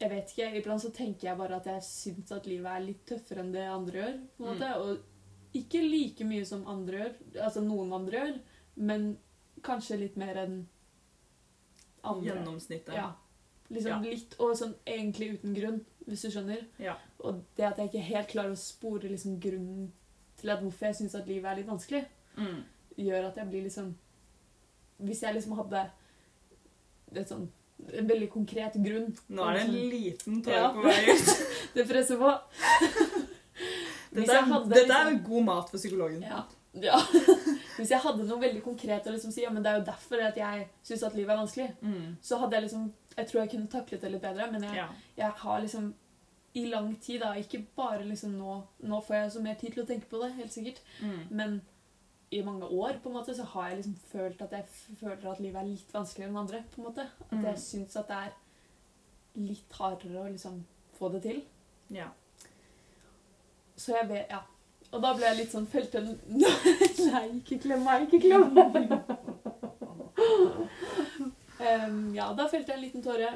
Jeg 0.00 0.10
vet 0.10 0.32
ikke. 0.32 0.46
Iblant 0.58 0.82
så 0.82 0.90
tenker 0.92 1.28
jeg 1.28 1.38
bare 1.38 1.56
at 1.60 1.66
jeg 1.70 1.84
syns 1.86 2.32
at 2.34 2.46
livet 2.50 2.66
er 2.66 2.82
litt 2.82 3.04
tøffere 3.06 3.40
enn 3.44 3.52
det 3.54 3.62
andre 3.70 4.00
gjør. 4.00 4.16
på 4.36 4.48
en 4.50 4.58
Mm. 4.58 4.80
Og 4.82 4.98
ikke 5.54 5.80
like 5.84 6.24
mye 6.26 6.44
som 6.44 6.66
andre 6.66 6.98
gjør, 6.98 7.12
altså 7.44 7.62
noen 7.62 7.92
andre 7.92 8.18
gjør, 8.18 8.40
men 8.76 9.18
kanskje 9.62 9.98
litt 10.00 10.16
mer 10.16 10.34
enn 10.42 10.66
andre. 12.02 12.34
Gjennomsnittet. 12.34 12.94
Ja. 12.94 13.12
Liksom 13.70 14.04
Ja. 14.04 14.10
litt, 14.10 14.34
og 14.40 14.56
sånn 14.56 14.74
egentlig 14.84 15.38
uten 15.38 15.54
grunn, 15.54 15.84
hvis 16.06 16.22
du 16.22 16.30
skjønner. 16.30 16.64
Ja. 16.78 16.94
Og 17.24 17.42
det 17.56 17.64
at 17.64 17.78
jeg 17.78 17.88
ikke 17.90 18.02
helt 18.08 18.28
klarer 18.28 18.52
å 18.52 18.58
spore 18.60 19.08
liksom 19.08 19.38
grunnen 19.40 19.92
til 20.36 20.50
at 20.50 20.60
hvorfor 20.60 20.86
jeg 20.90 20.94
syns 20.98 21.14
at 21.14 21.26
livet 21.30 21.46
er 21.50 21.56
litt 21.62 21.66
vanskelig, 21.70 22.04
Mm. 22.36 22.64
gjør 22.98 23.28
at 23.28 23.36
jeg 23.36 23.46
blir 23.48 23.62
liksom 23.62 23.94
Hvis 25.00 25.20
jeg 25.22 25.34
liksom 25.34 25.52
hadde 25.56 25.90
et 27.14 27.28
sånn, 27.28 27.48
en 27.92 28.06
veldig 28.08 28.28
konkret 28.30 28.74
grunn 28.82 29.16
Nå 29.28 29.42
er 29.48 29.52
det 29.54 29.62
en 29.62 29.70
Sånn- 29.70 29.90
liten 29.90 30.42
tåre 30.42 30.54
Ja. 30.54 30.72
på 30.72 30.82
vei 30.82 31.14
ut. 31.14 31.46
Det 31.74 31.86
presser 31.88 32.16
på. 32.18 32.30
Dette 34.14 34.30
er, 34.32 34.42
hadde 34.42 34.68
dette 34.70 34.90
er 34.92 35.04
liksom- 35.10 35.24
god 35.28 35.44
mat 35.44 35.70
for 35.70 35.78
psykologen. 35.78 36.22
Ja. 36.22 36.44
ja. 36.74 36.98
Hvis 37.76 37.90
jeg 37.90 37.98
hadde 38.00 38.24
noe 38.28 38.40
veldig 38.40 38.62
konkret 38.62 39.06
å 39.06 39.10
liksom 39.12 39.32
si 39.32 39.42
ja, 39.42 39.50
men 39.50 39.62
det 39.62 39.70
er 39.72 39.78
jo 39.80 39.84
derfor 39.84 40.20
at 40.22 40.36
jeg 40.36 40.68
syns 40.84 41.02
at 41.02 41.14
livet 41.14 41.30
er 41.34 41.40
vanskelig, 41.42 41.76
Mm. 41.82 42.16
så 42.22 42.38
hadde 42.38 42.52
jeg 42.56 42.62
liksom 42.68 42.92
Jeg 43.16 43.26
tror 43.28 43.40
jeg 43.42 43.50
kunne 43.50 43.68
taklet 43.68 44.00
det 44.00 44.10
litt 44.12 44.22
bedre, 44.22 44.50
men 44.50 44.62
jeg, 44.62 44.74
Ja. 44.74 44.88
jeg 45.16 45.30
har 45.32 45.60
liksom 45.60 45.94
i 46.56 46.64
lang 46.66 46.96
tid, 47.00 47.20
da, 47.20 47.32
ikke 47.34 47.66
bare 47.76 48.02
liksom 48.04 48.32
nå 48.38 48.62
Nå 48.82 49.00
får 49.04 49.14
jeg 49.16 49.30
så 49.32 49.40
mer 49.42 49.54
tid 49.54 49.72
til 49.74 49.82
å 49.84 49.86
tenke 49.86 50.06
på 50.08 50.20
det, 50.22 50.32
helt 50.34 50.52
sikkert, 50.52 50.80
Mm. 51.02 51.30
men 51.30 51.62
i 52.32 52.42
mange 52.42 52.62
år 52.64 52.98
på 53.02 53.06
en 53.06 53.12
måte, 53.14 53.34
så 53.34 53.44
har 53.44 53.68
jeg 53.70 53.76
liksom 53.78 53.96
følt 54.12 54.42
at 54.42 54.50
jeg 54.50 54.64
føler 55.00 55.30
at 55.32 55.40
livet 55.40 55.56
er 55.62 55.66
litt 55.66 55.92
vanskeligere 55.92 56.30
enn 56.30 56.36
andre. 56.36 56.64
på 56.74 56.78
en 56.78 56.84
måte. 56.92 57.00
At 57.20 57.32
Mm. 57.38 57.42
jeg 57.44 57.56
syns 57.56 57.96
at 57.96 58.08
det 58.08 58.16
er 58.16 58.32
litt 59.36 59.70
hardere 59.72 60.24
å 60.24 60.32
liksom 60.32 60.64
få 60.98 61.12
det 61.12 61.22
til. 61.22 61.42
ja. 61.90 62.08
Så 63.76 63.92
jeg 63.98 64.08
vet 64.08 64.30
Ja. 64.30 64.40
Og 64.94 65.02
da 65.02 65.10
ble 65.16 65.26
jeg 65.26 65.40
litt 65.40 65.54
sånn 65.54 65.66
Følte 65.70 66.00
til 66.00 66.12
Nei, 67.10 67.24
ikke 67.40 67.58
klem 67.64 67.82
meg, 67.86 68.06
ikke 68.06 68.20
klem 68.22 68.52
meg! 68.54 68.92
um, 71.68 72.14
ja, 72.14 72.28
da 72.36 72.46
felte 72.50 72.72
jeg 72.72 72.78
en 72.78 72.84
liten 72.84 73.04
tåre, 73.04 73.32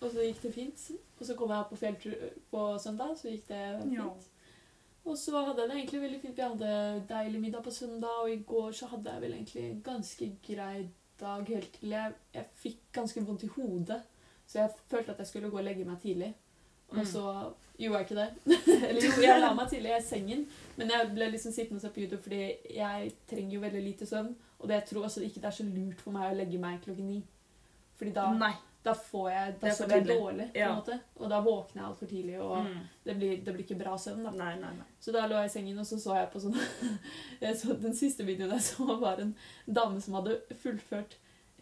og 0.00 0.08
så 0.10 0.26
gikk 0.26 0.44
det 0.44 0.52
fint. 0.54 0.84
Og 1.18 1.26
så 1.26 1.36
kom 1.38 1.50
jeg 1.54 1.68
på 1.70 1.78
fjelltur 1.80 2.14
på 2.52 2.66
søndag, 2.82 3.16
så 3.18 3.32
gikk 3.32 3.48
det 3.50 3.64
fint. 3.82 3.98
Ja. 3.98 4.08
Og 5.02 5.18
så 5.18 5.34
hadde 5.34 5.64
jeg 5.64 5.70
det 5.70 5.76
egentlig 5.80 6.02
veldig 6.04 6.20
fint. 6.22 6.36
Vi 6.38 6.46
hadde 6.46 7.04
deilig 7.08 7.40
middag 7.42 7.64
på 7.66 7.74
søndag, 7.74 8.22
og 8.22 8.30
i 8.30 8.42
går 8.46 8.70
så 8.78 8.86
hadde 8.92 9.10
jeg 9.10 9.24
vel 9.24 9.34
egentlig 9.34 9.64
en 9.66 9.80
ganske 9.88 10.28
grei 10.46 10.76
dag 11.22 11.50
helt 11.50 11.72
til 11.78 11.94
jeg, 11.94 12.14
jeg 12.34 12.46
fikk 12.62 12.80
ganske 12.94 13.24
vondt 13.26 13.46
i 13.46 13.50
hodet. 13.56 14.00
Så 14.46 14.60
jeg 14.60 14.74
følte 14.90 15.14
at 15.14 15.22
jeg 15.22 15.30
skulle 15.30 15.50
gå 15.50 15.58
og 15.58 15.66
legge 15.66 15.86
meg 15.88 15.98
tidlig. 16.02 16.32
Og 16.92 17.02
Mm. 17.02 17.06
Gjorde 17.82 18.00
jeg 18.00 18.08
ikke 18.08 18.20
det. 18.20 18.56
Eller 18.88 19.02
jo, 19.06 19.12
jeg 19.22 19.40
la 19.42 19.52
meg 19.58 19.68
tidlig 19.70 19.92
i 19.96 20.00
sengen, 20.06 20.46
men 20.76 20.90
jeg 20.94 21.12
ble 21.14 21.30
liksom 21.34 21.52
sittende 21.54 21.78
og 21.80 21.86
se 21.86 21.92
på 21.94 22.02
YouTube 22.04 22.22
fordi 22.24 22.42
jeg 22.76 23.12
trenger 23.30 23.54
jo 23.58 23.60
veldig 23.66 23.82
lite 23.86 24.06
søvn. 24.10 24.34
Og 24.62 24.68
det 24.70 24.74
jeg 24.80 24.88
tror 24.92 25.04
også 25.08 25.22
ikke 25.26 25.40
det 25.42 25.50
er 25.50 25.56
så 25.60 25.64
lurt 25.66 26.00
for 26.04 26.14
meg 26.14 26.28
å 26.30 26.36
legge 26.38 26.58
meg 26.62 26.80
klokken 26.84 27.08
ni. 27.10 27.22
Fordi 27.98 28.12
da, 28.16 28.26
da 28.82 28.92
får 28.98 29.26
jeg, 29.30 29.54
da 29.60 29.66
er 29.68 29.74
sover 29.78 29.96
jeg 30.00 30.06
dårlig, 30.08 30.46
på 30.52 30.58
Ja. 30.58 30.68
en 30.70 30.78
måte. 30.80 30.96
Og 31.20 31.30
da 31.30 31.40
våkner 31.42 31.82
jeg 31.82 31.88
altfor 31.88 32.06
tidlig, 32.10 32.38
og 32.42 32.64
Mm. 32.64 32.78
det, 33.04 33.14
blir, 33.18 33.36
det 33.44 33.54
blir 33.54 33.64
ikke 33.64 33.78
bra 33.78 33.96
søvn. 33.98 34.22
da. 34.24 34.30
Nei, 34.30 34.54
nei, 34.58 34.72
nei. 34.78 34.86
Så 35.00 35.12
da 35.12 35.26
lå 35.26 35.36
jeg 35.42 35.50
i 35.50 35.52
sengen, 35.54 35.78
og 35.78 35.86
så 35.86 35.98
så 36.02 36.16
jeg 36.18 36.30
på 36.32 36.40
sånn 36.42 36.56
så 37.60 37.74
Den 37.82 37.94
siste 37.94 38.24
videoen 38.26 38.50
jeg 38.56 38.60
så, 38.72 38.86
var 39.00 39.20
en 39.22 39.34
dame 39.66 40.00
som 40.00 40.14
hadde 40.14 40.40
fullført 40.62 41.14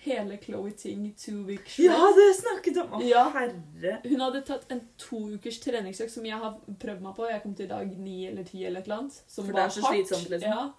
hele 0.04 0.36
Chloé 0.40 0.70
Ting 0.76 1.14
two 1.18 1.42
week 1.44 1.68
Ja, 1.78 1.98
det 2.16 2.28
snakket 2.40 2.76
om! 2.84 2.94
Å, 2.98 3.02
Ja. 3.04 3.26
herre. 3.34 3.98
Hun 4.04 4.20
hadde 4.20 4.42
tatt 4.48 4.64
en 4.72 4.80
to 4.98 5.18
ukers 5.36 5.58
treningsøkt 5.60 6.10
som 6.14 6.24
jeg 6.24 6.38
har 6.40 6.56
prøvd 6.80 7.00
meg 7.04 7.16
på. 7.16 7.28
Jeg 7.30 7.42
kom 7.42 7.54
til 7.54 7.68
dag 7.68 7.92
ni 7.98 8.26
eller 8.30 8.44
ti 8.48 8.64
eller 8.64 8.80
et 8.80 8.86
eller 8.88 8.96
annet. 9.02 9.22
Som 9.26 9.46
For 9.46 9.52
det 9.52 9.62
er 9.66 9.68
så 9.76 9.80
hardt. 9.86 9.96
slitsomt, 9.98 10.30
liksom. 10.30 10.50
Ja. 10.50 10.72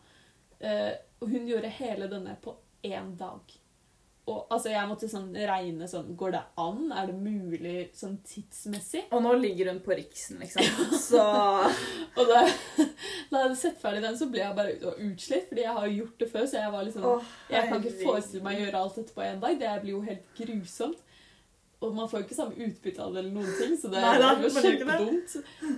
Eh, 0.60 0.93
og 1.21 1.29
hun 1.29 1.47
gjorde 1.47 1.69
hele 1.77 2.07
denne 2.10 2.38
på 2.41 2.55
én 2.84 3.15
dag. 3.17 3.41
Og 4.29 4.51
altså, 4.53 4.69
jeg 4.69 4.86
måtte 4.86 5.07
sånn 5.10 5.31
regne 5.34 5.88
sånn 5.89 6.12
Går 6.17 6.34
det 6.36 6.41
an? 6.62 6.81
Er 6.93 7.10
det 7.10 7.15
mulig 7.17 7.77
sånn 7.97 8.19
tidsmessig? 8.27 9.07
Og 9.10 9.23
nå 9.25 9.34
ligger 9.41 9.71
hun 9.71 9.79
på 9.81 9.95
Riksen, 9.97 10.41
liksom. 10.43 10.91
Så 11.01 11.21
Og 12.19 12.29
da, 12.29 12.43
da 12.45 12.86
jeg 12.86 13.34
hadde 13.34 13.57
sett 13.60 13.79
ferdig 13.81 14.03
den, 14.05 14.17
så 14.19 14.27
ble 14.31 14.43
jeg 14.43 14.57
bare 14.57 14.95
utslitt, 15.07 15.47
fordi 15.49 15.65
jeg 15.65 15.77
har 15.77 15.88
jo 15.88 16.03
gjort 16.03 16.21
det 16.21 16.29
før. 16.34 16.49
Så 16.51 16.60
jeg 16.60 16.73
var 16.75 16.86
liksom 16.88 17.07
Å, 17.10 17.15
Jeg 17.49 17.71
kan 17.71 17.81
ikke 17.81 18.03
forestille 18.03 18.45
meg 18.45 18.60
å 18.60 18.65
gjøre 18.65 18.84
alt 18.84 18.99
dette 19.01 19.15
på 19.15 19.25
én 19.25 19.41
dag. 19.41 19.57
Det 19.63 19.77
blir 19.86 19.95
jo 19.95 20.03
helt 20.05 20.29
grusomt. 20.38 21.07
Og 21.81 21.95
man 21.97 22.10
får 22.10 22.21
jo 22.21 22.25
ikke 22.27 22.38
samme 22.38 22.62
utbytte 22.62 23.01
av 23.01 23.15
det 23.15 23.23
eller 23.23 23.34
noen 23.34 23.55
ting, 23.57 23.71
så 23.81 23.89
det, 23.89 24.01
Nei, 24.03 24.17
nei, 24.21 24.34
var 24.43 24.65
kjempedumt. 24.67 25.31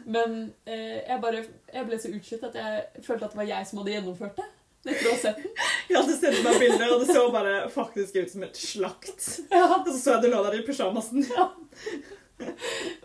Men 0.04 0.34
eh, 0.68 0.98
jeg, 1.00 1.20
bare, 1.24 1.46
jeg 1.72 1.88
ble 1.88 2.00
så 2.04 2.12
utslitt 2.12 2.44
at 2.50 2.58
jeg 2.60 3.06
følte 3.06 3.30
at 3.30 3.32
det 3.32 3.40
var 3.40 3.48
jeg 3.48 3.70
som 3.70 3.80
hadde 3.80 3.94
gjennomført 3.94 4.42
det. 4.42 4.50
Etter 4.84 5.08
å 5.08 5.12
ha 5.14 5.20
sett 5.22 5.38
den. 5.40 5.52
Jeg 5.90 5.98
hadde 6.00 6.16
sendt 6.20 6.42
meg 6.44 6.58
bilder, 6.60 6.94
og 6.96 7.04
det 7.06 7.14
så 7.16 7.24
bare 7.32 7.54
faktisk 7.72 8.18
ut 8.20 8.32
som 8.34 8.44
et 8.44 8.58
slakt. 8.60 9.28
Og 9.54 9.88
så 9.88 9.98
så 10.00 10.16
jeg 10.18 10.26
du 10.26 10.34
lå 10.34 10.42
der 10.44 10.58
i 10.60 10.64
pysjamasen. 10.68 11.24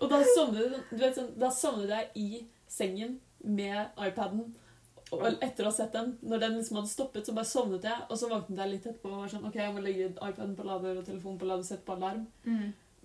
Og 0.00 0.08
da 0.10 0.18
sovnet, 0.34 0.78
du 0.90 0.96
vet, 0.98 1.14
sånn, 1.14 1.28
da 1.38 1.50
sovnet 1.54 1.92
jeg 1.92 2.08
i 2.18 2.40
sengen 2.70 3.18
med 3.44 3.92
iPaden. 4.02 4.48
Og 5.14 5.22
etter 5.40 5.64
å 5.64 5.70
ha 5.70 5.72
sett 5.72 5.94
den, 5.94 6.16
når 6.28 6.42
den 6.42 6.56
liksom 6.58 6.80
hadde 6.82 6.90
stoppet, 6.90 7.24
så 7.28 7.32
bare 7.36 7.48
sovnet 7.48 7.86
jeg. 7.86 8.00
Og 8.10 8.18
så 8.20 8.28
våknet 8.28 8.58
jeg 8.60 8.72
litt 8.74 8.88
etterpå 8.90 9.12
og 9.12 9.22
var 9.22 9.30
sånn 9.32 9.46
OK, 9.48 9.56
jeg 9.60 9.74
må 9.76 9.84
legge 9.84 10.10
iPaden 10.12 10.56
på 10.58 10.66
lader 10.68 10.98
og 11.00 11.06
telefonen 11.06 11.38
på 11.40 11.48
lader 11.48 11.62
og 11.64 11.68
sette 11.70 11.86
på 11.86 11.94
alarm. 11.96 12.26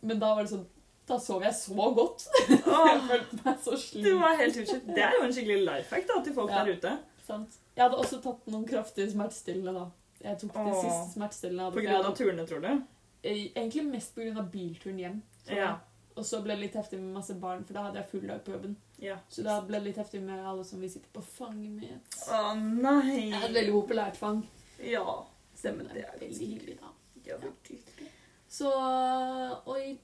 Men 0.04 0.20
da 0.20 0.34
var 0.36 0.44
det 0.48 0.52
sånn 0.56 0.66
Da 1.08 1.18
sov 1.20 1.44
jeg 1.44 1.52
så 1.56 1.86
godt. 1.96 2.22
Jeg 2.48 3.00
følte 3.10 3.38
meg 3.44 3.58
så 3.60 3.74
sliten. 3.76 4.06
Det 4.06 4.12
var 4.22 4.38
helt 4.40 4.60
utslitt. 4.62 4.86
Det 4.96 5.02
er 5.04 5.18
jo 5.18 5.24
en 5.26 5.34
skikkelig 5.36 5.58
life 5.68 5.92
hack 5.96 6.06
da, 6.08 6.20
til 6.24 6.36
folk 6.38 6.52
Ja. 6.54 6.62
der 6.64 6.78
ute. 6.78 6.94
Sant? 7.28 7.58
Jeg 7.76 7.84
hadde 7.84 7.98
også 7.98 8.22
tatt 8.22 8.48
noen 8.54 8.66
kraftige 8.70 9.10
smertestillende 9.12 9.74
da. 9.74 9.86
Jeg 10.24 10.40
tok 10.40 10.54
det 10.54 10.74
Åh. 10.74 10.82
siste 10.84 11.14
smertestillende. 11.20 11.64
jeg 11.64 11.66
hadde, 11.66 11.74
På 11.74 11.80
for 11.80 11.82
jeg 11.82 11.90
grunn 11.90 12.06
av 12.06 12.06
hadde- 12.06 12.18
turene, 12.24 12.48
tror 12.48 12.62
du? 12.62 12.84
Eh, 13.24 13.52
Egentlig 13.56 13.86
mest 13.88 14.16
på 14.16 14.22
grunn 14.22 14.38
av 14.38 14.52
bilturen 14.52 15.00
hjem. 15.00 15.22
tror 15.48 15.58
Ja. 15.58 15.68
jeg. 15.68 15.80
Og 16.16 16.24
så 16.26 16.44
ble 16.44 16.54
det 16.56 16.60
litt 16.62 16.74
heftig 16.76 17.00
med 17.00 17.14
masse 17.16 17.34
barn, 17.40 17.64
for 17.64 17.74
da 17.74 17.84
hadde 17.84 17.96
jeg 17.98 18.08
full 18.12 18.28
dag 18.28 18.44
på 18.46 18.52
jobben. 18.54 18.76
Ja. 19.00 19.18
Så 19.30 19.44
da 19.44 19.62
ble 19.62 19.80
det 19.80 19.84
litt 19.84 19.96
heftig 19.98 20.22
med 20.22 20.46
alle 20.46 20.64
som 20.64 20.80
vi 20.80 20.88
sitter 20.88 21.10
på 21.12 21.24
fanget 21.24 21.72
med. 21.72 22.00
Å 22.30 22.54
nei. 22.56 23.30
Jeg 23.32 23.42
hadde 23.42 23.54
veldig 23.54 23.74
populært 23.88 24.16
fang. 24.16 24.48
Ja. 24.80 25.04
Men 25.04 25.58
Stemmer. 25.58 25.94
det 25.94 26.06
er 26.06 26.20
veldig 26.20 26.48
hyggelig, 26.48 26.80
da. 26.80 26.88
Ja, 27.26 27.38
hyggelig. 27.38 28.10
Så 28.50 28.70
Oi. 29.68 30.00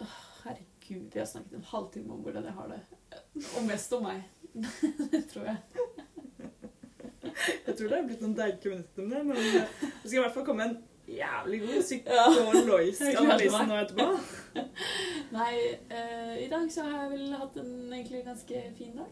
Åh, 0.00 0.06
Herregud, 0.44 1.14
jeg 1.14 1.20
har 1.20 1.26
snakket 1.26 1.54
en 1.54 1.62
halvtime 1.62 2.10
om 2.12 2.22
hvordan 2.22 2.44
jeg 2.44 2.52
har 2.52 2.68
det. 2.68 2.80
Og 3.56 3.64
mest 3.64 3.92
om 3.92 4.02
meg. 4.02 4.24
det 5.10 5.30
tror 5.30 5.44
jeg. 5.44 5.56
Jeg 7.66 7.76
tror 7.76 7.88
det 7.88 7.98
er 7.98 8.08
blitt 8.08 8.24
noen 8.24 8.36
deilige 8.38 8.72
minutter 8.72 9.04
om 9.04 9.14
det, 9.14 9.22
men 9.28 9.40
eh, 9.40 9.78
det 10.02 10.10
skal 10.10 10.18
i 10.18 10.22
hvert 10.24 10.36
fall 10.36 10.46
komme 10.48 10.68
en 10.68 10.76
jævlig 11.08 11.60
god 11.60 11.74
Ja. 12.06 12.26
psykologisk 12.30 13.00
gleder 13.04 13.24
analyse 13.24 13.64
nå 13.68 13.80
etterpå. 13.82 14.06
Nei, 15.38 15.54
uh, 15.90 16.34
i 16.40 16.48
dag 16.52 16.70
så 16.72 16.86
har 16.86 17.02
jeg 17.02 17.10
vel 17.16 17.34
hatt 17.40 17.58
en 17.60 17.74
egentlig 17.92 18.22
ganske 18.26 18.62
fin 18.78 18.94
dag. 19.00 19.10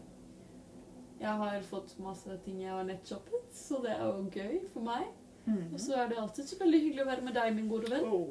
Jeg 1.23 1.39
har 1.39 1.61
fått 1.67 1.93
masse 2.03 2.39
ting 2.45 2.61
jeg 2.63 2.71
har 2.71 2.83
nettshoppet, 2.87 3.51
så 3.55 3.79
det 3.83 3.93
er 3.95 4.05
jo 4.05 4.25
gøy 4.33 4.57
for 4.73 4.83
meg. 4.87 5.11
Og 5.45 5.79
så 5.79 5.97
er 5.99 6.09
det 6.09 6.19
alltid 6.19 6.47
så 6.47 6.57
veldig 6.59 6.79
hyggelig 6.79 7.03
å 7.03 7.07
være 7.09 7.23
med 7.25 7.35
deg, 7.35 7.55
min 7.55 7.69
gode 7.71 7.91
venn. 7.91 8.05
Oh. 8.07 8.29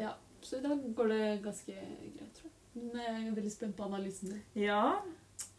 Ja, 0.00 0.14
så 0.40 0.58
i 0.58 0.64
dag 0.64 0.80
går 0.96 1.10
det 1.12 1.24
ganske 1.44 1.72
greit, 1.76 2.30
tror 2.38 2.48
jeg. 2.48 2.58
Men 2.74 3.02
jeg 3.02 3.26
er 3.28 3.34
veldig 3.36 3.52
spent 3.52 3.76
på 3.76 3.84
analysen 3.84 4.32
din. 4.32 4.44
Ja, 4.64 5.02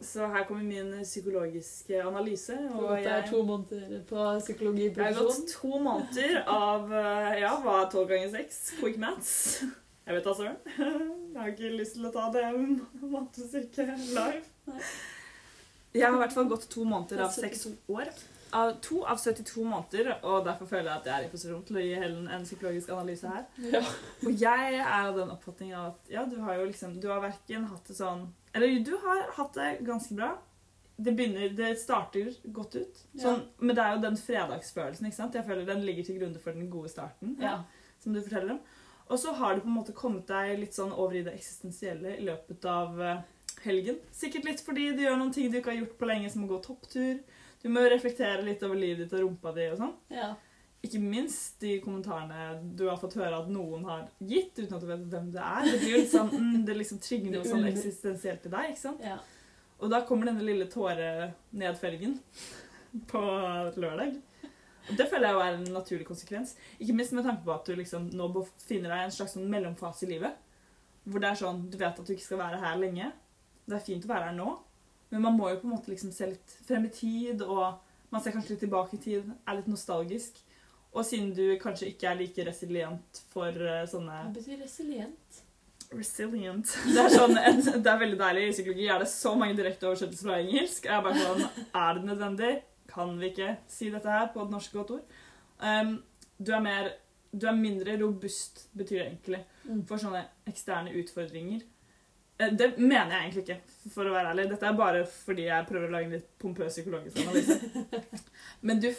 så 0.04 0.26
her 0.32 0.44
kommer 0.48 0.66
min 0.66 0.92
psykologiske 1.02 2.02
analyse. 2.04 2.56
Og 2.74 2.92
det 2.98 3.12
er 3.12 3.24
to 3.28 3.40
måneder 3.46 4.02
på 4.08 4.26
psykologiprofesjon. 4.44 5.06
jeg 5.06 5.14
har 5.14 5.30
gått 5.30 5.54
to 5.54 5.80
måneder 5.86 6.36
av 6.44 6.92
eh, 6.92 7.40
ja, 7.42 7.54
hva 7.64 7.80
er 7.82 7.90
12 7.92 8.06
ganger 8.12 8.30
seks? 8.36 8.60
Quick 8.80 9.00
maths. 9.02 9.34
Jeg 10.04 10.18
vet 10.18 10.28
da 10.28 10.36
søren. 10.36 10.56
Jeg 11.34 11.40
har 11.40 11.50
ikke 11.54 11.72
lyst 11.78 11.96
til 11.96 12.06
å 12.06 12.12
ta 12.14 12.28
det 12.34 12.44
mattestykket 13.00 13.94
live. 14.14 14.44
Jeg 15.94 16.04
har 16.04 16.16
i 16.16 16.22
hvert 16.24 16.36
fall 16.36 16.48
gått 16.50 16.68
to 16.70 16.84
måneder 16.86 17.24
av 17.24 17.32
seks 17.34 17.68
år. 17.88 18.10
Av 18.54 18.72
to 18.84 19.00
av 19.10 19.18
72 19.18 19.64
måneder, 19.66 20.12
og 20.22 20.44
derfor 20.46 20.68
føler 20.70 20.90
jeg 20.90 21.00
at 21.00 21.06
jeg 21.10 21.14
er 21.16 21.26
i 21.26 21.30
posisjon 21.32 21.64
til 21.66 21.78
å 21.80 21.82
gi 21.82 21.94
Helen 21.98 22.28
en 22.30 22.46
psykologisk 22.46 22.92
analyse 22.94 23.30
her. 23.30 23.44
Ja. 23.72 23.80
Og 24.22 24.42
jeg 24.44 24.76
er 24.78 24.90
av 25.00 25.18
den 25.18 25.32
oppfatning 25.34 25.72
at 25.74 26.10
ja, 26.12 26.22
du 26.30 26.36
har 26.44 26.60
jo 26.60 26.68
liksom 26.68 26.98
Du 27.02 27.08
har 27.10 27.22
verken 27.24 27.66
hatt 27.70 27.90
det 27.90 27.96
sånn 27.98 28.28
Eller 28.54 28.78
du 28.86 28.92
har 29.02 29.24
hatt 29.38 29.58
det 29.58 29.70
ganske 29.86 30.14
bra. 30.14 30.30
Det 30.96 31.16
begynner 31.16 31.50
Det 31.58 31.72
starter 31.80 32.30
godt 32.54 32.78
ut. 32.78 33.02
Sånn, 33.18 33.42
Men 33.58 33.74
det 33.74 33.82
er 33.82 33.96
jo 33.96 34.04
den 34.06 34.20
fredagsfølelsen, 34.20 35.10
ikke 35.10 35.18
sant? 35.18 35.34
Jeg 35.34 35.46
føler 35.48 35.66
den 35.66 35.82
ligger 35.86 36.06
til 36.06 36.20
grunne 36.20 36.42
for 36.42 36.54
den 36.54 36.70
gode 36.70 36.92
starten. 36.94 37.36
ja. 37.42 37.62
som 37.98 38.14
du 38.14 38.22
forteller 38.22 38.58
om. 38.58 38.60
Og 39.06 39.18
så 39.18 39.32
har 39.32 39.54
du 39.54 39.60
på 39.60 39.68
en 39.68 39.78
måte 39.78 39.92
kommet 39.96 40.28
deg 40.28 40.58
litt 40.60 40.76
sånn 40.76 40.92
over 40.92 41.16
i 41.16 41.24
det 41.24 41.34
eksistensielle 41.36 42.16
i 42.18 42.24
løpet 42.24 42.64
av 42.68 43.00
eh, 43.02 43.24
helgen. 43.64 43.98
Sikkert 44.12 44.48
litt 44.48 44.62
fordi 44.64 44.90
du 44.96 45.02
gjør 45.04 45.18
noen 45.20 45.32
ting 45.34 45.50
du 45.52 45.58
ikke 45.58 45.72
har 45.72 45.82
gjort 45.82 45.98
på 46.00 46.08
lenge, 46.08 46.30
som 46.32 46.46
å 46.46 46.50
gå 46.54 46.60
topptur. 46.64 47.18
Du 47.64 47.70
må 47.72 47.84
reflektere 47.88 48.44
litt 48.44 48.62
over 48.66 48.76
livet 48.76 49.06
ditt 49.06 49.14
og 49.16 49.24
rumpa 49.24 49.54
di 49.56 49.70
og 49.72 49.80
sånn. 49.80 49.94
ja. 50.12 50.34
Ikke 50.84 50.98
minst 51.00 51.62
de 51.64 51.78
kommentarene 51.80 52.58
du 52.76 52.82
har 52.90 52.98
fått 53.00 53.14
høre 53.16 53.38
at 53.38 53.46
noen 53.48 53.86
har 53.88 54.02
gitt, 54.20 54.58
uten 54.58 54.74
at 54.76 54.82
du 54.82 54.90
vet 54.90 55.06
hvem 55.14 55.30
det 55.32 55.40
er. 55.40 55.62
Det 55.64 55.78
blir 55.80 55.94
jo 55.94 56.00
litt 56.02 56.10
sånn, 56.12 56.28
mm, 56.42 56.58
det 56.68 56.76
liksom 56.76 56.98
trigger 57.00 57.32
noe 57.32 57.48
sånn 57.48 57.64
eksistensielt 57.70 58.44
i 58.44 58.52
deg, 58.52 58.74
ikke 58.74 58.82
sant? 58.82 59.06
ja. 59.06 59.16
Og 59.80 59.90
da 59.90 60.02
kommer 60.06 60.28
denne 60.28 60.44
lille 60.44 60.68
tårenedfelgen 60.70 62.18
på 63.10 63.22
lørdag. 63.80 64.14
Og 64.84 64.98
det 65.00 65.06
føler 65.08 65.30
jeg 65.30 65.40
er 65.40 65.56
en 65.56 65.74
naturlig 65.74 66.06
konsekvens. 66.08 66.54
Ikke 66.78 66.94
minst 66.96 67.16
med 67.16 67.24
tanke 67.24 67.44
på 67.46 67.54
at 67.56 67.66
du 67.66 67.74
liksom 67.80 68.10
nå 68.12 68.28
befinner 68.36 68.92
deg 68.92 69.02
i 69.02 69.08
en 69.08 69.16
slags 69.16 69.34
sånn 69.38 69.48
mellomfase 69.50 70.04
i 70.06 70.12
livet. 70.12 70.36
Hvor 71.08 71.24
det 71.24 71.30
er 71.32 71.40
sånn, 71.40 71.64
du 71.72 71.76
vet 71.80 71.96
at 71.96 72.04
du 72.04 72.12
ikke 72.14 72.26
skal 72.28 72.40
være 72.44 72.60
her 72.60 72.78
lenge. 72.80 73.10
Det 73.64 73.78
er 73.78 73.84
fint 73.88 74.04
å 74.04 74.12
være 74.12 74.28
her 74.30 74.36
nå, 74.36 74.54
men 75.14 75.22
man 75.22 75.36
må 75.38 75.48
jo 75.52 75.60
på 75.62 75.68
en 75.68 75.76
måte 75.76 75.92
liksom 75.92 76.10
se 76.14 76.26
litt 76.32 76.54
frem 76.66 76.88
i 76.88 76.90
tid, 76.90 77.42
og 77.46 77.78
man 78.10 78.22
ser 78.22 78.34
kanskje 78.34 78.56
litt 78.56 78.64
tilbake 78.66 78.96
i 78.98 79.02
tid, 79.04 79.30
er 79.46 79.58
litt 79.60 79.70
nostalgisk. 79.70 80.40
Og 80.94 81.06
siden 81.06 81.30
du 81.34 81.44
kanskje 81.62 81.88
ikke 81.92 82.06
er 82.10 82.18
like 82.18 82.44
resilient 82.46 83.20
for 83.32 83.50
uh, 83.50 83.80
sånne 83.90 84.18
Hva 84.26 84.32
betyr 84.34 84.60
resilient? 84.62 85.40
Resilient. 85.94 86.70
Det 86.94 87.00
er, 87.02 87.10
sånn, 87.12 87.34
et, 87.38 87.62
det 87.82 87.90
er 87.90 87.98
veldig 88.00 88.18
deilig. 88.20 88.44
I 88.48 88.54
psykologi 88.56 88.86
er 88.90 89.02
det 89.02 89.08
så 89.10 89.34
mange 89.38 89.56
direkte 89.58 89.88
oversettelser 89.90 90.28
fra 90.30 90.38
engelsk. 90.42 90.86
Jeg 90.88 90.96
er 90.98 91.04
bare 91.06 91.22
sånn, 91.22 91.64
Er 91.84 91.98
det 91.98 92.06
nødvendig? 92.10 92.52
Kan 92.90 93.14
vi 93.20 93.30
ikke 93.32 93.52
si 93.70 93.90
dette 93.94 94.10
her 94.10 94.28
på 94.34 94.42
et 94.44 94.52
norsk 94.54 94.74
godt 94.78 94.92
ord? 94.98 95.18
Um, 95.62 95.96
du, 96.38 96.50
er 96.54 96.62
mer, 96.62 96.90
du 97.30 97.46
er 97.50 97.58
mindre 97.58 97.94
robust, 98.02 98.66
betyr 98.74 98.98
det 99.00 99.06
egentlig, 99.12 99.44
Mm. 99.64 99.78
for 99.88 99.96
sånne 99.96 100.20
eksterne 100.50 100.90
utfordringer. 101.00 101.62
Eh, 102.38 102.50
Det 102.52 102.78
mener 102.78 103.12
jeg 103.14 103.28
egentlig 103.28 103.44
ikke, 103.44 103.60
for 103.94 104.08
å 104.08 104.14
være 104.14 104.32
ærlig. 104.32 104.48
Dette 104.50 104.66
er 104.68 104.78
bare 104.78 105.04
fordi 105.06 105.46
jeg 105.46 105.68
prøver 105.68 105.88
å 105.88 105.94
lage 105.94 106.08
en 106.08 106.16
litt 106.16 106.30
pompøs 106.42 106.74
psykologisk 106.74 107.20
analyse. 107.22 107.60
Men 108.66 108.82
du 108.82 108.90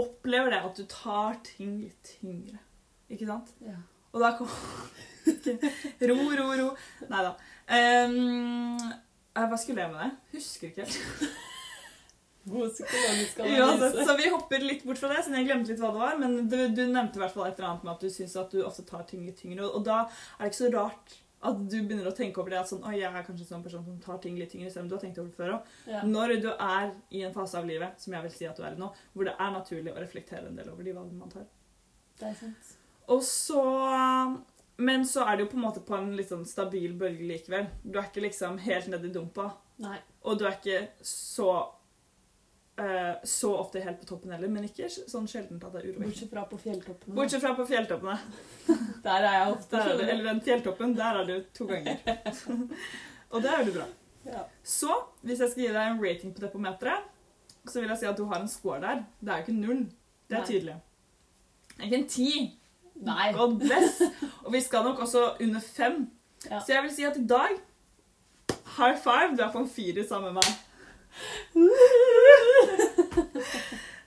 opplever 0.00 0.52
det 0.52 0.60
at 0.68 0.76
du 0.80 0.84
tar 0.90 1.40
ting 1.46 1.78
litt 1.84 2.12
tyngre. 2.18 2.60
Ikke 3.12 3.28
sant? 3.30 3.54
Ja. 3.64 3.78
Og 4.14 4.20
da 4.22 4.34
kom 4.38 4.50
Ro, 6.08 6.18
ro, 6.36 6.50
ro. 6.60 6.68
Nei 7.08 7.22
da. 7.24 7.32
hva 9.32 9.58
skulle 9.58 9.86
jeg 9.86 9.94
med 9.94 10.04
det? 10.04 10.10
Husker 10.36 10.68
ikke 10.68 10.84
helt. 10.84 11.00
God 12.44 12.74
psykologisk 12.74 13.38
analyse. 13.40 14.04
så 14.04 14.14
vi 14.18 14.28
hopper 14.28 14.64
litt 14.68 14.82
bort 14.84 15.00
fra 15.00 15.08
det, 15.14 15.22
siden 15.24 15.38
jeg 15.38 15.48
glemte 15.48 15.72
litt 15.72 15.80
hva 15.80 15.94
det 15.94 16.02
var. 16.02 16.18
Men 16.20 16.36
du, 16.52 16.58
du 16.76 16.82
nevnte 16.84 17.16
i 17.16 17.22
hvert 17.24 17.32
fall 17.32 17.48
et 17.48 17.56
eller 17.56 17.70
annet 17.70 17.86
med 17.88 17.94
at 17.94 18.04
du 18.04 18.12
syns 18.12 18.36
at 18.36 18.52
du 18.52 18.60
ofte 18.60 18.84
tar 18.84 19.06
ting 19.08 19.24
litt 19.24 19.40
tyngre. 19.40 19.64
Og 19.64 19.86
da 19.86 20.02
er 20.04 20.44
det 20.44 20.52
ikke 20.52 20.60
så 20.60 20.72
rart 20.76 21.16
at 21.44 21.58
du 21.68 21.74
begynner 21.76 22.08
å 22.08 22.14
tenke 22.16 22.40
over 22.40 22.54
det 22.54 22.60
at 22.62 22.70
sånn, 22.70 22.84
jeg 22.96 23.04
er 23.04 23.26
kanskje 23.26 23.44
en 23.44 23.50
sånn 23.50 23.64
person 23.66 23.84
som 23.84 23.98
tar 24.00 24.20
ting 24.24 24.38
litt 24.40 24.52
tyngre, 24.54 24.70
selv 24.72 24.86
om 24.86 24.88
du 24.92 24.94
har 24.96 25.02
tenkt 25.02 25.20
over 25.20 25.28
det 25.28 25.36
før 25.36 25.52
òg. 25.58 25.74
Ja. 25.90 26.00
Når 26.08 26.32
du 26.40 26.48
er 26.54 26.94
i 27.12 27.20
en 27.26 27.34
fase 27.34 27.58
av 27.60 27.68
livet, 27.68 28.00
som 28.00 28.16
jeg 28.16 28.26
vil 28.26 28.32
si 28.32 28.48
at 28.48 28.56
du 28.56 28.64
er 28.64 28.78
i 28.78 28.80
nå, 28.80 28.88
hvor 29.12 29.28
det 29.28 29.36
er 29.36 29.52
naturlig 29.52 29.92
å 29.92 30.00
reflektere 30.00 30.48
en 30.48 30.56
del 30.56 30.72
over 30.72 30.86
de 30.86 30.96
valgene 30.96 31.20
man 31.20 31.34
tar. 31.34 31.44
Det 32.20 32.30
er 32.30 32.36
sant. 32.40 32.74
Og 33.12 33.20
så 33.26 33.60
Men 34.76 35.04
så 35.06 35.22
er 35.28 35.36
det 35.36 35.44
jo 35.44 35.50
på 35.52 35.58
en 35.60 35.66
måte 35.68 35.84
på 35.86 35.94
en 35.94 36.16
litt 36.16 36.32
sånn 36.32 36.46
stabil 36.48 36.96
bølge 36.98 37.28
likevel. 37.28 37.68
Du 37.84 37.98
er 38.00 38.08
ikke 38.08 38.24
liksom 38.24 38.56
helt 38.64 38.88
nedi 38.90 39.12
dumpa, 39.14 39.52
Nei. 39.84 40.00
og 40.24 40.40
du 40.40 40.48
er 40.48 40.56
ikke 40.56 40.80
så 41.06 41.50
eh, 42.76 43.14
så 43.24 43.56
ofte 43.56 43.82
helt 43.84 44.00
på 44.00 44.06
toppen 44.06 44.32
heller, 44.34 44.50
men 44.52 44.66
ikke 44.68 44.88
sånn 44.90 45.26
sjeldent 45.30 45.64
at 45.64 45.74
det 45.74 45.82
er 45.82 45.88
urovekkende. 45.88 46.10
Bortsett 46.10 46.32
fra 46.32 46.44
på 46.50 46.60
fjelltoppene. 46.62 47.16
Bortsett 47.18 47.44
fra 47.44 47.52
på 47.58 47.66
fjelltoppene. 47.70 48.16
Der 49.06 49.26
er 49.28 49.36
jeg 49.38 49.52
ofte. 49.56 49.82
Er 49.82 49.98
det, 49.98 50.08
eller 50.14 50.30
den 50.32 50.40
fjelltoppen, 50.44 50.94
der 50.96 51.20
er 51.20 51.28
du 51.28 51.34
to 51.54 51.66
ganger. 51.68 51.98
og 53.32 53.42
det 53.44 53.50
er 53.50 53.58
veldig 53.60 53.74
bra. 53.74 53.86
Ja. 54.24 54.46
Så 54.64 54.94
hvis 55.20 55.42
jeg 55.44 55.52
skal 55.52 55.66
gi 55.66 55.72
deg 55.74 55.90
en 55.90 56.00
rating 56.00 56.32
på 56.32 56.40
depometeret, 56.40 57.10
så 57.68 57.80
vil 57.80 57.92
jeg 57.92 58.00
si 58.00 58.08
at 58.08 58.16
du 58.16 58.24
har 58.30 58.40
en 58.40 58.48
score 58.48 58.80
der. 58.80 59.04
Det 59.20 59.32
er 59.32 59.40
jo 59.40 59.44
ikke 59.44 59.58
null. 59.58 59.82
Det 60.28 60.38
er 60.38 60.40
Nei. 60.40 60.48
tydelig. 60.48 60.76
Det 61.74 61.80
er 61.82 61.90
ikke 61.90 62.00
en 62.00 62.08
ti. 62.08 62.30
Nei. 63.04 63.28
God 63.36 63.58
bless. 63.60 64.00
Og 64.44 64.52
vi 64.54 64.60
skal 64.64 64.84
nok 64.88 65.04
også 65.04 65.24
under 65.40 65.60
fem. 65.60 66.06
Ja. 66.48 66.60
Så 66.60 66.72
jeg 66.72 66.82
vil 66.82 66.92
si 66.96 67.06
at 67.08 67.16
i 67.20 67.26
dag 67.26 67.60
High 68.76 68.96
five! 68.98 69.36
Du 69.36 69.42
er 69.42 69.52
på 69.52 69.60
en 69.62 69.68
firer 69.68 70.06
sammen 70.08 70.34
med 70.34 70.42
meg. 70.42 70.54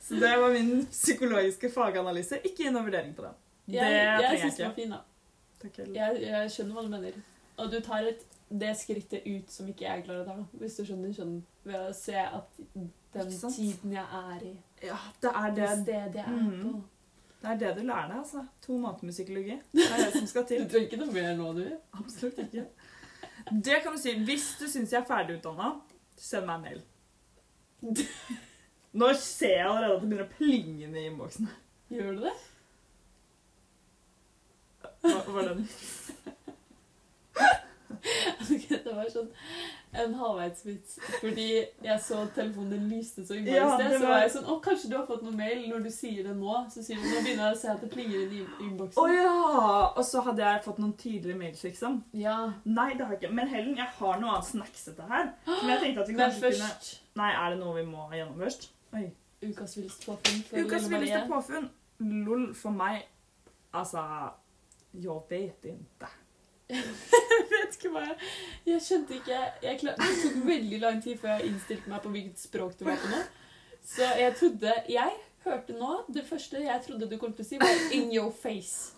Så 0.08 0.16
det 0.22 0.34
var 0.40 0.54
min 0.54 0.86
psykologiske 0.92 1.70
faganalyse. 1.74 2.40
Ikke 2.48 2.64
gi 2.64 2.72
noen 2.72 2.86
vurdering 2.88 3.14
på 3.18 3.26
den. 3.26 3.36
Det 3.68 3.76
Jeg, 3.76 3.92
jeg 3.92 4.22
jeg 4.24 4.40
syns 4.42 4.56
den 4.62 4.68
var 4.70 4.76
fin, 4.78 4.90
da. 4.96 5.00
Takk. 5.62 5.78
Jeg, 5.96 6.22
jeg 6.24 6.52
skjønner 6.54 6.78
hva 6.78 6.84
du 6.86 6.92
mener. 6.94 7.18
Og 7.58 7.72
du 7.74 7.80
tar 7.84 8.06
et, 8.08 8.22
det 8.62 8.70
skrittet 8.80 9.26
ut 9.28 9.52
som 9.52 9.68
ikke 9.68 9.84
jeg 9.88 10.04
klarer 10.06 10.22
å 10.22 10.28
ta. 10.30 10.36
Hvis 10.62 10.78
du 10.80 10.86
skjønner, 10.88 11.12
skjønner. 11.18 11.42
Ved 11.68 11.80
å 11.90 11.94
se 11.98 12.16
at 12.22 12.60
den 13.18 13.34
tiden 13.52 13.96
jeg 13.98 14.06
er 14.22 14.46
i, 14.48 14.54
Ja, 14.86 14.98
det 15.24 15.32
er 15.36 15.50
det 15.58 15.64
det. 15.64 15.74
stedet 15.84 16.16
jeg 16.22 16.24
er 16.24 16.38
Mm. 16.38 16.62
på 16.64 16.84
Det 17.42 17.50
er 17.52 17.58
det 17.62 17.72
du 17.78 17.82
lærer 17.88 18.08
deg, 18.08 18.18
altså. 18.22 18.46
To 18.66 18.78
måneder 18.78 19.04
med 19.10 19.14
psykologi. 19.14 19.58
Det 19.74 19.84
er 19.92 20.06
det 20.06 20.14
som 20.14 20.28
skal 20.28 20.46
til. 20.50 20.64
Du 20.64 20.70
trenger 20.70 20.88
ikke 20.88 21.02
noe 21.04 21.14
mer 21.14 21.36
nå, 21.38 21.52
du. 21.54 21.66
Absolutt 22.00 22.38
ikke. 22.46 22.64
Det 23.64 23.82
kan 23.84 23.94
du 23.94 24.00
si. 24.02 24.14
Hvis 24.24 24.48
du 24.60 24.66
syns 24.68 24.92
jeg 24.94 25.02
er 25.02 25.06
ferdigutdanna, 25.10 25.74
send 26.18 26.46
meg 26.46 26.56
en 26.56 26.62
mail. 26.70 26.82
Nå 28.94 29.14
ser 29.20 29.58
jeg 29.58 29.66
allerede 29.68 29.96
at 29.96 30.02
det 30.02 30.10
begynner 30.10 30.26
å 30.28 30.36
plinge 30.38 30.88
i 31.02 31.06
innboksen. 31.10 31.50
Gjør 31.92 32.16
du 32.18 32.22
det? 32.28 32.36
Hva 35.08 35.22
var 35.36 35.50
den? 35.54 35.68
Ok, 38.48 38.64
det 38.70 38.94
var 38.94 39.08
sånn 39.12 39.28
en 39.98 40.14
halvveisvits. 40.20 40.98
Fordi 41.22 41.46
jeg 41.84 42.02
så 42.04 42.20
telefonen 42.36 42.70
din 42.76 42.86
lyste 42.92 43.24
så 43.26 43.36
innmari 43.36 43.56
Ja, 43.58 43.68
i 43.74 43.80
sted. 43.82 43.96
Så 44.00 44.08
var- 44.08 44.22
jeg 44.22 44.32
sånn 44.36 44.46
Å, 44.52 44.58
kanskje 44.64 44.90
du 44.92 44.96
har 44.98 45.06
fått 45.08 45.24
noe 45.26 45.34
mail? 45.36 45.64
Når 45.72 45.84
du 45.84 45.90
sier 45.92 46.24
det 46.28 46.36
nå, 46.38 46.54
så 46.72 46.84
sier 46.86 47.00
du 47.02 47.08
Nå 47.08 47.22
begynner 47.26 47.48
jeg 47.50 47.58
å 47.58 47.60
se 47.62 47.72
at 47.74 47.82
det 47.82 47.90
plinger 47.92 48.22
inn 48.22 48.34
i 48.38 48.44
innboksen. 48.68 49.02
Å 49.02 49.08
ja! 49.12 49.34
Og 49.98 50.04
så 50.06 50.22
hadde 50.28 50.44
jeg 50.46 50.64
fått 50.68 50.80
noen 50.84 50.94
tydelige 51.00 51.40
mails, 51.40 51.64
liksom. 51.64 52.00
Ja. 52.14 52.38
Nei, 52.66 52.94
det 52.94 53.06
har 53.08 53.16
jeg 53.16 53.24
ikke. 53.24 53.34
Men 53.42 53.48
Helen, 53.52 53.76
jeg 53.80 53.88
har 54.00 54.20
noe 54.22 54.36
annet 54.38 54.52
snacksete 54.52 55.08
her. 55.12 55.32
Men 55.48 55.70
jeg 55.74 55.80
tenkte 55.84 56.02
at 56.06 56.08
vi 56.14 56.18
kanskje 56.22 56.54
kunne 56.54 56.72
Nei, 57.24 57.32
er 57.34 57.50
det 57.56 57.60
noe 57.64 57.76
vi 57.80 57.86
må 57.90 58.08
gjennom 58.14 58.38
først? 58.44 58.70
Oi. 58.98 59.08
ukas 59.50 59.78
villeste 59.78 60.06
påfunn 60.06 60.66
Ukas 60.66 60.88
villeste 60.90 61.26
påfunn. 61.30 61.70
Lol, 62.26 62.48
for 62.56 62.74
meg 62.78 63.04
Altså 63.74 64.04
Jeg 64.94 65.22
vet 65.30 65.66
ikke. 65.72 66.10
Jeg 66.70 67.46
vet 67.52 67.78
ikke 67.78 67.92
hva 67.94 68.04
jeg 68.08 68.18
Jeg 68.66 68.82
skjønte 68.84 69.16
ikke 69.22 69.38
jeg 69.64 69.80
klar, 69.84 69.96
Det 70.02 70.18
tok 70.24 70.42
veldig 70.48 70.80
lang 70.84 71.00
tid 71.04 71.20
før 71.22 71.38
jeg 71.38 71.52
innstilte 71.52 71.92
meg 71.92 72.04
på 72.04 72.12
hvilket 72.16 72.42
språk 72.42 72.76
du 72.80 72.86
var 72.90 73.00
på 73.02 73.12
nå. 73.14 73.22
Så 73.88 74.10
jeg 74.20 74.36
trodde 74.40 74.74
Jeg 74.92 75.16
hørte 75.46 75.78
nå 75.80 75.94
Det 76.14 76.26
første 76.28 76.62
jeg 76.66 76.84
trodde 76.88 77.10
du 77.10 77.18
kom 77.22 77.34
til 77.34 77.46
å 77.46 77.48
si, 77.48 77.60
var 77.62 77.84
'in 77.96 78.12
your 78.14 78.32
face'. 78.44 78.94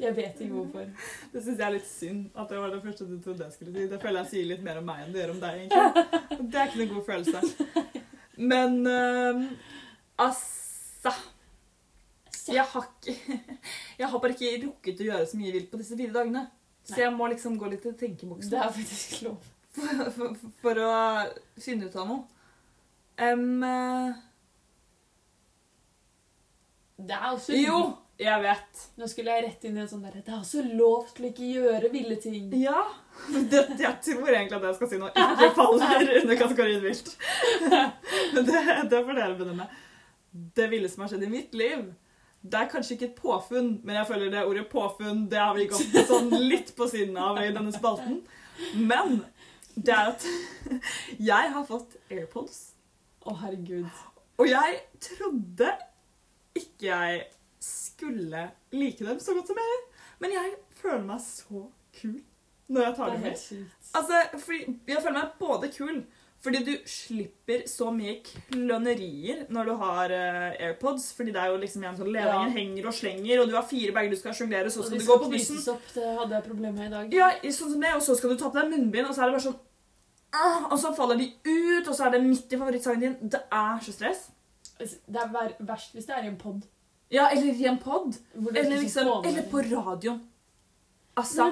Jeg 0.00 0.16
vet 0.16 0.40
ikke 0.40 0.54
hvorfor. 0.54 0.86
Det 1.32 1.42
syns 1.44 1.58
jeg 1.58 1.66
er 1.66 1.74
litt 1.74 1.88
synd 1.88 2.30
at 2.34 2.48
det 2.48 2.58
var 2.58 2.70
det 2.72 2.82
første 2.82 3.04
du 3.04 3.18
trodde 3.22 3.44
jeg 3.44 3.52
skulle 3.52 3.72
si. 3.74 3.88
Det 3.90 4.00
føler 4.00 4.22
jeg 4.22 4.30
sier 4.30 4.46
litt 4.52 4.62
mer 4.64 4.78
om 4.80 4.86
meg 4.88 5.02
enn 5.04 5.12
det 5.12 5.20
gjør 5.22 5.34
om 5.34 5.40
deg, 5.42 5.58
egentlig. 5.64 6.50
Det 6.52 6.60
er 6.60 6.70
ikke 6.70 6.78
noen 6.78 6.94
god 6.94 7.04
følelse. 7.10 7.97
Men 8.38 8.86
uh, 8.86 9.42
altså 10.18 11.12
jeg 12.48 12.64
har, 12.64 12.86
ikke, 13.06 13.40
jeg 13.98 14.08
har 14.08 14.22
bare 14.22 14.32
ikke 14.36 14.66
rukket 14.66 15.02
å 15.02 15.08
gjøre 15.10 15.26
så 15.28 15.40
mye 15.40 15.52
vilt 15.52 15.70
på 15.72 15.80
disse 15.80 15.98
fire 15.98 16.14
dagene. 16.14 16.46
Så 16.86 16.96
Nei. 16.96 17.02
jeg 17.02 17.14
må 17.18 17.28
liksom 17.28 17.58
gå 17.60 17.68
litt 17.68 17.82
til 17.84 17.96
tenkeboksen 17.98 18.52
Det 18.54 18.60
er 18.62 18.72
faktisk 18.72 19.26
lov. 19.26 19.50
for, 19.78 20.10
for, 20.14 20.52
for 20.62 20.80
å 20.80 20.92
finne 21.60 21.90
ut 21.90 21.98
av 21.98 22.08
noe. 22.08 22.22
Um, 23.18 23.60
Det 26.98 27.14
er 27.14 27.28
også 27.30 27.58
jo, 27.58 27.78
jeg 28.18 28.42
vet. 28.42 28.80
Nå 28.98 29.06
skulle 29.10 29.34
jeg 29.34 29.44
rett 29.44 29.66
inn 29.68 29.76
i 29.78 29.82
en 29.84 29.90
sånn 29.90 30.02
derre 30.02 30.24
Det 30.26 30.32
er 30.32 30.40
også 30.40 30.64
lov 30.66 31.10
til 31.14 31.28
å 31.28 31.30
ikke 31.30 31.50
gjøre 31.52 31.90
ville 31.92 32.16
ting. 32.22 32.48
Ja. 32.58 32.82
Det, 33.28 33.62
jeg 33.78 33.94
tror 34.04 34.32
egentlig 34.32 34.58
at 34.58 34.64
det 34.64 34.72
jeg 34.72 34.78
skal 34.80 34.90
si 34.90 34.98
nå, 34.98 35.12
ikke 35.12 35.52
faller 35.56 36.12
under 36.22 36.40
kategorien 36.42 36.82
vilt. 36.82 37.12
Men 38.34 38.48
det, 38.48 38.64
det 38.90 39.00
får 39.06 39.20
dere 39.20 39.38
bedømme. 39.38 39.68
Det 40.58 40.68
ville 40.70 40.90
som 40.90 41.04
har 41.04 41.12
skjedd 41.12 41.24
i 41.28 41.30
mitt 41.32 41.54
liv, 41.58 41.88
det 42.42 42.60
er 42.60 42.70
kanskje 42.70 42.94
ikke 42.94 43.08
et 43.08 43.16
påfunn, 43.18 43.70
men 43.82 43.96
jeg 43.98 44.06
føler 44.06 44.30
det 44.30 44.44
ordet 44.46 44.68
påfunn 44.70 45.24
det 45.30 45.40
har 45.40 45.56
vi 45.56 45.66
gått 45.70 45.96
sånn 46.06 46.30
litt 46.30 46.70
på 46.78 46.86
siden 46.90 47.16
av 47.18 47.40
i 47.42 47.50
denne 47.54 47.74
spalten. 47.74 48.20
Men 48.78 49.22
det 49.74 49.94
er 49.94 50.12
at 50.12 50.28
jeg 51.30 51.50
har 51.54 51.66
fått 51.66 51.98
AirPods. 52.10 52.60
Å, 53.26 53.34
herregud. 53.42 53.88
Og 54.38 54.46
jeg 54.46 54.78
trodde 55.02 55.72
ikke 56.58 56.86
jeg 56.86 57.26
skulle 57.98 58.46
like 58.72 59.04
dem 59.04 59.20
så 59.20 59.34
godt 59.34 59.50
som 59.50 59.58
jeg. 59.58 59.82
Men 60.22 60.34
jeg 60.38 60.54
føler 60.78 61.04
meg 61.04 61.20
så 61.24 61.66
kul 62.00 62.20
når 62.68 62.84
jeg 62.84 62.96
tar 62.96 63.12
dem 63.12 63.20
med. 63.24 63.44
Altså, 63.96 64.22
jeg 64.86 65.02
føler 65.02 65.18
meg 65.18 65.36
både 65.40 65.70
kul 65.74 66.00
fordi 66.38 66.60
du 66.62 66.74
slipper 66.86 67.64
så 67.66 67.88
mye 67.90 68.20
klønerier 68.22 69.40
når 69.50 69.64
du 69.64 69.72
har 69.80 70.12
uh, 70.12 70.66
AirPods. 70.68 71.08
Fordi 71.16 71.32
det 71.34 71.40
er 71.42 71.50
jo 71.50 71.56
liksom 71.58 71.82
sånn 71.98 72.12
ledningen 72.14 72.52
Ja. 72.52 72.54
henger 72.54 72.86
og 72.86 72.94
slenger, 72.94 73.40
og 73.42 73.48
du 73.50 73.56
har 73.56 73.66
fire 73.66 73.94
bager 73.96 74.14
du 74.14 74.16
skal 74.20 74.36
sjonglere, 74.38 74.70
så 74.70 74.84
skal 74.86 75.02
du 75.02 75.06
gå 75.08 75.16
på 75.24 75.32
bussen. 75.32 75.58
opp, 75.72 75.88
det 75.96 76.12
hadde 76.20 76.36
jeg 76.36 76.44
problemer 76.46 76.78
med 76.78 76.86
i 76.86 76.94
dag. 76.94 77.16
Ja, 77.18 77.32
sånn 77.42 77.72
som 77.74 77.82
det, 77.82 77.90
og 77.96 78.06
så 78.06 78.14
skal 78.14 78.30
du 78.30 78.38
ta 78.38 78.52
på 78.52 78.60
deg 78.60 78.70
munnbind, 78.70 79.08
og 79.08 79.16
så 79.16 79.24
er 79.24 79.32
det 79.32 79.38
bare 79.40 79.46
sånn 79.48 79.58
uh, 80.38 80.70
Og 80.70 80.78
så 80.78 80.94
faller 80.94 81.18
de 81.18 81.26
ut, 81.42 81.88
og 81.88 81.94
så 81.94 82.06
er 82.06 82.14
det 82.14 82.22
midt 82.22 82.54
i 82.54 82.62
favorittsangen 82.62 83.00
din. 83.02 83.30
Det 83.34 83.42
er 83.50 83.82
så 83.82 83.98
stress. 83.98 84.28
Det 84.78 85.18
er 85.18 85.56
verst 85.58 85.98
hvis 85.98 86.06
det 86.06 86.14
er 86.14 86.22
i 86.22 86.30
en 86.30 86.38
pod. 86.38 86.62
Ja, 87.10 87.28
eller 87.32 87.44
i 87.54 87.66
en 87.66 87.78
pod. 87.80 88.16
Eller, 88.36 88.80
liksom, 88.82 89.24
eller 89.24 89.42
på 89.50 89.62
radioen. 89.64 90.18
Altså, 91.18 91.48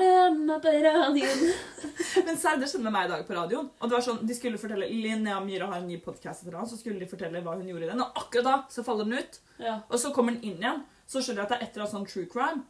men 2.26 2.36
det 2.60 2.68
skjedde 2.70 2.90
meg 2.94 3.08
i 3.08 3.10
dag 3.10 3.24
på 3.26 3.34
radioen. 3.34 3.70
Og 3.80 3.88
det 3.88 3.96
var 3.96 4.04
sånn, 4.04 4.20
De 4.28 4.34
skulle 4.36 4.60
fortelle 4.62 4.86
Linnea 4.92 5.40
Myhre 5.42 5.66
har 5.72 5.80
en 5.80 5.88
ny 5.88 5.96
podkast, 6.04 6.44
så 6.46 6.78
skulle 6.78 7.00
de 7.02 7.08
fortelle 7.10 7.42
hva 7.42 7.56
hun 7.56 7.66
gjorde 7.66 7.88
i 7.88 7.90
den. 7.90 8.04
Og 8.04 8.20
akkurat 8.22 8.46
da 8.46 8.54
så 8.70 8.84
faller 8.86 9.08
den 9.08 9.18
ut, 9.18 9.40
Ja. 9.58 9.80
og 9.90 9.98
så 9.98 10.12
kommer 10.14 10.36
den 10.36 10.44
inn 10.44 10.60
igjen. 10.62 10.84
Så 11.08 11.18
skjønner 11.22 11.42
jeg 11.42 11.46
at 11.46 11.48
det 11.50 11.58
er 11.58 11.64
et 11.66 11.74
eller 11.74 11.86
annet 11.86 11.96
sånn 11.96 12.06
true 12.12 12.26
crime. 12.30 12.62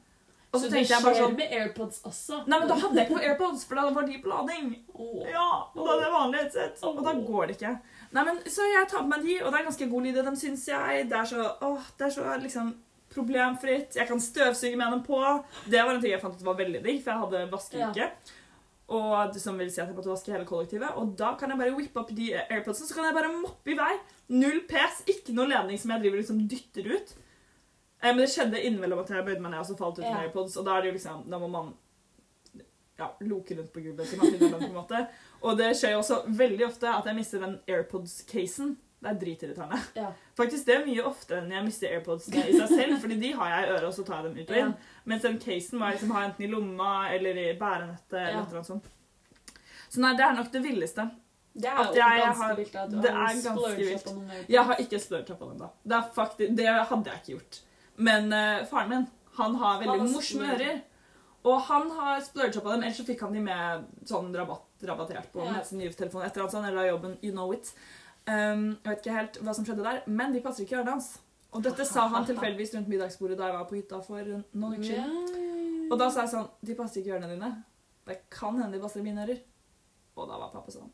Og 0.57 0.63
så, 0.63 0.71
Så 0.71 0.73
tenkte 0.73 0.95
jeg 0.95 1.05
bare 1.05 1.19
sånn 1.21 1.37
med 1.37 1.53
AirPods 1.59 2.01
også. 2.09 2.39
Nei, 2.49 2.59
men 2.63 2.71
da 2.71 2.79
hadde 2.81 2.97
jeg 2.97 3.07
ikke 3.07 3.19
noe 3.19 3.29
AirPods, 3.29 3.67
for 3.69 3.79
da 3.81 3.85
var 3.99 4.09
de 4.09 4.17
på 4.25 4.33
lading. 4.33 4.73
Oh. 4.97 5.21
Ja, 5.29 5.49
og 5.75 5.83
da 5.83 5.99
er 5.99 6.03
det 6.07 6.11
vanlig 6.15 6.41
headset, 6.43 6.83
og 6.89 7.03
da 7.05 7.13
går 7.29 7.51
det 7.51 7.59
ikke. 7.59 7.75
Nei, 8.17 8.25
men 8.31 8.41
Så 8.49 8.67
jeg 8.71 8.89
tar 8.89 9.05
på 9.05 9.11
meg 9.13 9.29
de, 9.29 9.37
og 9.43 9.53
det 9.53 9.61
er 9.61 9.69
ganske 9.69 9.91
god 9.93 10.09
lyd 10.09 10.17
i 10.23 10.27
dem, 10.31 10.41
syns 10.41 10.67
jeg. 10.73 11.07
Det 11.13 11.21
er 11.21 11.31
så, 11.35 11.47
åh, 11.69 11.93
det 11.99 12.09
er 12.09 12.17
så 12.17 12.41
liksom 12.47 12.73
problemfritt. 13.13 13.95
Jeg 13.97 14.09
kan 14.09 14.21
støvsuge 14.21 14.77
med 14.77 14.97
dem 14.97 15.05
på. 15.07 15.21
Det 15.71 15.85
var 15.85 15.95
en 15.95 16.03
ting 16.03 16.13
jeg 16.15 16.23
fant 16.25 16.35
ut 16.37 16.47
var 16.47 16.59
veldig 16.59 16.83
digg, 16.85 16.99
for 17.05 17.13
jeg 17.13 17.23
hadde 17.25 17.47
vaskeuke. 17.53 18.11
Og 18.97 19.33
du 19.35 19.41
som 19.43 19.57
vil 19.59 19.71
si 19.73 19.81
at 19.83 19.89
jeg 19.89 19.97
måtte 19.97 20.13
vaske 20.13 20.31
hele 20.31 20.47
kollektivet. 20.47 20.95
Og 21.01 21.15
da 21.19 21.33
kan 21.39 21.51
jeg 21.51 21.59
bare 21.59 21.75
whippe 21.75 22.03
opp 22.03 22.13
de 22.15 22.29
airpodsene, 22.39 22.87
så 22.87 22.95
kan 22.95 23.09
jeg 23.09 23.17
bare 23.17 23.33
moppe 23.35 23.73
i 23.73 23.79
vei. 23.79 23.93
Null 24.35 24.61
pes, 24.71 25.01
ikke 25.11 25.35
noe 25.35 25.49
ledning 25.51 25.81
som 25.81 25.91
jeg 25.95 26.05
driver 26.05 26.23
liksom 26.23 26.45
dytter 26.51 26.93
ut. 26.95 27.15
Eh, 28.07 28.13
men 28.15 28.23
det 28.23 28.31
skjedde 28.31 28.63
innimellom 28.63 29.03
at 29.03 29.11
jeg 29.11 29.25
bøyde 29.27 29.41
meg 29.43 29.51
ned 29.57 29.61
og 29.61 29.67
så 29.67 29.77
falt 29.79 29.99
ut 29.99 30.05
med 30.05 30.11
Ja. 30.13 30.23
airpods, 30.27 30.57
og 30.57 30.65
da 30.65 30.77
er 30.77 30.83
det 30.83 30.93
jo 30.93 30.97
liksom, 30.99 31.27
da 31.31 31.39
må 31.43 31.49
man 31.51 31.75
ja, 32.99 33.11
loke 33.21 33.57
rundt 33.59 33.73
på 33.75 33.81
gulvet 33.85 34.09
til 34.09 34.19
man 34.19 34.31
finner 34.33 34.51
den 34.55 34.61
på 34.61 34.67
en 34.71 34.75
måte. 34.81 35.07
Og 35.43 35.59
det 35.59 35.73
skjer 35.77 35.93
jo 35.93 35.99
også 36.01 36.23
veldig 36.39 36.67
ofte 36.67 36.89
at 36.89 37.05
jeg 37.11 37.15
mister 37.19 37.43
den 37.43 37.59
airpods-casen. 37.69 38.77
Det 39.03 39.11
er 39.11 39.19
dritirriterende. 39.21 39.79
Ja. 39.95 40.07
Faktisk 40.39 40.65
det 40.67 40.75
er 40.79 40.87
mye 40.87 41.03
oftere 41.05 41.43
enn 41.43 41.51
jeg 41.53 41.65
mister 41.67 41.91
airpodsene 41.93 42.47
i 42.49 42.55
seg 42.57 42.69
selv, 42.73 42.95
fordi 43.03 43.19
de 43.21 43.33
har 43.37 43.51
jeg 43.53 43.67
i 43.69 43.73
øret, 43.75 43.85
og 43.91 43.93
så 43.95 44.05
tar 44.09 44.23
jeg 44.23 44.31
dem 44.31 44.39
ut 44.41 44.51
og 44.51 44.57
inn. 44.63 44.73
Mens 45.05 45.23
den 45.27 45.37
casen 45.43 45.79
må 45.79 45.91
jeg 45.91 45.99
liksom 45.99 46.15
ha 46.17 46.23
enten 46.31 46.47
i 46.47 46.49
lomma 46.55 46.93
eller 47.13 47.37
i 47.43 47.47
bærenettet. 47.61 48.17
eller 48.17 48.31
Ja. 48.33 48.41
eller 48.41 48.57
annet 48.57 48.67
sånt. 48.67 48.89
Så 49.91 50.01
nei, 50.01 50.15
det 50.17 50.25
er 50.25 50.33
nok 50.41 50.51
det 50.53 50.63
villeste. 50.65 51.11
Det 51.57 51.69
er 51.69 51.77
jo 51.77 51.93
ganske 52.25 52.57
vilt 52.57 52.75
at 52.77 52.91
du 52.91 52.97
har 53.01 53.77
vilt. 53.77 54.05
på 54.05 54.13
noen. 54.17 54.31
Jeg 54.49 54.65
har 54.65 54.77
ikke 54.83 54.99
splurta 55.01 55.35
på 55.39 55.49
den, 55.51 55.59
da. 55.59 55.69
Det, 55.85 56.01
faktisk, 56.15 56.57
det 56.57 56.67
hadde 56.67 57.05
jeg 57.11 57.21
ikke 57.21 57.33
gjort. 57.37 57.61
Men 57.97 58.33
uh, 58.33 58.65
faren 58.71 58.89
min 58.93 59.07
han 59.37 59.55
har 59.61 59.81
veldig 59.83 59.99
Han 60.01 60.13
morsomme 60.13 60.53
ører. 60.55 60.79
Og 61.47 61.61
han 61.69 61.91
har 61.95 62.21
splurta 62.27 62.61
på 62.61 62.73
dem, 62.73 62.83
ellers 62.83 62.97
så 62.99 63.05
fikk 63.07 63.21
han 63.23 63.35
de 63.37 63.43
med 63.45 63.85
sånn 64.09 64.33
rabatt, 64.35 64.65
rabattert 64.89 65.29
på 65.33 65.45
Ja. 65.45 65.61
sin 65.63 65.79
nye 65.79 65.93
telefon 65.95 66.25
etter 66.27 66.43
at 66.43 66.53
han 66.57 66.67
la 66.75 66.87
jobben. 66.89 67.19
You 67.23 67.33
know 67.33 67.53
it. 67.55 67.71
Um, 68.27 68.73
jeg 68.83 68.89
vet 68.91 69.05
ikke 69.05 69.15
helt 69.15 69.39
hva 69.45 69.55
som 69.55 69.65
skjedde 69.69 69.85
der, 69.87 70.01
men 70.07 70.33
de 70.35 70.41
passer 70.43 70.65
ikke 70.65 70.75
i 70.75 70.79
ørene 70.81 70.97
hans. 70.97 71.13
Og 71.55 71.63
dette 71.63 71.85
sa 71.87 72.09
han 72.09 72.27
tilfeldigvis 72.27 72.75
rundt 72.75 72.89
middagsbordet 72.91 73.39
da 73.39 73.47
jeg 73.47 73.55
var 73.57 73.69
på 73.71 73.77
hytta 73.79 74.01
for 74.03 74.23
noen 74.27 74.75
uker 74.75 74.89
siden. 74.91 75.87
Og 75.93 75.99
da 76.01 76.09
sa 76.11 76.25
jeg 76.25 76.33
sånn 76.35 76.49
De 76.67 76.75
passer 76.75 77.01
ikke 77.01 77.13
i 77.13 77.15
ørene 77.15 77.31
dine. 77.31 77.51
Det 78.07 78.17
kan 78.31 78.59
hende 78.59 78.75
de 78.75 78.83
passer 78.83 79.01
i 79.01 79.07
mine 79.07 79.23
ører. 79.23 79.39
Og 80.17 80.27
da 80.29 80.39
var 80.43 80.51
pappa 80.51 80.75
sånn 80.75 80.91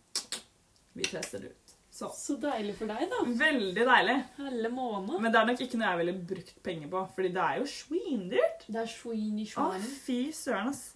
Vi 0.93 1.03
tester 1.09 1.39
det 1.41 1.55
ut. 1.55 1.62
Så 1.93 2.09
Så 2.17 2.39
deilig 2.41 2.75
for 2.79 2.89
deg, 2.89 3.03
da. 3.11 3.19
veldig 3.27 3.85
deilig. 3.85 4.17
Hele 4.39 4.69
måned. 4.73 5.19
Men 5.21 5.33
det 5.35 5.41
er 5.43 5.47
nok 5.51 5.61
ikke 5.61 5.77
noe 5.81 5.91
jeg 5.91 5.99
ville 6.01 6.15
brukt 6.31 6.63
penger 6.65 6.89
på, 6.89 7.03
fordi 7.15 7.29
det 7.35 7.43
er 7.45 7.59
jo 7.61 7.67
svindyrt. 7.69 8.65
Det 8.73 8.81
er 8.81 8.87
svin 8.89 9.43
Å, 9.43 9.47
swine. 9.53 9.91
fy 10.07 10.19
søren, 10.33 10.71
ass. 10.73 10.95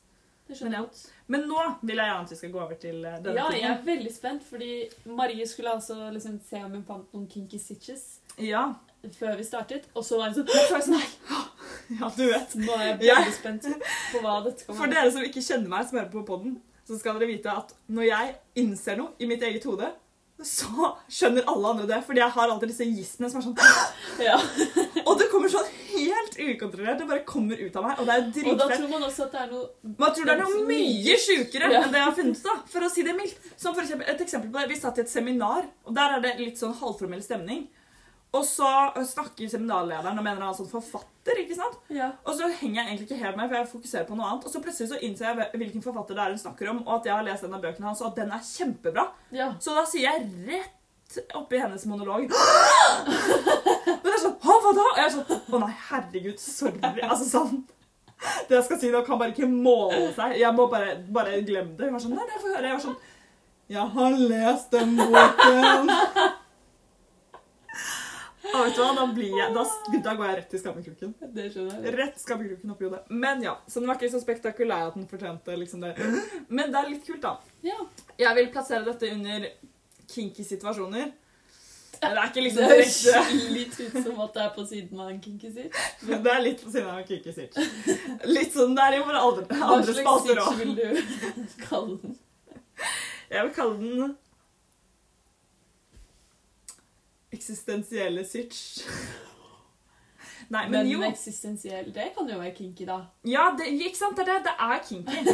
Det 0.49 0.57
skjønner 0.57 0.79
jeg 0.79 0.87
godt. 0.87 1.01
Men 1.35 1.41
nå 1.51 1.63
vil 1.83 1.97
jeg 2.01 2.07
gjerne 2.07 2.23
at 2.25 2.31
vi 2.33 2.37
skal 2.39 2.51
gå 2.55 2.61
over 2.63 2.77
til 2.81 3.05
eh, 3.05 3.17
denne 3.21 3.35
Ja, 3.37 3.47
jeg 3.51 3.71
er 3.75 3.81
veldig 3.85 4.13
spent, 4.15 4.45
fordi 4.47 4.71
Marie 5.19 5.47
skulle 5.51 5.73
altså 5.75 5.97
liksom 6.15 6.39
se 6.49 6.61
om 6.65 6.71
hun 6.79 6.85
fant 6.87 7.13
noen 7.13 7.27
kinky 7.29 7.59
stitches 7.59 8.05
Ja. 8.39 8.63
før 9.19 9.37
vi 9.37 9.43
startet, 9.45 9.89
og 9.95 10.05
så 10.07 10.21
var 10.21 10.31
hun 10.31 10.39
sånn 10.39 10.49
Så 10.49 10.71
det 10.71 10.85
sånn, 10.87 11.99
ja, 12.01 12.09
du 12.17 12.25
vet. 12.31 12.55
Nå 12.63 12.73
er 12.79 12.87
jeg 12.95 13.03
Ja. 13.11 13.19
veldig 13.21 13.35
spent 13.41 13.63
på 14.15 14.23
hva 14.23 14.39
dette 14.45 14.65
kommer 14.65 14.79
For 14.81 14.87
dere 14.95 15.11
som 15.13 15.23
ikke 15.27 15.43
kjenner 15.45 15.69
meg, 15.69 15.89
som 15.91 15.99
hører 15.99 16.13
på 16.15 16.25
podden, 16.27 16.57
så 16.87 16.99
skal 16.99 17.19
dere 17.19 17.29
vite 17.35 17.51
at 17.53 17.75
når 17.91 18.07
jeg 18.09 18.35
innser 18.63 18.97
noe 19.03 19.13
i 19.19 19.27
mitt 19.27 19.43
eget 19.43 19.65
hode, 19.67 19.93
så 20.45 20.91
skjønner 21.09 21.47
alle 21.49 21.69
andre 21.73 21.87
det. 21.89 21.99
Fordi 22.05 22.21
jeg 22.21 22.35
har 22.35 22.51
alltid 22.53 22.69
disse 22.73 22.85
gistene 22.85 23.31
som 23.33 23.41
er 23.41 23.47
sånn 23.47 23.57
Ja. 24.29 24.37
Og 25.09 25.15
det 25.21 25.31
kommer 25.33 25.49
sånn 25.53 25.71
helt 25.95 26.37
ukontrollert. 26.37 26.99
Det 27.01 27.09
bare 27.09 27.25
kommer 27.29 27.57
ut 27.57 27.77
av 27.81 27.87
meg, 27.89 28.01
og 28.03 28.09
det 28.11 28.19
er 28.19 28.51
Og 28.53 28.59
da 28.61 28.69
tror 28.75 28.91
man 28.93 29.07
også 29.09 29.27
at 29.29 29.33
det 29.37 29.41
er 29.47 29.51
noe 29.55 29.95
Man 30.03 30.13
tror 30.17 30.29
det 30.29 30.35
er 30.37 30.43
noe 30.43 30.67
mye 30.69 31.17
sjukere 31.25 31.73
Ja. 31.73 31.81
enn 31.87 31.95
det 31.95 32.03
jeg 32.03 32.09
har 32.11 32.17
funnet 32.21 32.43
da, 32.45 32.57
for 32.75 32.85
å 32.85 32.91
si 32.93 33.07
det 33.07 33.17
mildt. 33.17 33.49
Som 33.57 33.75
for 33.75 33.83
eksempel, 33.87 34.09
et 34.13 34.21
eksempel 34.27 34.53
på 34.53 34.61
det, 34.61 34.69
Vi 34.75 34.81
satt 34.81 34.99
i 35.01 35.05
et 35.07 35.13
seminar, 35.13 35.65
og 35.87 35.97
der 35.97 36.19
er 36.19 36.25
det 36.27 36.37
litt 36.43 36.61
sånn 36.61 36.77
halvformell 36.77 37.25
stemning. 37.25 37.67
Og 38.37 38.45
så 38.45 38.71
snakker 39.13 39.49
seminarlederen 39.51 40.19
og 40.21 40.25
mener 40.27 40.43
han 40.45 40.53
er 40.53 40.59
sånn 40.59 40.71
forfatter, 40.71 41.41
ikke 41.43 41.57
sant? 41.59 41.77
Ja. 41.93 42.11
Og 42.27 42.37
så 42.39 42.49
henger 42.61 42.83
jeg 42.83 42.87
egentlig 42.91 43.09
ikke 43.09 43.21
helt 43.25 43.39
med, 43.41 43.49
for 43.51 43.59
jeg 43.59 43.71
fokuserer 43.73 44.09
på 44.09 44.19
noe 44.19 44.29
annet. 44.31 44.47
Og 44.47 44.53
så 44.53 44.63
plutselig 44.65 44.91
så 44.93 45.01
innser 45.03 45.31
jeg 45.31 45.61
hvilken 45.63 45.85
forfatter 45.85 46.19
det 46.19 46.25
er 46.27 46.35
hun 46.37 46.43
snakker 46.45 46.73
om, 46.73 46.83
og 46.87 46.93
at 46.99 47.09
jeg 47.09 47.17
har 47.17 47.27
lest 47.27 47.47
en 47.49 47.57
av 47.57 47.65
bøkene 47.65 47.89
hans, 47.91 48.03
og 48.05 48.11
at 48.13 48.21
den 48.23 48.35
er 48.37 48.45
kjempebra. 48.47 49.07
ja. 49.35 49.49
Så 49.63 49.75
da 49.77 49.87
sier 49.89 50.11
jeg 50.11 50.29
rett 50.51 50.73
oppi 51.39 51.59
hennes 51.63 51.85
monolog 51.87 52.25
Men 53.07 54.03
det 54.03 54.11
er 54.11 54.23
sånn 54.25 54.35
hva 54.43 54.57
da? 54.75 54.83
Og 54.83 54.99
jeg 54.99 55.05
er 55.05 55.13
sånn 55.15 55.55
Å 55.55 55.61
nei, 55.63 55.73
herregud, 55.91 56.41
sorry. 56.43 56.81
Altså 57.07 57.29
sånn 57.31 57.61
Det 58.49 58.57
jeg 58.57 58.65
skal 58.67 58.81
si 58.83 58.91
nå, 58.91 59.05
kan 59.07 59.21
bare 59.21 59.31
ikke 59.31 59.47
måle 59.47 60.09
seg. 60.17 60.35
Jeg 60.41 60.51
må 60.57 60.67
bare, 60.73 60.97
bare 61.15 61.39
glemme 61.47 61.77
det. 61.79 61.87
Hun 61.87 61.95
var 61.95 62.03
sånn 62.03 62.17
Nei, 62.19 62.27
nei, 62.27 62.41
få 62.43 62.51
høre. 62.51 62.67
Jeg 62.67 62.75
var 62.75 62.85
sånn 62.89 62.99
Jeg 63.77 63.87
har 63.95 64.19
lest 64.35 64.75
den 64.75 64.97
boken. 64.99 65.95
Og 68.55 68.63
vet 68.67 68.77
du 68.77 68.81
hva, 68.83 68.89
da 68.97 69.05
blir 69.17 69.33
jeg 69.37 69.55
Da, 69.57 69.65
da 70.05 70.15
går 70.19 70.27
jeg 70.31 70.37
rett 70.39 70.51
til 70.55 70.61
skammekroken. 70.63 71.15
Det 71.35 71.47
skjønner 71.53 71.83
jeg. 71.87 71.95
Rett 71.99 72.21
skammekroken 72.23 72.73
oppi 72.75 72.87
hodet. 72.89 73.03
Men 73.11 73.43
ja, 73.45 73.57
så 73.67 73.81
den 73.83 73.91
var 73.91 73.99
ikke 73.99 74.13
så 74.15 74.21
spektakulær 74.23 74.91
at 74.93 74.97
den 74.99 75.07
fortjente 75.11 75.57
liksom 75.61 75.83
det. 75.85 75.95
Men 76.49 76.73
det 76.73 76.81
er 76.83 76.91
litt 76.95 77.07
kult, 77.07 77.23
da. 77.25 77.37
Ja. 77.67 77.79
Jeg 78.23 78.39
vil 78.41 78.51
plassere 78.55 78.85
dette 78.87 79.11
under 79.13 79.49
kinky 80.13 80.45
situasjoner. 80.47 81.13
Det 81.97 82.11
er 82.13 82.19
ikke 82.29 82.35
Det 82.37 82.43
liksom 82.45 82.65
høres 82.69 82.97
direkte 83.07 83.53
litt 83.57 83.77
ut 83.81 83.95
som 84.05 84.19
at 84.21 84.35
det 84.37 84.43
er 84.45 84.51
på 84.53 84.65
siden 84.69 84.99
av 85.01 85.09
en 85.15 85.21
kinky 85.25 85.49
sit. 85.55 85.79
men 86.05 86.23
Det 86.27 86.33
er 86.35 86.43
litt 86.45 86.61
på 86.65 86.71
siden 86.75 86.91
av 86.93 86.99
en 87.01 87.07
kinky 87.09 87.33
sitch. 87.33 87.57
Litt 88.29 88.53
sånn 88.53 88.77
der 88.77 88.99
i 88.99 89.01
våre 89.01 89.23
andre, 89.25 89.47
Hva 89.49 89.71
andre 89.79 89.95
slags 89.97 90.03
spalter 90.05 90.43
òg. 90.43 90.59
vil 90.61 90.75
du 90.77 91.57
kalle 91.65 91.97
den? 92.03 92.19
Jeg 93.33 93.43
vil 93.47 93.55
kalle 93.57 93.79
den 93.81 94.17
eksistensielle 97.37 98.25
sitch. 98.25 98.83
Nei, 100.53 100.69
men 100.69 100.71
Men 100.71 100.91
jo. 100.91 101.01
eksistensiell, 101.03 101.89
det 101.95 102.13
kan 102.17 102.29
jo 102.31 102.39
være 102.39 102.55
kinky, 102.55 102.85
da. 102.87 103.01
Ja, 103.27 103.49
det, 103.59 103.67
ikke 103.73 103.99
sant? 103.99 104.17
Det 104.17 104.27
er 104.27 104.37
det. 104.37 104.45
Det 104.47 104.55
er 104.59 104.85
kinky. 104.89 105.25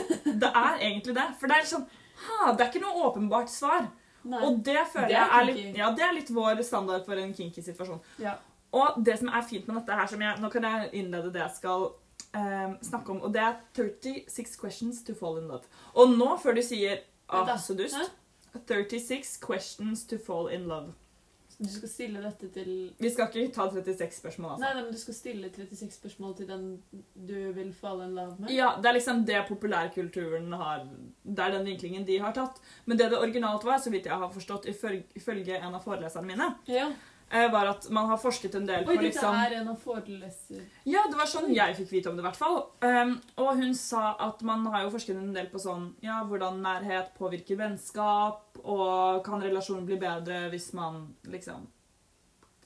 Det 0.41 0.53
er 0.55 0.79
egentlig 0.79 1.17
det. 1.17 1.27
For 1.41 1.51
det 1.51 1.57
er 1.57 1.67
liksom 1.67 1.85
ha, 2.23 2.53
Det 2.53 2.65
er 2.65 2.71
ikke 2.71 2.85
noe 2.85 3.09
åpenbart 3.09 3.51
svar. 3.51 3.91
Nei. 4.23 4.41
Og 4.47 4.63
det 4.65 4.79
føler 4.93 5.09
Det 5.11 5.17
jeg 5.17 5.29
er 5.37 5.47
litt, 5.49 5.79
ja, 5.79 5.91
det 5.91 6.05
er 6.07 6.13
litt 6.15 6.31
vår 6.31 6.63
standard 6.63 7.05
for 7.05 7.19
en 7.19 7.35
kinky 7.35 7.63
situasjon. 7.65 8.01
Ja. 8.23 8.37
Og 8.73 9.03
det 9.05 9.19
som 9.19 9.29
er 9.29 9.43
fint 9.45 9.67
med 9.69 9.81
dette 9.81 9.97
her, 9.99 10.07
som 10.09 10.23
jeg, 10.23 10.39
nå 10.41 10.49
kan 10.53 10.65
jeg 10.69 10.91
innlede 11.03 11.33
det 11.35 11.43
jeg 11.43 11.57
skal 11.59 11.89
um, 11.91 12.77
snakke 12.87 13.13
om, 13.13 13.21
og 13.27 13.35
det 13.35 13.43
er 13.43 13.59
36 13.77 14.57
questions 14.61 15.03
to 15.05 15.17
fall 15.19 15.41
in 15.43 15.51
love. 15.51 15.67
Og 15.93 16.15
nå, 16.15 16.31
før 16.41 16.57
du 16.57 16.63
sier 16.65 17.03
ah, 17.29 17.51
så 17.59 17.77
dust, 17.77 18.15
36 18.55 19.37
questions 19.43 20.07
to 20.07 20.17
fall 20.23 20.49
in 20.49 20.69
love. 20.71 20.95
Du 21.63 21.69
skal 21.71 21.89
stille 21.89 22.23
dette 22.25 22.49
til 22.55 22.71
Vi 22.99 23.11
skal 23.13 23.29
ikke 23.31 23.55
ta 23.55 23.69
36 23.71 24.17
spørsmål, 24.19 24.55
altså. 24.57 24.65
Nei, 24.65 24.73
nei, 24.75 24.83
men 24.83 24.93
du 24.93 24.99
skal 24.99 25.15
stille 25.15 25.51
36 25.53 25.95
spørsmål 25.95 26.35
til 26.41 26.49
den 26.51 26.65
du 27.15 27.37
vil 27.55 27.71
falle 27.77 28.09
in 28.09 28.17
love 28.19 28.35
med? 28.41 28.51
Ja, 28.51 28.73
det 28.83 28.91
er 28.91 28.99
liksom 28.99 29.23
det 29.29 29.45
populærkulturen 29.49 30.53
har 30.59 30.85
Det 31.23 31.39
er 31.47 31.57
den 31.59 31.71
vinklingen 31.71 32.05
de 32.09 32.19
har 32.19 32.35
tatt. 32.37 32.59
Men 32.85 32.99
det 32.99 33.11
det 33.13 33.19
originalt 33.23 33.65
var, 33.65 33.79
så 33.79 33.91
vidt 33.95 34.07
jeg 34.11 34.19
har 34.19 34.33
forstått 34.35 34.67
ifølge, 34.67 35.59
en 35.61 35.75
av 35.75 35.83
foreleserne 35.85 36.27
mine, 36.27 36.55
Ja. 36.67 36.91
Eh, 37.31 37.49
var 37.53 37.71
at 37.71 37.89
man 37.95 38.09
har 38.11 38.21
forsket 38.21 38.55
en 38.59 38.67
del 38.69 38.83
Oi, 38.83 38.87
på 38.87 38.97
dette 38.97 39.09
liksom 39.09 39.37
er 39.39 39.57
en 39.61 39.69
av 39.73 39.77
foreleser... 39.83 40.63
Ja, 40.89 41.05
det 41.11 41.19
var 41.19 41.31
sånn 41.31 41.53
jeg 41.55 41.77
fikk 41.79 41.93
vite 41.93 42.11
om 42.11 42.19
det, 42.19 42.25
i 42.25 42.29
hvert 42.29 42.41
fall. 42.41 42.59
Um, 42.85 43.15
og 43.43 43.53
hun 43.61 43.77
sa 43.79 44.15
at 44.29 44.43
man 44.47 44.65
har 44.73 44.87
jo 44.87 44.95
forsket 44.95 45.21
en 45.21 45.35
del 45.37 45.51
på 45.53 45.61
sånn 45.63 45.93
Ja, 46.05 46.23
hvordan 46.29 46.63
nærhet 46.65 47.13
påvirker 47.19 47.61
vennskap, 47.61 48.59
og 48.63 49.23
kan 49.27 49.45
relasjonen 49.45 49.87
bli 49.89 50.01
bedre 50.01 50.47
hvis 50.53 50.73
man 50.79 51.07
liksom 51.31 51.69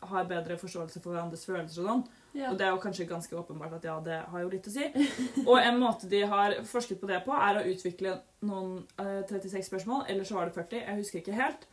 har 0.07 0.29
bedre 0.29 0.57
forståelse 0.61 1.01
for 1.01 1.15
hverandres 1.15 1.45
følelser 1.49 1.83
og 1.83 1.89
sånn. 1.89 2.03
Ja. 2.37 2.51
Og 2.51 2.59
det 2.61 2.67
er 2.67 2.75
jo 2.75 2.81
kanskje 2.83 3.09
ganske 3.09 3.37
åpenbart 3.39 3.79
at 3.79 3.87
ja, 3.89 3.97
det 4.05 4.19
har 4.31 4.43
jo 4.43 4.51
litt 4.53 4.69
å 4.69 4.73
si. 4.75 4.85
Og 5.49 5.57
en 5.57 5.81
måte 5.81 6.09
de 6.11 6.21
har 6.29 6.59
forsket 6.69 7.01
på 7.01 7.09
det 7.09 7.23
på, 7.25 7.33
er 7.33 7.61
å 7.61 7.65
utvikle 7.71 8.19
noen 8.47 8.83
uh, 9.01 9.23
36 9.25 9.71
spørsmål, 9.71 10.05
eller 10.13 10.29
så 10.29 10.37
var 10.37 10.51
det 10.51 10.57
40, 10.59 10.83
jeg 10.85 11.01
husker 11.01 11.23
ikke 11.23 11.39
helt. 11.39 11.67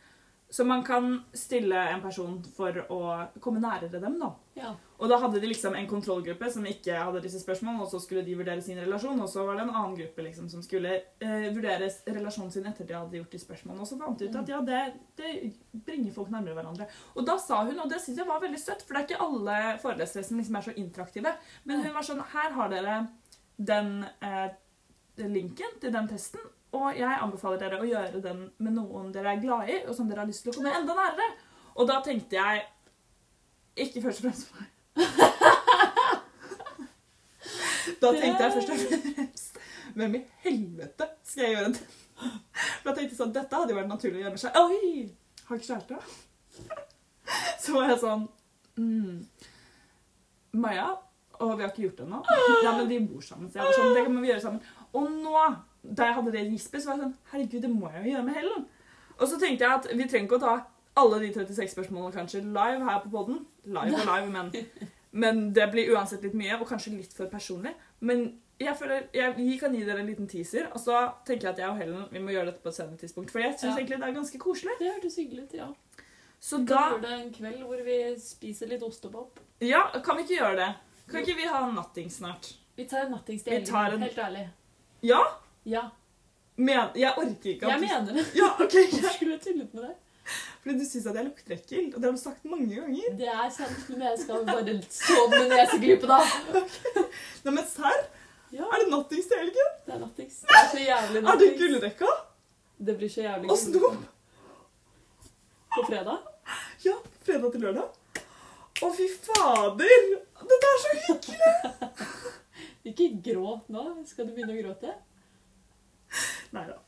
Så 0.54 0.64
man 0.64 0.84
kan 0.86 1.16
stille 1.32 1.80
en 1.90 2.02
person 2.02 2.36
for 2.54 2.76
å 2.94 2.98
komme 3.42 3.58
nærere 3.58 3.98
dem, 3.98 4.20
da. 4.20 4.28
ja. 4.54 4.68
Og 5.02 5.10
da 5.10 5.16
hadde 5.18 5.40
de 5.42 5.48
liksom 5.50 5.74
en 5.74 5.88
kontrollgruppe 5.90 6.46
som 6.54 6.68
ikke 6.70 6.94
hadde 6.94 7.22
disse 7.24 7.40
spørsmålene, 7.42 7.82
og 7.82 7.90
så 7.90 7.98
skulle 7.98 8.22
de 8.22 8.36
vurdere 8.38 8.62
sin 8.62 8.78
relasjon, 8.78 9.18
og 9.18 9.26
så 9.32 9.42
var 9.48 9.58
det 9.58 9.64
en 9.64 9.72
annen 9.72 9.96
gruppe 9.98 10.22
liksom 10.28 10.46
som 10.52 10.62
skulle 10.62 10.92
eh, 10.94 11.48
vurdere 11.56 11.88
relasjonen 12.06 12.54
sin 12.54 12.70
etter 12.70 12.86
de 12.86 12.94
hadde 12.94 13.18
gjort 13.18 13.34
de 13.34 13.42
spørsmålene. 13.42 13.82
Og 13.82 13.90
så 13.90 13.98
fant 13.98 14.22
de 14.22 14.30
ut 14.30 14.38
at 14.44 14.54
ja, 14.54 14.60
det, 14.68 14.84
det 15.18 15.32
bringer 15.88 16.14
folk 16.14 16.30
nærmere 16.30 16.54
hverandre. 16.60 16.86
Og 17.16 17.26
da 17.26 17.34
sa 17.42 17.64
hun, 17.66 17.82
og 17.82 17.90
det 17.90 17.98
syns 18.04 18.22
jeg 18.22 18.30
var 18.30 18.46
veldig 18.46 18.62
søtt, 18.62 18.86
for 18.86 18.94
det 18.94 19.02
er 19.02 19.08
ikke 19.08 19.26
alle 19.26 19.60
forelesere 19.82 20.28
som 20.30 20.38
liksom 20.38 20.60
er 20.60 20.68
så 20.68 20.76
interaktive, 20.84 21.34
men 21.66 21.82
hun 21.82 21.98
var 21.98 22.06
sånn 22.12 22.22
Her 22.30 22.54
har 22.60 22.70
dere 22.70 23.00
den 23.58 23.96
eh, 24.22 24.54
linken 25.34 25.80
til 25.82 25.98
den 25.98 26.14
testen, 26.14 26.46
og 26.74 26.98
jeg 26.98 27.18
anbefaler 27.22 27.60
dere 27.60 27.80
å 27.80 27.88
gjøre 27.88 28.20
den 28.24 28.44
med 28.58 28.76
noen 28.76 29.12
dere 29.14 29.34
er 29.34 29.42
glad 29.42 29.70
i, 29.70 29.80
og 29.86 29.94
som 29.96 30.08
dere 30.10 30.24
har 30.24 30.30
lyst 30.30 30.44
til 30.44 30.52
å 30.52 30.56
komme 30.58 30.74
enda 30.74 30.96
nærere. 30.98 31.28
Og 31.74 31.88
da 31.90 32.00
tenkte 32.04 32.38
jeg 32.38 32.64
ikke 33.86 34.02
først 34.04 34.22
og 34.22 34.28
fremst 34.28 34.50
på 34.50 34.60
meg. 34.60 34.70
Da 38.00 38.10
tenkte 38.16 38.46
jeg 38.46 38.52
først 38.54 38.70
og 38.72 38.78
fremst 38.80 39.58
Hvem 39.94 40.14
i 40.16 40.20
helvete 40.44 41.06
skal 41.28 41.44
jeg 41.44 41.52
gjøre 41.54 41.72
det? 41.74 41.82
Da 42.84 42.94
tenkte 42.96 43.16
sånn, 43.18 43.34
Dette 43.34 43.58
hadde 43.60 43.74
jo 43.74 43.78
vært 43.78 43.90
naturlig 43.90 44.18
å 44.18 44.22
gjøre 44.24 44.34
med 44.34 44.42
seg. 44.42 44.56
Oi! 44.60 45.04
Har 45.44 45.60
ikke 45.60 45.68
kjæreste. 45.68 45.98
Så 47.62 47.74
var 47.76 47.90
jeg 47.90 48.00
sånn 48.02 48.24
mm, 48.80 49.20
Maja, 50.64 50.88
og 51.40 51.54
vi 51.58 51.64
har 51.64 51.70
ikke 51.72 51.84
gjort 51.86 52.00
det 52.00 52.06
ennå. 52.06 52.20
Ja, 52.64 52.74
men 52.78 52.90
de 52.90 52.98
bor 53.08 53.22
sammen. 53.26 53.50
Så 53.50 53.60
jeg 53.60 53.68
var 53.68 53.78
sånn, 53.78 53.94
det 53.96 54.04
kan 54.06 54.18
vi 54.20 54.30
gjøre 54.30 54.44
sammen. 54.44 54.74
Og 54.94 55.08
nå, 55.10 55.38
da 55.84 56.08
jeg 56.08 56.16
hadde 56.18 56.32
det 56.32 56.44
gispet, 56.50 56.82
så 56.82 56.90
var 56.90 56.96
jeg 56.96 57.04
sånn 57.04 57.16
Herregud, 57.32 57.60
det 57.62 57.70
må 57.70 57.90
jeg 57.92 58.04
jo 58.04 58.14
gjøre 58.14 58.26
med 58.28 58.38
Helen. 58.38 58.64
Og 59.18 59.26
så 59.30 59.38
tenkte 59.40 59.66
jeg 59.66 59.78
at 59.80 59.88
vi 59.92 60.06
trenger 60.10 60.28
ikke 60.28 60.38
å 60.40 60.44
ta 60.44 60.54
alle 60.96 61.18
de 61.22 61.32
36 61.34 61.74
spørsmålene 61.74 62.14
kanskje 62.14 62.40
live 62.44 62.86
her 62.86 63.02
på 63.04 63.10
poden. 63.12 63.42
Live 63.66 63.98
og 64.00 64.08
live, 64.08 64.30
men, 64.30 64.50
men 65.24 65.44
det 65.54 65.68
blir 65.74 65.92
uansett 65.94 66.24
litt 66.26 66.36
mye, 66.38 66.56
og 66.60 66.68
kanskje 66.70 66.94
litt 66.96 67.14
for 67.16 67.30
personlig. 67.30 67.74
Men 68.00 68.26
jeg 68.62 68.76
føler, 68.78 69.08
jeg, 69.14 69.34
vi 69.36 69.56
kan 69.58 69.74
gi 69.74 69.82
dere 69.86 70.02
en 70.04 70.10
liten 70.10 70.28
teaser, 70.30 70.68
og 70.72 70.80
så 70.82 71.00
tenker 71.26 71.48
jeg 71.48 71.56
at 71.56 71.62
jeg 71.64 71.72
og 71.72 71.78
Helen 71.80 72.04
vi 72.12 72.22
må 72.22 72.34
gjøre 72.34 72.52
dette 72.52 72.62
på 72.62 72.70
et 72.70 72.78
senere 72.78 73.00
tidspunkt. 73.00 73.34
For 73.34 73.42
jeg 73.42 73.56
syns 73.58 73.72
Ja. 73.72 73.76
egentlig 73.80 74.00
det 74.00 74.08
er 74.08 74.18
ganske 74.20 74.38
koselig. 74.38 74.76
Det 74.78 74.92
hørtes 74.92 75.16
hyggelig 75.18 75.44
ut, 75.48 75.54
ja. 75.58 75.70
Så 76.44 76.58
da 76.60 76.76
kan 76.76 76.92
gjøre 76.92 77.06
det 77.06 77.14
en 77.20 77.32
kveld 77.34 77.62
hvor 77.64 77.84
vi 77.86 77.98
spiser 78.20 78.68
litt 78.70 78.82
ostepop. 78.84 79.40
Ja, 79.64 79.86
kan 80.04 80.18
vi 80.18 80.26
ikke 80.26 80.38
gjøre 80.38 80.56
det? 80.60 80.74
Kan 81.10 81.24
ikke 81.24 81.36
vi 81.36 81.48
ha 81.48 81.64
natting 81.72 82.10
snart? 82.12 82.54
Vi 82.76 82.84
tar 82.90 83.06
en 83.06 83.14
nattings 83.14 83.42
til 83.46 83.52
helt 83.54 84.18
ærlig. 84.18 84.48
Ja? 85.02 85.20
Ja, 85.64 85.84
Men, 86.56 86.90
jeg 86.94 87.10
orker 87.18 87.50
ikke 87.50 87.66
jeg 87.66 87.74
at 87.74 87.80
du 87.80 87.86
mener 87.86 88.18
det. 88.18 88.24
Ja, 88.38 88.50
ok. 88.60 88.74
Hvorfor 88.90 89.14
skulle 89.16 89.32
jeg 89.36 89.40
tullet 89.46 89.74
med 89.74 89.82
det? 89.88 89.94
Fordi 90.64 90.74
du 90.80 90.84
syns 90.88 91.06
at 91.10 91.16
jeg 91.18 91.26
lukter 91.26 91.54
ekkel, 91.58 91.88
og 91.90 91.96
det 92.00 92.06
har 92.08 92.12
du 92.16 92.20
sagt 92.20 92.44
mange 92.48 92.68
ganger. 92.78 93.16
Det 93.18 93.26
er 93.28 93.48
sant, 93.52 93.80
men 93.90 94.04
jeg 94.06 94.20
skal 94.22 94.44
bare 94.48 94.76
stå 94.88 95.16
med 95.32 95.50
neseglype, 95.50 96.08
da. 96.08 96.20
Nei, 97.44 97.52
men 97.58 97.64
serr? 97.68 98.04
Ja, 98.54 98.68
Er 98.70 98.84
det 98.84 98.90
nattings 98.92 99.26
til 99.28 99.40
helgen? 99.42 99.72
det 99.86 99.94
er 99.96 100.00
nattings. 100.04 100.38
Det 100.46 100.56
er 100.60 100.68
så 100.70 100.78
jævlig 100.80 101.10
Er 101.10 101.14
det 101.18 101.24
nattings. 101.26 101.58
gullrekka? 101.60 102.12
Det 102.88 102.94
blir 103.00 103.10
så 103.12 103.24
jævlig 103.26 103.50
Og 103.50 103.58
snop? 103.58 103.98
På 105.74 105.84
fredag? 105.88 106.18
Ja, 106.86 106.94
fredag 107.26 107.52
til 107.56 107.64
lørdag. 107.66 108.22
Å, 108.84 108.90
fy 108.94 109.08
fader! 109.26 110.06
Dette 110.44 110.70
er 110.70 110.80
så 110.84 110.94
hyggelig! 111.08 111.52
Ikke 112.92 113.10
gråt 113.26 113.68
nå. 113.74 113.84
Skal 114.06 114.28
du 114.28 114.34
begynne 114.36 114.54
å 114.54 114.62
gråte? 114.62 114.94
Nei 116.54 116.64
da. 116.70 116.78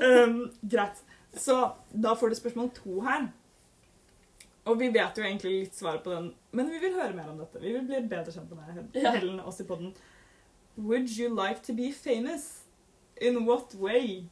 Um, 0.00 0.36
greit. 0.62 1.02
Så 1.36 1.56
da 1.90 2.14
får 2.18 2.32
du 2.32 2.38
spørsmål 2.38 2.70
to 2.76 3.00
her. 3.06 3.28
Og 4.68 4.78
vi 4.78 4.90
vet 4.92 5.18
jo 5.18 5.24
egentlig 5.24 5.52
litt 5.54 5.76
svaret 5.76 6.04
på 6.04 6.12
den, 6.12 6.30
men 6.54 6.68
vi 6.70 6.78
vil 6.82 6.94
høre 6.94 7.16
mer 7.16 7.30
om 7.32 7.38
dette. 7.40 7.62
Vi 7.62 7.72
vil 7.74 7.86
bli 7.88 8.00
bedre 8.10 8.32
kjent 8.34 8.52
med 8.52 8.80
deg. 8.92 9.02
Helen, 9.06 9.40
oss 9.40 9.60
i 9.62 9.66
podden. 9.66 9.94
Would 10.76 11.10
you 11.16 11.30
like 11.34 11.64
to 11.66 11.74
be 11.74 11.90
famous? 11.92 12.62
In 13.20 13.42
what 13.46 13.74
way? 13.74 14.24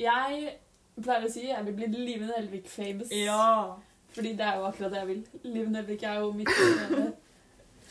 Jeg 0.00 0.56
pleier 0.98 1.24
å 1.24 1.30
si 1.32 1.46
jeg 1.46 1.66
vil 1.68 1.76
bli 1.76 1.88
Live 1.92 2.28
Nelvik 2.28 2.66
famous. 2.68 3.12
Ja. 3.14 3.78
Fordi 4.12 4.34
det 4.36 4.44
er 4.44 4.58
jo 4.60 4.66
akkurat 4.68 4.92
det 4.92 5.02
jeg 5.02 5.10
vil. 5.12 5.22
Live 5.44 5.70
Nelvik 5.72 6.02
er 6.08 6.18
jo 6.20 6.32
mitt 6.36 6.50
eh, 6.52 7.12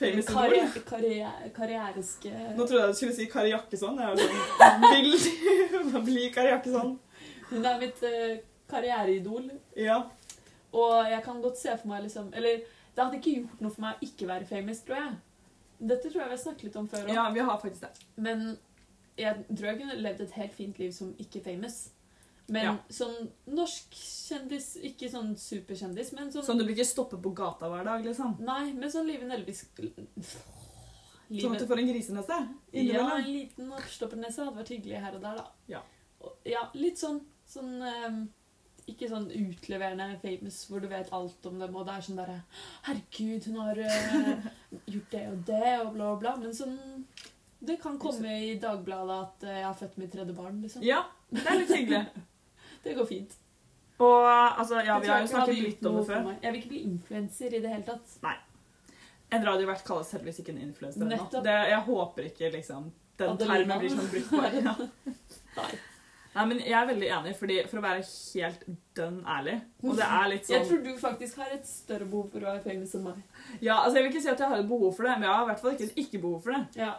Famous 0.02 0.26
idol. 0.26 0.36
karriere, 0.36 0.82
karriere, 0.90 1.50
karriereske 1.54 2.32
Nå 2.58 2.66
trodde 2.66 2.80
jeg 2.82 2.94
du 2.94 2.98
skulle 2.98 3.16
si 3.20 3.28
Kari 3.30 3.52
Jakkesson. 3.54 4.00
Jeg 4.02 4.10
var 4.10 4.22
sånn, 4.26 4.86
vil 4.96 6.02
bli 6.08 6.24
Kari 6.34 6.50
Jakkesson. 6.56 6.96
Hun 7.52 7.68
er 7.70 7.78
mitt 7.82 8.02
uh, 8.08 8.40
karriereidol. 8.72 9.52
Ja. 9.78 10.00
Og 10.74 10.96
jeg 11.12 11.22
kan 11.26 11.42
godt 11.44 11.60
se 11.60 11.74
for 11.76 11.92
meg 11.92 12.06
liksom 12.06 12.30
Eller 12.34 12.62
det 12.96 13.04
hadde 13.04 13.20
ikke 13.20 13.34
gjort 13.42 13.62
noe 13.64 13.74
for 13.76 13.86
meg 13.86 14.00
å 14.00 14.08
ikke 14.08 14.28
være 14.30 14.48
famous, 14.50 14.82
tror 14.88 14.98
jeg. 14.98 15.14
Dette 15.92 16.10
tror 16.10 16.24
jeg 16.24 16.30
vi 16.32 16.36
har 16.36 16.44
snakket 16.44 16.68
litt 16.68 16.82
om 16.82 16.90
før 16.92 17.06
òg. 17.06 17.14
ja, 17.16 17.30
vi 17.34 17.46
har 17.48 17.62
faktisk 17.62 17.86
det. 17.86 18.10
Men 18.16 18.44
jeg 19.20 19.46
tror 19.52 19.70
jeg 19.70 19.80
kunne 19.82 20.02
levd 20.02 20.26
et 20.26 20.38
helt 20.40 20.56
fint 20.58 20.82
liv 20.82 20.92
som 20.96 21.14
ikke 21.22 21.44
famous. 21.46 21.78
Men 22.52 22.66
Ja. 22.66 22.72
sånn 22.92 23.30
norsk 23.48 23.94
kjendis, 23.96 24.74
ikke 24.84 25.08
sånn 25.12 25.30
superkjendis, 25.40 26.10
men 26.18 26.32
sånn 26.34 26.44
Sånn 26.44 26.58
du 26.60 26.66
blir 26.66 26.76
ikke 26.76 26.90
stoppet 26.90 27.22
på 27.24 27.32
gata 27.38 27.70
hver 27.72 27.86
dag, 27.88 28.04
liksom. 28.04 28.34
Nei, 28.44 28.74
men 28.74 28.92
sånn 28.92 29.08
Live 29.08 29.24
Nelvik 29.30 29.56
Sånn 31.32 31.56
at 31.56 31.62
du 31.64 31.68
får 31.70 31.80
en 31.80 31.88
grisenese 31.88 32.38
Ja, 32.76 33.06
en 33.16 33.24
liten 33.32 33.72
oppstoppernese 33.72 34.44
hadde 34.44 34.58
vært 34.60 34.74
hyggelig 34.76 35.00
her 35.00 35.16
og 35.16 35.22
der, 35.24 35.36
da. 35.40 35.46
Ja. 35.72 35.82
Og- 36.22 36.38
ja 36.46 36.66
litt 36.76 37.00
sånn, 37.00 37.22
sånn 37.48 37.82
um, 37.82 38.18
Ikke 38.90 39.08
sånn 39.08 39.30
utleverende 39.32 40.20
famous 40.22 40.66
hvor 40.68 40.82
du 40.82 40.88
vet 40.92 41.12
alt 41.14 41.46
om 41.46 41.60
dem, 41.62 41.76
og 41.76 41.86
det 41.88 41.94
er 41.96 42.02
sånn 42.02 42.18
derre 42.20 42.42
Herregud, 42.84 43.46
hun 43.46 43.56
har 43.62 43.80
uh, 43.80 44.50
gjort 44.88 45.12
det 45.16 45.28
og 45.32 45.46
det, 45.46 45.80
og 45.86 45.94
bla, 45.94 46.16
bla, 46.16 46.18
bla. 46.20 46.36
Men 46.42 46.52
sånn 46.58 47.06
Det 47.64 47.80
kan 47.80 47.98
komme 48.02 48.26
i 48.50 48.56
Dagbladet 48.60 49.18
at 49.22 49.44
eh, 49.48 49.60
jeg 49.62 49.66
har 49.70 49.76
født 49.78 49.98
mitt 50.02 50.12
tredje 50.12 50.34
barn, 50.36 50.62
liksom. 50.66 50.82
Ja, 50.84 51.04
det 51.32 51.46
er 51.46 51.60
litt 51.62 51.70
hyggelig. 51.78 52.04
Det 52.84 52.96
går 52.98 53.10
fint. 53.10 53.38
Og 54.02 54.26
altså, 54.28 54.82
ja, 54.82 54.96
vi 55.00 55.12
har 55.12 55.22
jo 55.22 55.30
snakket 55.30 55.60
litt 55.62 55.86
om 55.86 56.00
det 56.00 56.08
før. 56.08 56.32
Jeg 56.42 56.54
vil 56.54 56.62
ikke 56.62 56.72
bli 56.74 56.82
influenser 56.90 57.54
i 57.54 57.62
det 57.62 57.70
hele 57.70 57.86
tatt. 57.86 58.16
Nei. 58.26 58.38
En 59.32 59.46
radiovert 59.48 59.86
kalles 59.88 60.10
heldigvis 60.16 60.42
ikke 60.42 60.56
en 60.56 60.64
influenser 60.66 61.06
ennå. 61.06 61.44
Jeg 61.46 61.86
håper 61.86 62.28
ikke 62.32 62.50
liksom 62.58 62.90
den 63.22 63.38
termen 63.40 63.80
blir 63.80 63.94
sånn 63.94 64.10
brukt 64.12 64.34
på. 64.34 64.42
Ja. 64.58 64.76
Nei. 65.62 65.72
Nei, 66.32 66.44
men 66.48 66.62
jeg 66.64 66.76
er 66.78 66.86
veldig 66.88 67.08
enig, 67.12 67.32
fordi 67.36 67.58
for 67.68 67.82
å 67.82 67.84
være 67.84 68.04
helt 68.08 68.62
dønn 68.96 69.18
ærlig 69.28 69.58
Og 69.84 69.98
det 70.00 70.06
er 70.06 70.30
litt 70.32 70.46
sånn... 70.48 70.54
Jeg 70.56 70.68
tror 70.70 70.84
du 70.86 70.92
faktisk 71.02 71.42
har 71.42 71.52
et 71.52 71.68
større 71.68 72.08
behov 72.08 72.30
for 72.32 72.46
å 72.46 72.54
være 72.54 72.64
famous 72.64 72.94
enn 72.96 73.04
meg. 73.10 73.18
Ja, 73.60 73.82
altså 73.82 74.00
Jeg 74.00 74.06
vil 74.06 74.14
ikke 74.14 74.24
si 74.24 74.32
at 74.32 74.44
jeg 74.44 74.54
har 74.54 74.64
et 74.64 74.70
behov 74.70 74.96
for 74.96 75.10
det, 75.10 75.18
men 75.20 75.28
jeg 75.28 75.36
har 75.36 75.44
i 75.44 75.50
hvert 75.50 75.64
fall 75.66 75.76
ikke 75.76 75.90
et 75.90 76.00
ikke-behov 76.06 76.38
for 76.46 76.56
det. 76.56 76.86
Ja. 76.86 76.94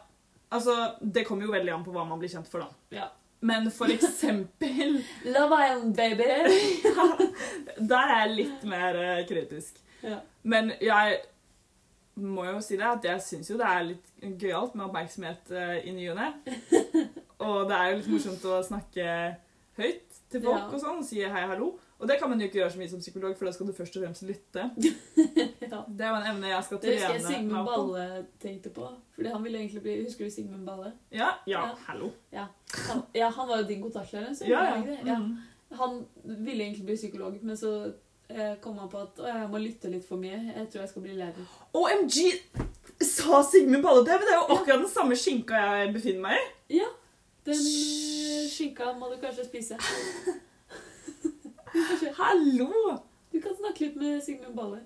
Altså, 0.53 0.77
Det 1.01 1.25
kommer 1.29 1.49
jo 1.49 1.55
veldig 1.57 1.73
an 1.79 1.87
på 1.87 1.95
hva 1.97 2.05
man 2.11 2.21
blir 2.21 2.33
kjent 2.35 2.53
for, 2.53 2.67
da. 2.67 2.99
ja. 2.99 3.09
Men 3.43 3.67
for 3.75 3.91
eksempel 3.97 5.01
Love 5.25 5.59
Island, 5.59 5.97
baby! 5.99 6.29
Der 7.91 7.99
er 8.07 8.21
jeg 8.27 8.35
litt 8.37 8.65
mer 8.71 8.99
eh, 9.03 9.23
kritisk. 9.29 9.81
Ja. 10.03 10.21
Men 10.43 10.73
jeg 10.83 11.19
må 12.23 12.45
jo 12.45 12.59
si 12.63 12.77
det 12.77 12.85
at 12.87 13.05
jeg 13.09 13.23
syns 13.25 13.49
jo 13.51 13.57
det 13.59 13.67
er 13.67 13.87
litt 13.89 14.09
gøyalt 14.39 14.75
med 14.77 14.85
oppmerksomhet 14.87 15.51
eh, 15.57 15.79
i 15.89 15.95
ny 15.97 16.11
og 16.13 16.19
ne. 16.21 16.29
Og 17.43 17.65
det 17.71 17.79
er 17.79 17.89
jo 17.91 17.97
litt 18.01 18.11
morsomt 18.13 18.45
å 18.47 18.59
snakke 18.67 19.07
høyt 19.81 20.19
til 20.31 20.43
folk 20.45 20.59
Ja. 20.61 20.67
og 20.69 20.79
sånn, 20.83 21.01
og 21.03 21.07
si 21.09 21.23
hei, 21.25 21.47
hallo. 21.49 21.73
Og 22.03 22.09
det 22.11 22.17
kan 22.19 22.31
man 22.31 22.41
jo 22.43 22.49
ikke 22.49 22.59
gjøre 22.59 22.71
så 22.75 22.79
mye 22.81 22.91
som 22.91 23.01
psykolog, 23.01 23.37
for 23.39 23.47
da 23.47 23.53
skal 23.55 23.69
du 23.69 23.73
først 23.77 23.97
og 23.97 24.03
fremst 24.03 24.25
lytte. 24.27 24.63
ja. 25.63 25.79
Det 25.87 26.03
er 26.03 26.09
jo 26.11 26.17
en 26.19 26.27
evne 26.33 26.49
jeg 26.51 26.65
skal 26.67 26.81
Det 26.83 26.95
husker 26.97 27.15
jeg 27.15 27.23
Sigmund. 27.29 27.69
Balle 27.69 28.07
tenkte 28.43 28.73
på. 28.75 28.89
Fordi 29.15 29.29
han 29.31 29.45
ville 29.45 29.59
egentlig 29.61 29.83
bli 29.85 29.95
Husker 30.05 30.27
du 30.27 30.31
Sigmund 30.35 30.67
Balle? 30.67 30.93
Ja, 31.15 31.29
ja, 31.47 31.61
Ja. 31.69 31.75
hallo. 31.87 32.11
Han, 32.35 33.03
ja, 33.15 33.29
han 33.31 33.49
var 33.49 33.63
jo 33.63 33.69
din 33.69 33.83
kontaktlærer. 33.83 34.35
Så 34.35 34.49
Ja, 34.51 34.65
ja. 34.75 34.97
ja. 35.07 35.19
Mm. 35.19 35.37
Han 35.79 36.05
ville 36.25 36.65
egentlig 36.65 36.85
bli 36.87 36.97
psykolog, 36.97 37.39
men 37.43 37.57
så 37.57 37.93
eh, 38.29 38.55
kom 38.61 38.79
han 38.79 38.91
på 38.91 38.99
at 39.07 39.23
å, 39.23 39.29
jeg 39.31 39.49
må 39.55 39.59
lytte 39.63 39.89
litt 39.95 40.05
for 40.09 40.21
mye. 40.21 40.43
Jeg 40.57 40.69
tror 40.73 40.83
jeg 40.83 40.89
skal 40.91 41.03
bli 41.07 41.15
lærer. 41.23 41.55
OMG! 41.73 42.19
Sa 43.03 43.43
Sigmund 43.47 43.83
Balle 43.87 44.03
det? 44.05 44.19
Men 44.19 44.27
det 44.27 44.35
er 44.35 44.41
jo 44.43 44.57
akkurat 44.59 44.83
den 44.83 44.91
samme 44.91 45.17
skinka 45.17 45.55
jeg 45.55 45.95
befinner 45.95 46.27
meg 46.27 46.43
i. 46.43 46.83
Ja, 46.83 46.91
den 47.47 47.63
skinka 48.53 48.93
må 48.99 49.09
du 49.15 49.21
kanskje 49.23 49.47
spise. 49.47 49.79
Hallo! 51.73 52.99
Du 53.33 53.41
kan 53.41 53.55
snakke 53.57 53.87
litt 53.87 53.97
med 53.97 54.23
Sigmund 54.25 54.57
Balle. 54.57 54.83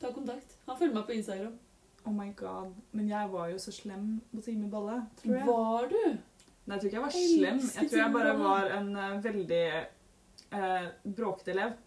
Ta 0.00 0.10
kontakt. 0.14 0.56
Han 0.66 0.78
følger 0.78 0.94
meg 0.96 1.04
på 1.06 1.14
Instagram. 1.14 1.58
Oh 2.06 2.14
my 2.14 2.32
god. 2.36 2.72
Men 2.92 3.10
jeg 3.10 3.30
var 3.32 3.50
jo 3.52 3.58
så 3.62 3.74
slem 3.74 4.08
på 4.32 4.42
Sigmund 4.42 4.72
Balle, 4.72 4.96
tror 5.20 5.36
jeg. 5.36 5.46
Var 5.46 5.92
du? 5.92 6.00
Nei, 6.08 6.74
jeg 6.74 6.80
tror 6.80 6.88
ikke 6.88 6.98
jeg 6.98 7.04
var 7.04 7.14
slem. 7.14 7.60
Jeg 7.74 7.90
tror 7.90 8.02
jeg 8.02 8.14
bare 8.16 8.32
var 8.38 8.72
en 8.78 8.90
uh, 8.96 9.24
veldig 9.24 9.62
uh, 10.54 10.88
bråkete 11.20 11.54
elev. 11.54 11.78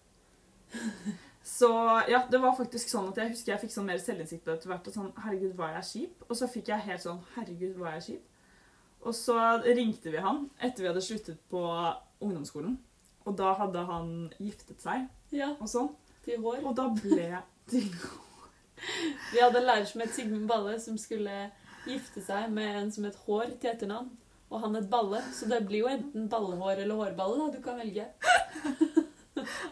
Så 1.51 1.71
ja, 2.07 2.21
det 2.31 2.37
var 2.37 2.53
faktisk 2.55 2.91
sånn 2.91 3.07
at 3.09 3.17
jeg 3.17 3.31
husker 3.33 3.51
jeg 3.55 3.63
fikk 3.63 3.73
sånn 3.73 3.87
mer 3.89 3.99
selvinnsikt 3.99 4.43
på 4.45 4.51
det 4.51 4.59
etter 4.59 4.71
hvert. 4.71 4.87
Og 4.87 4.95
sånn, 4.95 5.09
herregud, 5.25 5.55
var 5.57 5.73
jeg 5.79 5.87
kjip? 5.89 6.27
Og 6.29 6.37
så 6.37 6.47
fikk 6.53 6.69
jeg 6.71 6.85
helt 6.85 7.03
sånn, 7.03 7.19
herregud, 7.33 7.73
var 7.81 7.97
jeg 7.97 8.05
kjip? 8.07 8.27
Og 9.01 9.17
så 9.17 9.37
ringte 9.65 10.13
vi 10.13 10.21
han 10.21 10.43
etter 10.61 10.85
vi 10.85 10.91
hadde 10.91 11.03
sluttet 11.03 11.41
på 11.49 11.63
ungdomsskolen. 12.21 12.77
Og 13.25 13.35
da 13.37 13.53
hadde 13.53 13.85
han 13.85 14.11
giftet 14.39 14.81
seg 14.81 15.07
Ja, 15.31 15.51
og 15.59 15.67
sånn. 15.69 15.89
til 16.25 16.39
hår. 16.41 16.63
Og 16.65 16.75
da 16.75 16.87
ble 16.89 17.41
til 17.69 17.87
hår. 17.91 18.27
Vi 19.33 19.39
hadde 19.39 19.59
en 19.61 19.67
lærer 19.67 19.85
som 19.85 20.01
het 20.01 20.09
Sigmund 20.15 20.47
Balle, 20.49 20.79
som 20.81 20.97
skulle 20.97 21.51
gifte 21.85 22.21
seg 22.25 22.49
med 22.53 22.75
en 22.79 22.91
som 22.91 23.03
het 23.05 23.15
Hår 23.27 23.51
til 23.61 23.69
etternavn. 23.71 24.09
Og 24.51 24.59
han 24.61 24.75
het 24.75 24.89
Balle, 24.89 25.21
så 25.33 25.47
det 25.47 25.61
blir 25.67 25.83
jo 25.85 25.87
enten 25.87 26.27
ballehår 26.29 26.81
eller 26.83 26.95
hårballe. 26.95 27.37
da, 27.51 27.57
Du 27.57 27.61
kan 27.63 27.77
velge. 27.79 28.07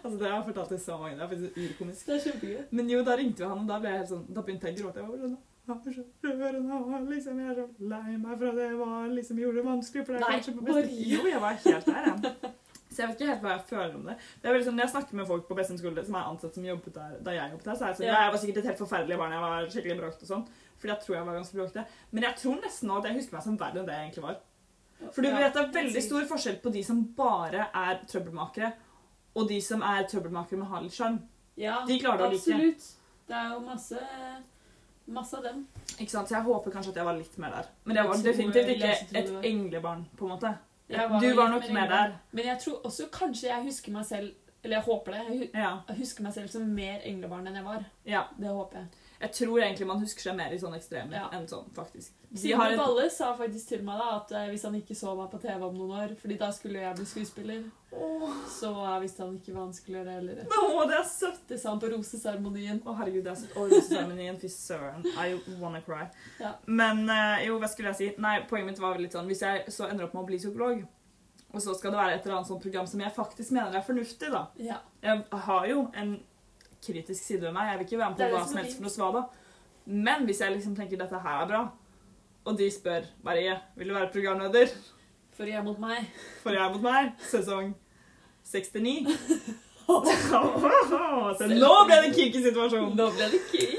Altså, 0.04 0.18
det 0.18 0.28
har 0.30 0.36
jeg 0.38 0.46
fortalt 0.46 0.70
til 0.70 0.80
så 0.80 0.98
mange. 0.98 1.16
Det 1.18 1.24
er 1.24 1.28
faktisk 1.28 1.58
urkomisk. 1.64 2.06
Det 2.08 2.16
er 2.16 2.24
kjempegøy. 2.32 2.62
Men 2.72 2.90
jo, 2.90 3.02
da 3.04 3.16
ringte 3.20 3.44
vi 3.44 3.50
han, 3.50 3.60
og 3.60 3.68
da 3.68 3.80
ble 3.80 3.90
jeg 3.92 4.00
helt 4.00 4.12
sånn, 4.14 4.24
da 4.34 4.42
begynte 4.48 4.70
jeg 4.70 4.78
å 4.80 4.84
gråte. 4.86 5.02
Jeg 5.04 5.10
var 5.10 5.18
sånn, 5.26 5.38
«Jeg 5.70 6.32
er 6.32 6.56
rørende, 6.56 7.10
liksom, 7.12 7.40
jeg 7.44 7.50
er 7.52 7.58
så 7.60 7.66
lei 7.92 8.16
meg 8.18 8.40
for 8.40 8.48
at 8.50 8.62
jeg 8.64 8.78
var, 8.80 9.04
liksom, 9.14 9.38
gjorde 9.44 9.60
det 9.60 9.66
vanskelig, 9.68 10.06
for 10.08 10.14
det 10.14 10.22
er 10.22 10.30
Nei. 10.30 10.86
Jo, 11.12 11.20
jeg 11.30 11.42
var 11.44 11.60
helt 11.66 11.86
der, 11.86 12.08
jeg. 12.08 12.54
Så 12.90 13.04
jeg 13.04 13.08
vet 13.10 13.20
ikke 13.22 13.30
helt 13.30 13.44
hva 13.44 13.52
jeg 13.54 13.66
føler 13.70 13.96
om 13.96 14.06
det. 14.10 14.16
det 14.42 14.50
er 14.50 14.54
veldig 14.56 14.66
sånn, 14.66 14.78
når 14.80 14.84
jeg 14.88 14.94
snakker 14.96 15.18
med 15.20 15.28
folk 15.30 15.44
på 15.48 15.66
skole 15.78 16.06
som 16.06 16.16
er 16.16 16.30
ansatt 16.32 16.54
som 16.56 16.64
jobbet 16.66 16.94
der 16.96 17.18
da 17.22 17.32
jeg 17.32 17.52
jobbet 17.52 17.66
der, 17.66 17.76
så 17.76 17.84
er 17.84 17.88
jeg 17.92 17.98
sånn, 18.00 18.06
Ja. 18.08 18.22
jeg 18.24 18.32
var 18.34 18.40
sikkert 18.42 18.58
et 18.58 18.66
helt 18.66 18.80
forferdelig 18.82 19.18
barn, 19.18 19.32
jeg 19.32 19.42
var 19.42 19.68
skikkelig 19.70 19.98
bråkete 20.00 20.24
og 20.26 20.32
sånn. 20.34 20.46
Fordi 20.80 20.94
jeg 20.94 21.02
tror 21.04 21.16
jeg 21.16 21.26
var 21.26 21.34
ganske 21.38 21.58
bråkete. 21.60 21.86
Men 22.12 22.24
jeg 22.24 22.36
tror 22.36 22.62
nesten 22.64 22.88
nå 22.90 22.98
at 22.98 23.04
jeg 23.06 23.16
husker 23.20 23.34
meg 23.34 23.44
som 23.44 23.58
verre 23.58 23.80
enn 23.80 23.86
det 23.86 23.94
jeg 23.94 24.04
egentlig 24.10 24.24
var. 24.24 24.38
For 25.14 25.22
du 25.22 25.30
vet 25.30 25.54
det 25.54 25.62
er 25.62 25.72
veldig 25.84 26.04
stor 26.04 26.26
forskjell 26.28 26.58
på 26.64 26.72
de 26.74 26.84
som 26.84 27.04
bare 27.16 27.68
er 27.74 28.00
trøbbelmakere, 28.10 28.74
og 29.36 29.48
de 29.48 29.60
som 29.62 29.82
er 29.84 30.04
trøbbelmakere 30.10 30.58
med 30.58 30.68
halv 30.68 30.90
sjarm. 30.90 31.20
Ja, 31.56 31.86
De 31.86 32.00
klarer 32.00 32.18
det 32.18 32.26
å 32.26 32.32
like. 32.32 32.42
absolutt. 32.42 32.88
Det 33.28 33.36
er 33.36 33.50
jo 33.54 33.60
masse, 33.60 34.00
masse 35.08 35.38
av 35.38 35.44
dem. 35.44 35.68
Ikke 36.00 36.10
sant? 36.10 36.28
Så 36.30 36.36
jeg 36.38 36.44
håper 36.44 36.72
kanskje 36.72 36.90
at 36.90 36.96
jeg 36.96 37.06
var 37.06 37.18
litt 37.18 37.38
mer 37.38 37.52
der. 37.52 37.70
Men 37.86 37.96
jeg 38.00 38.08
var 38.10 38.24
definitivt 38.26 38.72
ikke 38.76 39.18
et 39.22 39.32
englebarn, 39.46 40.06
på 40.18 40.26
en 40.26 40.34
måte. 40.34 40.58
Jeg 40.90 41.10
du 41.22 41.36
var 41.38 41.50
nok 41.54 41.66
med, 41.72 41.90
der. 41.90 42.14
Men 42.32 42.46
jeg 42.46 42.60
tror 42.64 42.82
også 42.86 43.10
kanskje 43.14 43.50
jeg 43.50 43.64
husker 43.64 43.92
meg 43.94 44.06
selv 44.06 44.32
Eller 44.64 44.78
jeg 44.78 44.84
håper 44.84 45.12
det. 45.12 45.50
Jeg 45.54 45.98
husker 45.98 46.24
meg 46.24 46.34
selv 46.34 46.50
som 46.52 46.66
mer 46.76 47.00
englebarn 47.08 47.48
enn 47.48 47.56
jeg 47.56 47.66
var. 47.66 47.86
ja. 48.06 48.24
Det 48.40 48.50
håper 48.50 48.80
jeg. 48.82 48.88
Jeg 49.20 49.34
tror 49.36 49.60
egentlig 49.60 49.88
man 49.88 50.00
husker 50.00 50.30
seg 50.30 50.36
mer 50.38 50.54
i 50.56 50.60
sånne 50.62 50.78
ekstremer 50.80 51.18
Ja. 51.18 51.26
enn 51.36 51.48
sånn, 51.48 51.66
faktisk. 51.76 52.14
Sigmund. 52.34 52.78
Balle 52.80 53.10
sa 53.12 53.34
faktisk 53.36 53.68
til 53.74 53.82
meg 53.84 53.98
da 54.00 54.08
at 54.16 54.32
eh, 54.32 54.46
hvis 54.54 54.64
han 54.64 54.78
ikke 54.78 54.96
så 54.96 55.16
meg 55.18 55.28
på 55.32 55.42
TV 55.44 55.66
om 55.66 55.76
noen 55.76 55.96
år, 56.04 56.14
fordi 56.22 56.38
da 56.40 56.52
skulle 56.56 56.80
jeg 56.80 56.96
bli 56.96 57.08
skuespiller, 57.10 57.66
oh. 57.92 58.30
så 58.48 58.72
visste 59.04 59.26
han 59.26 59.36
ikke 59.36 59.56
hva 59.56 59.66
han 59.66 59.74
skulle 59.76 60.00
gjøre 60.00 60.14
heller. 60.20 60.40
Åh, 60.48 60.84
det 60.88 60.96
er 61.02 61.10
søtt! 61.10 61.42
Det 61.50 61.58
sa 61.60 61.74
han 61.74 61.82
på 61.84 61.90
roseseremonien. 61.92 62.80
Å, 62.86 62.96
herregud, 63.02 63.26
det 63.26 63.34
er 63.34 63.42
søtt. 63.42 63.58
Og 63.58 63.74
roseseremonien, 63.74 64.40
fy 64.40 64.52
søren. 64.54 65.04
I 65.18 65.36
wanna 65.60 65.82
cry. 65.84 66.06
Ja. 66.40 66.54
Men 66.66 67.04
eh, 67.10 67.50
jo, 67.50 67.60
hva 67.60 67.68
skulle 67.68 67.92
jeg 67.92 68.00
si? 68.00 68.10
Nei, 68.24 68.38
poenget 68.48 68.72
mitt 68.72 68.80
var 68.84 69.02
litt 69.02 69.18
sånn 69.18 69.28
Hvis 69.28 69.44
jeg 69.44 69.68
så 69.74 69.90
ender 69.90 70.08
opp 70.08 70.16
med 70.16 70.24
å 70.24 70.30
bli 70.32 70.40
psykolog, 70.40 70.88
og 71.50 71.62
så 71.66 71.74
skal 71.74 71.92
det 71.92 71.98
være 71.98 72.16
et 72.16 72.26
eller 72.26 72.38
annet 72.38 72.48
sånt 72.52 72.62
program 72.62 72.88
som 72.88 73.02
jeg 73.02 73.16
faktisk 73.16 73.54
mener 73.56 73.76
er 73.76 73.86
fornuftig, 73.86 74.30
da. 74.32 74.46
Ja. 74.62 74.80
Jeg 75.02 75.26
har 75.50 75.66
jo 75.68 75.88
en 75.98 76.20
kritisk 76.86 77.24
side 77.24 77.42
ved 77.48 77.54
meg. 77.56 77.72
Jeg 77.72 77.80
vil 77.80 77.88
ikke 77.88 78.02
være 78.02 78.14
med 78.14 78.24
på 78.24 78.32
hva 78.36 78.48
som 78.48 78.62
helst 78.62 78.78
for 78.78 78.88
noe 78.88 78.94
svada. 78.94 79.24
Men 79.90 80.26
hvis 80.28 80.42
jeg 80.44 80.54
liksom 80.54 80.76
tenker 80.78 81.00
dette 81.00 81.20
her 81.24 81.44
er 81.44 81.50
bra, 81.50 81.62
og 82.46 82.58
de 82.58 82.70
spør 82.72 83.08
Marie, 83.26 83.56
vil 83.76 83.90
du 83.90 83.94
være 83.94 84.12
programleder 84.14 84.72
For 85.36 85.50
jeg 85.50 85.64
mot 85.64 85.80
meg. 85.80 86.08
for 86.44 86.56
Jeg 86.56 86.72
mot 86.72 86.82
meg, 86.82 87.12
sesong 87.30 87.74
69 88.46 89.08
Så 89.90 91.48
nå 91.64 91.74
ble 91.90 92.00
det 92.06 92.14
kinky 92.16 92.42
situasjon. 92.44 92.92
Nå 92.96 93.10
ble 93.16 93.30
det 93.34 93.44
kink. 93.52 93.76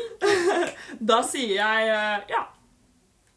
Da 1.11 1.21
sier 1.25 1.57
jeg 1.57 1.91
eh, 1.95 2.31
ja. 2.35 2.45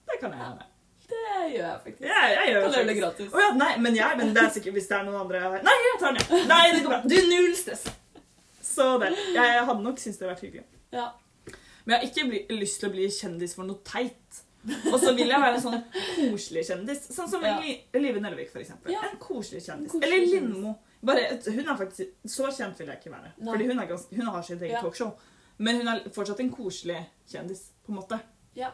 Det 0.10 0.20
kan 0.20 0.34
jeg 0.34 0.42
gjøre 0.42 0.56
med. 0.58 0.70
Det 1.14 1.20
gjør 1.54 1.68
jeg 1.68 1.80
faktisk. 1.84 2.06
Ja, 2.10 2.22
jeg 2.34 2.54
gjør 2.54 2.70
Kan 2.74 2.88
det 2.88 2.96
gratis. 2.98 3.34
Oh, 3.34 3.42
ja, 3.44 3.50
nei, 3.58 3.74
men 3.86 3.98
jeg, 3.98 4.18
men 4.20 4.34
det 4.36 4.44
er 4.44 4.54
sikkert 4.56 4.78
hvis 4.80 4.90
det 4.90 4.98
er 4.98 5.06
noen 5.08 5.22
andre 5.22 5.62
Nei, 5.64 5.76
jeg 5.88 6.00
tar 6.02 6.16
den, 6.18 6.24
ja. 6.24 6.42
Nei, 6.50 6.64
det 6.74 6.82
går 6.86 6.96
bra. 6.96 7.02
Du, 7.06 7.16
null 7.30 7.54
stress. 7.60 7.86
Så 8.76 8.88
det. 9.02 9.12
Jeg 9.36 9.66
hadde 9.68 9.84
nok 9.84 10.00
syntes 10.02 10.18
det 10.20 10.28
hadde 10.28 10.34
vært 10.36 10.46
hyggelig. 10.48 10.66
Ja. 10.94 11.08
Men 11.86 11.96
jeg 11.96 12.00
har 12.00 12.08
ikke 12.10 12.26
bli, 12.30 12.42
lyst 12.62 12.80
til 12.80 12.90
å 12.90 12.94
bli 12.94 13.08
kjendis 13.12 13.56
for 13.58 13.68
noe 13.68 13.82
teit. 13.84 14.44
Og 14.94 14.96
så 15.02 15.12
vil 15.18 15.28
jeg 15.28 15.42
være 15.44 15.58
en 15.58 15.64
sånn 15.66 15.82
koselig 16.16 16.62
kjendis. 16.70 17.02
Sånn 17.12 17.28
som 17.30 17.44
Ja. 17.44 17.58
Li, 17.60 17.74
Live 18.00 18.22
Nelvik, 18.24 18.50
for 18.54 18.62
eksempel. 18.64 18.94
Ja. 18.94 19.02
En 19.10 19.18
koselig 19.20 19.66
kjendis. 19.66 19.92
En 19.94 20.00
koselig 20.00 20.22
Eller. 20.22 20.40
Lindmo. 20.40 20.76
Bare, 21.04 21.26
hun 21.52 21.68
er 21.68 21.76
faktisk, 21.76 22.14
Så 22.26 22.48
kjent 22.56 22.78
vil 22.80 22.88
jeg 22.88 23.02
ikke 23.02 23.12
være. 23.12 23.34
Nei. 23.38 23.52
Fordi 23.52 23.68
hun, 23.68 23.82
ganske, 23.90 24.16
hun 24.16 24.28
har 24.32 24.42
sitt 24.48 24.62
eget 24.62 24.72
Ja. 24.78 24.82
talkshow. 24.82 25.12
Men 25.58 25.76
hun 25.82 25.88
er 25.92 26.00
fortsatt 26.16 26.40
en 26.40 26.50
koselig 26.52 27.02
kjendis, 27.28 27.66
på 27.86 27.92
en 27.92 28.00
måte. 28.00 28.20
ja. 28.56 28.72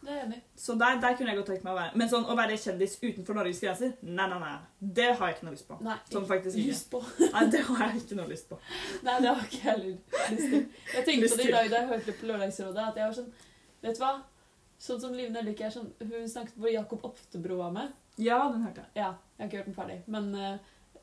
Det 0.00 0.08
er 0.14 0.20
enig. 0.24 0.38
Så 0.56 0.74
der, 0.80 0.96
der 1.00 1.16
kunne 1.16 1.28
jeg 1.28 1.36
godt 1.36 1.50
tenkt 1.52 1.64
meg 1.66 1.74
å 1.74 1.76
være. 1.76 1.92
Men 2.00 2.08
sånn 2.08 2.24
å 2.24 2.34
være 2.38 2.56
kjendis 2.56 2.94
utenfor 3.02 3.36
Norges 3.36 3.58
grenser, 3.60 3.90
nei, 4.02 4.26
nei, 4.30 4.38
nei. 4.40 4.52
Det 4.80 5.08
har 5.18 5.28
jeg 5.28 5.36
ikke 5.36 5.44
noe 5.48 5.52
lyst 5.58 5.66
på. 5.68 5.76
Nei, 5.84 5.96
Sånn 6.12 6.26
faktisk 6.30 6.56
ikke. 6.56 6.70
lyst 6.72 6.86
på. 6.94 7.00
Nei, 7.34 7.42
det 7.52 7.60
har 7.68 7.82
jeg 7.86 8.00
ikke 8.00 8.16
noe 8.16 8.30
lyst 8.30 8.48
på. 8.48 8.58
Nei, 9.04 9.16
det 9.20 9.28
har 9.34 9.42
ikke 9.44 9.58
jeg 9.60 9.66
heller 9.68 9.90
lyst 9.90 10.54
til. 10.54 10.64
Jeg 10.94 11.04
tenkte 11.10 11.28
på 11.34 11.36
det 11.42 11.48
i 11.50 11.52
dag 11.56 11.68
da 11.74 11.82
jeg 11.82 11.90
hørte 11.92 12.14
på 12.22 12.30
Lørdagsrådet, 12.30 12.86
at 12.88 13.00
jeg 13.02 13.10
var 13.10 13.18
sånn 13.20 13.30
Vet 13.84 13.96
du 13.96 14.02
hva? 14.04 14.12
Sånn 14.80 15.00
som 15.04 15.12
Liv 15.16 15.30
Nelvik 15.32 15.60
er 15.64 15.72
sånn 15.72 15.90
Hun 16.00 16.28
snakket 16.28 16.56
hvor 16.60 16.72
Jakob 16.72 17.04
Oftebro 17.10 17.56
var 17.60 17.70
med. 17.76 17.92
Ja, 18.20 18.38
den 18.52 18.64
hørte 18.64 18.82
jeg. 18.86 18.90
Ja, 19.02 19.10
jeg 19.36 19.44
har 19.44 19.48
ikke 19.50 19.60
hørt 19.60 19.68
den 19.70 19.76
ferdig. 19.76 19.98
Men 20.16 20.32
uh, 20.36 20.56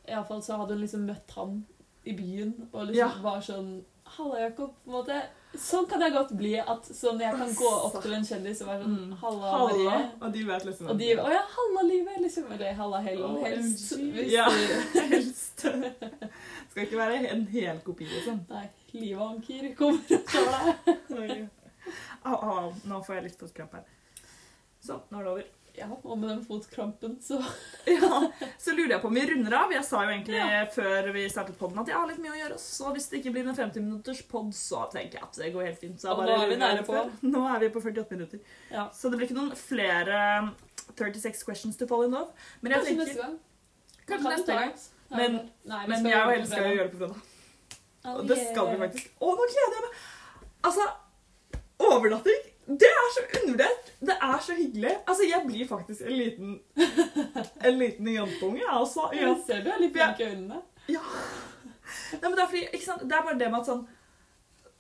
iallfall 0.09 0.41
så 0.45 0.57
hadde 0.61 0.73
hun 0.73 0.81
liksom 0.83 1.05
møtt 1.09 1.33
han 1.37 1.59
i 2.07 2.13
byen 2.17 2.55
og 2.71 2.87
liksom 2.89 2.97
Ja. 2.97 3.09
var 3.21 3.41
sånn 3.45 3.71
Halla, 4.15 4.39
Jakob. 4.41 4.71
på 4.83 4.89
en 4.91 4.95
måte. 4.97 5.17
Sånn 5.57 5.85
kan 5.89 6.01
jeg 6.03 6.13
godt 6.13 6.31
bli. 6.37 6.51
At 6.59 6.85
sånn 6.93 7.19
jeg 7.23 7.33
kan 7.39 7.53
gå 7.57 7.69
opp 7.87 7.97
til 8.03 8.13
en 8.17 8.25
kjendis 8.27 8.61
og 8.63 8.69
være 8.71 8.83
sånn 8.85 9.13
Halla, 9.21 9.51
Halla, 9.51 9.67
Halla. 9.67 9.83
Marie. 9.91 10.09
Og 10.21 10.33
de 10.35 10.43
vet 10.47 10.65
liksom 10.67 10.89
Og 10.93 10.99
de 10.99 11.09
Å 11.23 11.27
ja, 11.33 11.43
halla, 11.55 11.83
livet. 11.87 12.19
Liksom. 12.25 12.47
Eller 12.55 12.73
halla, 12.79 13.01
Helen, 13.05 13.37
helst. 13.45 13.93
Hvis 13.97 14.31
Ja. 14.33 14.47
Helst. 15.13 15.65
Skal 15.65 16.83
ikke 16.85 16.99
være 16.99 17.21
en 17.33 17.45
hel 17.51 17.79
kopi, 17.85 18.05
liksom. 18.11 18.43
Nei, 18.51 18.65
livet 18.93 19.23
anker 19.27 19.69
kommer 19.79 20.23
tar 20.29 20.49
deg. 21.15 21.47
Au, 22.23 22.35
au, 22.35 22.57
au. 22.57 22.73
Nå 22.85 22.99
får 23.05 23.15
jeg 23.19 23.29
litt 23.29 23.39
fotkramp 23.39 23.77
her. 23.79 23.85
Sånn, 24.83 25.01
nå 25.09 25.21
er 25.21 25.23
det 25.25 25.31
over. 25.31 25.47
Ja, 25.77 25.85
og 25.93 26.17
med 26.17 26.29
den 26.31 26.39
fotkrampen, 26.45 27.17
så 27.21 27.37
Ja, 27.85 28.31
Så 28.57 28.73
lurer 28.73 28.95
jeg 28.95 29.01
på 29.03 29.07
om 29.11 29.13
vi 29.13 29.25
runder 29.29 29.53
av. 29.59 29.71
Jeg 29.75 29.85
sa 29.85 29.99
jo 30.03 30.09
egentlig 30.09 30.39
Ja. 30.39 30.63
før 30.73 31.11
vi 31.13 31.25
startet 31.29 31.57
podden 31.59 31.79
at 31.83 31.87
jeg 31.91 31.95
har 31.99 32.07
litt 32.09 32.17
mye 32.23 32.33
å 32.33 32.39
gjøre. 32.39 32.57
Så 32.63 32.89
hvis 32.95 33.05
det 33.11 33.19
ikke 33.21 33.33
blir 33.35 33.47
en 33.47 33.55
50 33.55 33.83
minutters 33.85 34.21
pod, 34.31 34.49
så 34.57 34.87
tenker 34.91 35.19
jeg 35.19 35.23
at 35.27 35.37
det 35.37 35.51
går 35.53 35.67
helt 35.69 35.79
fint. 35.83 36.01
Så 36.01 36.09
Og 36.15 36.23
bare 36.23 36.33
nå 36.33 36.43
er 36.43 36.49
vi 36.49 36.57
nære 36.63 36.85
på. 36.87 37.03
Nå 37.29 37.43
er 37.55 37.59
vi 37.61 37.69
på 37.75 37.83
48 37.85 38.15
minutter. 38.17 38.39
ja. 38.71 38.87
Så 38.89 39.11
det 39.11 39.19
blir 39.19 39.29
ikke 39.29 39.37
noen 39.37 39.53
flere 39.55 40.53
36 40.97 41.43
questions 41.45 41.77
to 41.77 41.85
fall 41.87 42.03
in 42.07 42.11
love. 42.17 42.31
Men 42.61 42.71
jeg 42.73 42.81
Kanskje 42.81 43.05
tenker. 43.05 43.37
Kanskje 44.07 44.23
Kan 44.23 44.31
neste 44.33 44.53
gang. 44.57 44.73
Men- 45.11 45.41
Nei, 45.65 45.85
Men 45.87 46.05
jeg 46.05 46.21
og 46.25 46.31
Helle 46.31 46.47
skal 46.47 46.63
jo 46.71 46.75
gjøre 46.77 46.89
det 46.89 46.97
på 46.97 47.05
fredag. 47.05 47.21
Og 48.17 48.27
det 48.27 48.37
skal 48.49 48.67
vi 48.71 48.77
faktisk. 48.87 49.09
Å, 49.21 49.29
nå 49.37 49.45
gleder 49.51 49.75
jeg 49.77 49.83
meg! 49.85 49.97
Altså, 50.63 50.85
overnatting, 51.79 52.41
det 52.67 52.87
er 52.91 53.09
så 53.15 53.21
undervurdert. 53.41 53.91
Det 54.01 54.15
er 54.21 54.39
så 54.43 54.53
hyggelig. 54.57 54.95
Altså, 55.07 55.23
jeg 55.29 55.43
blir 55.47 55.67
faktisk 55.67 56.01
en 56.01 56.17
liten 56.17 56.59
En 57.63 57.77
liten 57.79 58.07
jentunge, 58.13 58.59
jeg, 58.59 58.69
altså. 58.71 59.09
Ja. 59.13 59.27
Jeg 59.31 59.37
ser 59.47 59.63
du 59.63 59.69
er 59.71 59.79
litt 59.79 59.93
flink 59.95 60.19
i 60.19 60.23
øynene. 60.31 60.61
Nei, 60.87 62.23
men 62.23 62.35
det 62.35 62.43
er 62.43 62.49
fordi? 62.51 62.65
Det 63.07 63.15
er 63.15 63.23
bare 63.23 63.39
det 63.39 63.47
med 63.51 63.59
at 63.61 63.69
sånn 63.69 63.85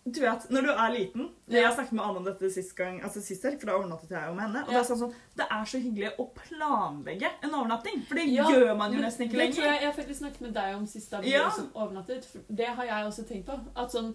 Du 0.07 0.19
vet, 0.23 0.45
når 0.55 0.61
du 0.63 0.69
er 0.71 0.91
liten 0.93 1.25
Ja. 1.51 1.61
Jeg 1.65 1.73
snakket 1.75 1.95
med 1.97 2.03
Anne 2.05 2.17
om 2.21 2.27
dette 2.27 2.49
sist 2.51 2.75
gang, 2.77 3.01
altså 3.03 3.19
sist 3.23 3.43
helg, 3.43 3.57
for 3.59 3.67
da 3.67 3.73
overnattet 3.75 4.11
jeg 4.15 4.27
jo 4.29 4.33
med 4.37 4.45
henne. 4.45 4.61
Og 4.67 4.71
Ja. 4.71 4.79
det 4.79 4.83
er 4.83 4.87
sånn 4.95 5.01
sånn, 5.01 5.15
det 5.35 5.47
er 5.51 5.65
så 5.71 5.79
hyggelig 5.83 6.11
å 6.19 6.25
planlegge 6.35 7.29
en 7.43 7.55
overnatting. 7.59 8.05
For 8.07 8.15
det 8.15 8.27
Ja, 8.31 8.43
gjør 8.51 8.77
man 8.77 8.93
jo 8.93 9.01
nesten 9.03 9.27
ikke 9.27 9.37
det 9.37 9.53
tror 9.55 9.63
lenger. 9.63 9.73
jeg 9.73 9.81
jeg 9.83 9.95
faktisk 9.97 10.19
snakket 10.21 10.41
med 10.41 10.53
deg 10.53 10.75
om 10.75 10.85
sist 10.87 11.11
da 11.11 11.19
vi 11.21 11.31
Ja. 11.33 11.47
også 11.49 11.67
overnattet. 11.75 12.27
Det 12.55 12.67
har 12.67 12.85
jeg 12.85 13.05
også 13.05 13.27
tenkt 13.27 13.45
på. 13.45 13.59
At 13.75 13.91
sånn, 13.91 14.13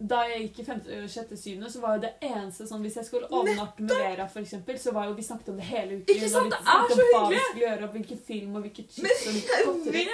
da 0.00 0.20
jeg 0.24 0.46
gikk 0.46 0.60
i 0.62 0.64
femte, 0.64 0.98
sjette, 1.12 1.36
syvende, 1.36 1.68
så 1.68 1.82
var 1.82 1.96
jo 1.98 2.04
det 2.06 2.12
eneste 2.24 2.64
sånn 2.68 2.80
Hvis 2.84 2.94
jeg 2.96 3.04
skulle 3.04 3.28
overnatte 3.28 3.84
med 3.84 3.92
Vera, 3.92 4.24
for 4.32 4.40
eksempel, 4.40 4.78
så 4.80 4.94
var 4.96 5.10
jo 5.10 5.16
vi 5.18 5.24
snakket 5.26 5.50
om 5.52 5.58
det 5.60 5.66
hele 5.68 5.98
uken. 5.98 6.14
Ikke 6.14 6.30
sant? 6.32 6.54
Det 6.54 6.60
er 6.74 6.94
så 6.94 7.04
hyggelig! 7.10 7.42
gjøre, 7.60 7.82
og 7.84 7.98
hvilken 7.98 8.22
film 8.30 8.54
og 8.56 8.64
hvilket 8.64 8.96
chips 8.96 9.26
og 9.26 9.36
hvilket 9.36 9.66
godteri. 9.68 10.06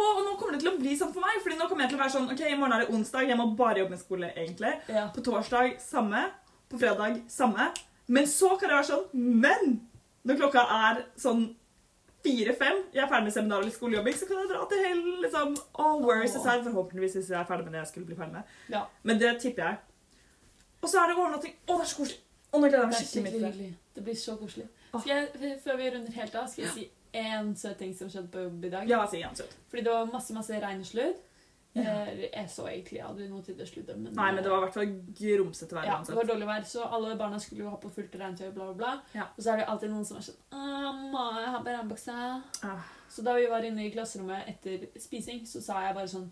Og 0.00 0.18
nå 0.22 0.34
kommer 0.38 0.56
det 0.56 0.62
til 0.64 0.72
å 0.72 0.78
bli 0.78 0.96
sånn 0.98 1.12
for 1.14 1.22
meg. 1.22 1.38
Fordi 1.44 1.58
nå 1.58 1.68
kommer 1.70 1.86
jeg 1.86 1.92
til 1.92 2.00
å 2.00 2.02
være 2.02 2.14
sånn 2.16 2.28
Ok, 2.34 2.42
i 2.46 2.58
morgen 2.58 2.74
er 2.76 2.84
det 2.84 2.96
onsdag, 2.96 3.30
jeg 3.30 3.38
må 3.38 3.46
bare 3.58 3.82
jobbe 3.82 3.94
med 3.94 4.02
skole, 4.02 4.32
egentlig. 4.34 4.74
Ja. 4.90 5.06
På 5.14 5.22
torsdag 5.26 5.78
samme. 5.82 6.26
På 6.70 6.78
fredag 6.82 7.22
samme. 7.30 7.70
Men 8.10 8.26
så 8.30 8.56
kan 8.58 8.70
det 8.70 8.78
være 8.80 8.90
sånn 8.90 9.30
Men 9.42 9.78
når 10.26 10.42
klokka 10.42 10.66
er 10.90 11.04
sånn 11.18 11.46
fire-fem, 12.24 12.80
jeg 12.94 13.02
er 13.04 13.08
ferdig 13.08 13.28
med 13.28 13.34
seminar 13.34 13.62
eller 13.64 13.74
skolejobbing, 13.74 14.16
så 14.16 14.26
kan 14.28 14.42
jeg 14.42 14.50
dra 14.50 14.64
til 14.70 14.82
hell, 14.84 15.04
liksom. 15.24 15.54
all 15.84 16.02
the 16.02 16.40
Åh. 16.40 16.64
Forhåpentligvis 16.66 17.16
hvis 17.16 17.30
jeg 17.32 17.40
er 17.40 17.48
ferdig 17.48 17.64
med 17.68 17.72
det 17.76 17.82
jeg 17.84 17.90
skulle 17.92 18.10
bli 18.10 18.18
ferdig 18.18 18.40
med. 18.40 18.54
Ja. 18.74 18.82
Men 19.02 19.20
det 19.20 19.32
tipper 19.40 19.66
jeg. 19.66 19.76
Og 20.80 20.88
så 20.88 21.00
er 21.00 21.10
det 21.10 21.16
overnatting. 21.16 21.56
Å, 21.66 21.72
det 21.72 21.86
er 21.86 21.90
så 21.92 22.00
koselig. 22.02 22.20
Å, 22.50 22.58
nå 22.58 22.66
gleder 22.66 22.80
jeg 22.84 22.92
meg 22.92 23.00
skikkelig 23.00 23.24
mye 23.24 23.34
til 23.34 23.64
det. 23.64 23.72
Det 23.96 24.04
blir 24.06 24.18
så 24.18 24.36
koselig. 24.40 24.68
Jeg, 25.06 25.56
før 25.64 25.76
vi 25.78 25.90
runder 25.94 26.16
helt 26.18 26.38
av, 26.40 26.48
skal 26.50 26.66
jeg 26.66 26.74
si 26.74 26.86
én 27.20 27.50
søt 27.58 27.78
ting 27.78 27.92
som 27.96 28.10
skjedde 28.10 28.30
på 28.32 28.44
jobb 28.46 28.64
i 28.64 28.72
dag. 28.72 28.90
Ja, 28.90 29.00
si 29.10 29.20
en 29.26 29.36
Søt. 29.38 29.54
Fordi 29.70 29.84
det 29.86 29.92
var 29.92 30.10
masse 30.10 30.34
masse 30.34 30.60
regn 30.62 30.82
og 30.82 30.88
sludd. 30.88 31.20
Ja. 31.74 31.82
Eh, 31.82 32.24
Jeg 32.32 32.48
så 32.50 32.64
egentlig 32.66 32.98
aldri 33.06 33.28
noe 33.30 33.42
til 33.46 33.54
det 33.58 33.68
sluddet. 33.68 33.98
Men, 33.98 34.12
Nei, 34.16 34.30
men 34.34 34.42
det 34.42 34.50
var 34.50 34.58
i 34.58 34.64
hvert 34.64 34.74
fall 34.74 34.94
grumsete 35.20 35.76
vær 35.76 35.84
ja, 35.86 35.98
det 36.06 36.16
var 36.16 36.26
dårlig 36.26 36.48
vær, 36.48 36.64
så 36.66 36.86
alle 36.88 37.12
barna 37.20 37.38
skulle 37.38 37.62
jo 37.62 37.70
ha 37.70 37.76
på 37.78 37.90
fullt 37.94 38.16
regntøy, 38.18 38.48
bla, 38.56 38.72
bla, 38.72 38.74
bla. 38.80 38.90
Ja. 39.14 39.28
Og 39.36 39.42
så 39.44 39.52
er 39.52 39.62
det 39.62 39.68
alltid 39.70 39.92
noen 39.92 40.04
som 40.08 40.18
er 40.18 40.26
sånn 40.26 40.40
«Åh, 40.50 40.80
Mamma, 40.90 41.24
jeg 41.44 41.52
har 41.54 41.64
regnbukse. 41.68 42.16
Ah. 42.66 42.90
Så 43.10 43.22
da 43.26 43.36
vi 43.38 43.46
var 43.50 43.62
inne 43.66 43.86
i 43.86 43.92
klasserommet 43.94 44.48
etter 44.50 44.88
spising, 44.98 45.44
så 45.46 45.62
sa 45.62 45.80
jeg 45.86 45.94
bare 45.94 46.10
sånn 46.10 46.28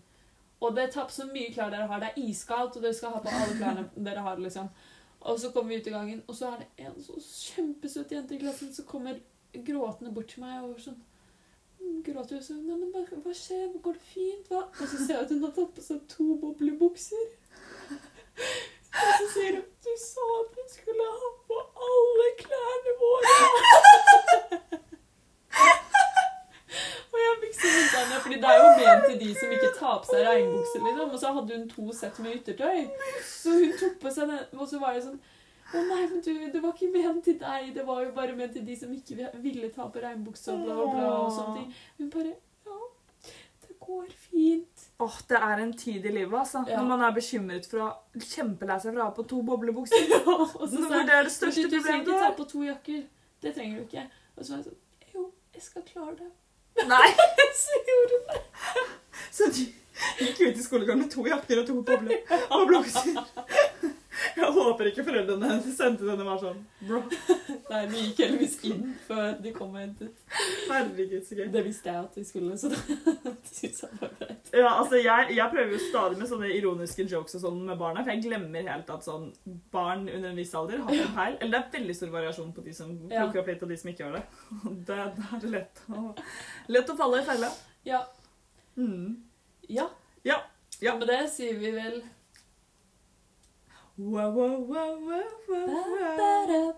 Og 0.59 0.75
det 0.75 0.89
tar 0.91 1.05
på 1.07 1.15
så 1.15 1.25
mye 1.31 1.53
klær 1.55 1.71
dere 1.71 1.87
har. 1.87 1.99
Det 2.03 2.09
er 2.11 2.21
iskaldt, 2.27 2.75
og 2.75 2.83
dere 2.83 2.93
skal 2.93 3.13
ha 3.15 3.19
på 3.23 3.31
alle 3.31 3.55
klærne 3.55 3.85
dere 4.09 4.23
har, 4.25 4.39
liksom. 4.43 4.67
Og 5.21 5.39
så 5.39 5.51
kommer 5.55 5.69
vi 5.71 5.79
ut 5.79 5.87
i 5.87 5.91
gangen, 5.95 6.21
og 6.27 6.35
så 6.35 6.51
er 6.51 6.65
det 6.65 6.85
en 6.89 6.99
så 7.03 7.15
kjempesøt 7.19 8.11
jente 8.11 8.35
i 8.35 8.39
klassen 8.43 8.73
som 8.75 8.85
kommer 8.87 9.19
gråtende 9.53 10.11
bort 10.15 10.27
til 10.33 10.43
meg 10.43 10.63
og 10.67 10.79
sånn 10.83 10.99
Gråter 12.05 12.39
og 12.39 12.43
sånn, 12.45 12.63
men 12.67 12.91
hva, 12.93 13.01
hva 13.23 13.33
skjer? 13.35 13.69
Går 13.83 13.95
det 13.97 14.05
fint? 14.13 14.49
Hva? 14.51 14.61
Og 14.69 14.85
så 14.87 14.97
ser 14.97 15.15
jeg 15.15 15.25
at 15.25 15.31
hun 15.33 15.43
har 15.45 15.53
tatt 15.55 15.71
på 15.75 15.83
seg 15.83 16.03
to 16.11 16.27
boblebukser. 16.41 17.25
Og 18.39 19.09
så 19.19 19.25
sier 19.33 19.57
hun 19.57 19.65
Du 19.85 19.91
sa 19.99 20.25
at 20.39 20.55
vi 20.57 20.65
skulle 20.73 21.07
ha 21.21 21.29
på 21.49 21.57
alle 21.89 22.27
klærne 22.39 22.93
våre. 23.01 23.33
Og 27.09 27.17
jeg 27.23 27.37
fikk 27.41 27.55
så 27.57 27.71
vondt 27.73 27.95
av 27.95 28.03
henne, 28.03 28.19
fordi 28.23 28.37
det 28.43 28.49
er 28.51 28.59
jo 28.59 28.69
ment 28.79 29.07
til 29.07 29.19
de 29.23 29.29
som 29.39 29.55
ikke 29.57 29.71
tar 29.79 29.97
på 30.03 30.11
seg 30.11 30.27
regnbukser, 30.27 30.85
liksom. 30.85 31.09
Og 31.09 31.19
så 31.23 31.33
hadde 31.39 31.57
hun 31.57 31.67
to 31.73 31.85
sett 31.99 32.21
med 32.23 32.37
yttertøy. 32.37 32.79
Så 33.25 33.57
hun 33.57 33.75
tok 33.81 33.95
på 34.03 34.13
seg 34.15 34.31
den, 34.31 34.43
og 34.59 34.69
så 34.69 34.81
var 34.83 34.95
det 34.95 35.05
sånn 35.07 35.19
Å 35.69 35.81
nei, 35.85 36.03
men 36.09 36.21
du, 36.25 36.31
det 36.53 36.61
var 36.63 36.71
ikke 36.73 36.91
ment 36.93 37.23
til 37.27 37.35
deg. 37.41 37.67
Det 37.75 37.83
var 37.85 38.03
jo 38.05 38.11
bare 38.15 38.35
ment 38.37 38.53
til 38.57 38.63
de 38.65 38.75
som 38.79 38.93
ikke 38.95 39.27
ville 39.43 39.69
ta 39.75 39.85
på 39.93 40.01
regnbukse 40.01 40.53
og 40.53 40.63
bla, 40.65 40.75
bla, 40.79 40.87
bla 40.95 41.09
og 41.25 41.31
sånne 41.35 41.57
ting. 41.59 41.73
Hun 41.99 42.09
bare 42.15 42.31
Ja, 42.65 42.79
det 43.67 43.75
går 43.85 44.07
fint. 44.29 44.87
Åh, 44.99 45.19
det 45.29 45.37
er 45.49 45.61
en 45.63 45.73
tid 45.77 46.05
i 46.09 46.11
livet, 46.15 46.33
altså. 46.39 46.63
Ja. 46.67 46.79
Når 46.81 46.89
man 46.89 47.05
er 47.07 47.13
bekymret 47.15 47.69
for 47.69 47.85
å 47.85 47.89
kjempelei 48.19 48.79
seg 48.81 48.91
for 48.95 48.99
å 49.03 49.07
ha 49.07 49.13
på 49.19 49.27
to 49.29 49.41
boblebukser. 49.45 50.09
og 50.33 50.47
så 50.65 50.81
Når 50.81 50.89
det 50.89 50.99
er 50.99 51.07
det 51.11 51.23
Du, 51.29 51.33
største 51.37 51.63
du 51.63 51.77
trenger 51.77 51.83
problemet 51.85 52.05
du 52.05 52.11
ikke 52.15 52.25
ta 52.25 52.31
på 52.41 52.47
to 52.55 52.63
jakker. 52.65 53.01
Det 53.45 53.53
trenger 53.55 53.77
du 53.77 53.85
ikke. 53.85 54.07
Og 54.35 54.41
så 54.43 54.55
var 54.55 54.63
jeg 54.63 54.67
sånn 54.71 55.13
Jo, 55.15 55.25
jeg 55.55 55.65
skal 55.69 55.85
klare 55.93 56.15
det. 56.23 56.31
Nei. 56.89 57.07
Så 57.61 57.79
gjorde 57.87 58.17
hun 58.17 58.27
det. 58.33 58.41
Så 59.35 59.47
de 59.55 59.63
gikk 60.23 60.37
ut 60.45 60.59
i 60.59 60.63
skolegården 60.63 61.01
med 61.03 61.09
to 61.11 61.25
jakker 61.27 61.59
og 61.61 61.65
to 61.67 61.79
boble- 61.83 62.21
boblebukser. 62.51 63.17
Jeg 64.39 64.49
håper 64.55 64.89
ikke 64.89 65.03
foreldrene 65.07 65.49
hennes 65.49 65.75
sendte 65.77 66.07
den 66.07 66.21
og 66.23 66.27
var 66.27 66.39
sånn 66.41 66.59
Bro, 66.87 66.99
Nei, 67.69 67.81
de 67.91 68.01
gikk 68.03 68.21
heldigvis 68.23 68.55
inn 68.69 68.81
før 69.07 69.35
de 69.43 69.51
kom 69.55 69.75
og 69.75 69.79
hentet. 69.81 70.23
herregud, 70.69 71.21
så 71.27 71.37
gøy. 71.37 71.45
Det 71.53 71.63
visste 71.65 71.91
jeg 71.91 72.01
at 72.01 72.17
de 72.17 72.23
skulle, 72.27 72.57
så 72.59 72.71
da 72.73 73.33
syntes 73.45 73.83
jeg 73.85 73.99
var 74.01 74.13
greit. 74.19 74.51
Ja, 74.55 74.71
altså 74.73 74.99
jeg, 74.99 75.35
jeg 75.37 75.53
prøver 75.53 75.75
jo 75.75 75.81
stadig 75.83 76.19
med 76.19 76.31
sånne 76.31 76.49
ironiske 76.57 77.05
jokes 77.11 77.37
og 77.39 77.45
sånn 77.45 77.61
med 77.69 77.79
barna, 77.79 78.03
for 78.03 78.13
jeg 78.15 78.25
glemmer 78.25 78.69
helt 78.73 78.89
at 78.95 79.05
sånn 79.07 79.29
barn 79.73 80.07
under 80.09 80.31
en 80.31 80.39
viss 80.41 80.53
alder 80.57 80.81
har 80.87 80.95
en 80.97 81.15
peil. 81.17 81.37
Eller 81.39 81.55
det 81.55 81.61
er 81.61 81.75
veldig 81.79 81.97
stor 82.01 82.13
variasjon 82.17 82.53
på 82.55 82.65
de 82.65 82.75
som 82.75 82.93
plukker 83.05 83.43
opp 83.43 83.51
litt, 83.53 83.65
og 83.65 83.73
de 83.73 83.79
som 83.81 83.91
ikke 83.93 84.05
gjør 84.05 84.19
det. 84.19 84.25
Det, 84.89 85.01
det 85.15 85.25
er 85.37 85.49
lett 85.53 85.81
å, 85.93 86.03
lett 86.73 86.89
å 86.91 86.95
falle 86.97 87.19
i 87.21 87.25
fella. 87.27 87.49
Ja. 87.87 87.99
Mm. 88.79 89.19
Ja. 89.69 89.85
Ja. 90.25 90.39
Ja. 90.81 90.95
Med 90.97 91.07
det 91.11 91.19
sier 91.33 91.57
vi 91.61 91.71
vel 91.75 91.99
Wow, 93.99 94.31
wow, 94.31 94.63
wow, 94.63 94.95
wow, 94.95 95.27
wow. 95.49 96.73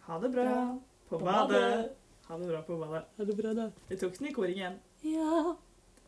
Ha 0.00 0.18
det 0.18 0.28
bra 0.28 0.78
på 1.08 1.18
badet. 1.18 1.96
Ha 2.28 2.38
det 2.38 2.46
bra 2.46 2.62
på 2.62 2.76
badet. 2.76 3.04
Ha 3.16 3.24
det 3.24 3.36
bra, 3.36 3.54
da. 3.54 3.70
Vi 3.88 3.96
tok 3.96 4.18
den 4.18 4.28
i 4.28 4.32
kor 4.32 4.46
igjen. 4.46 4.78
Ja. 5.02 5.56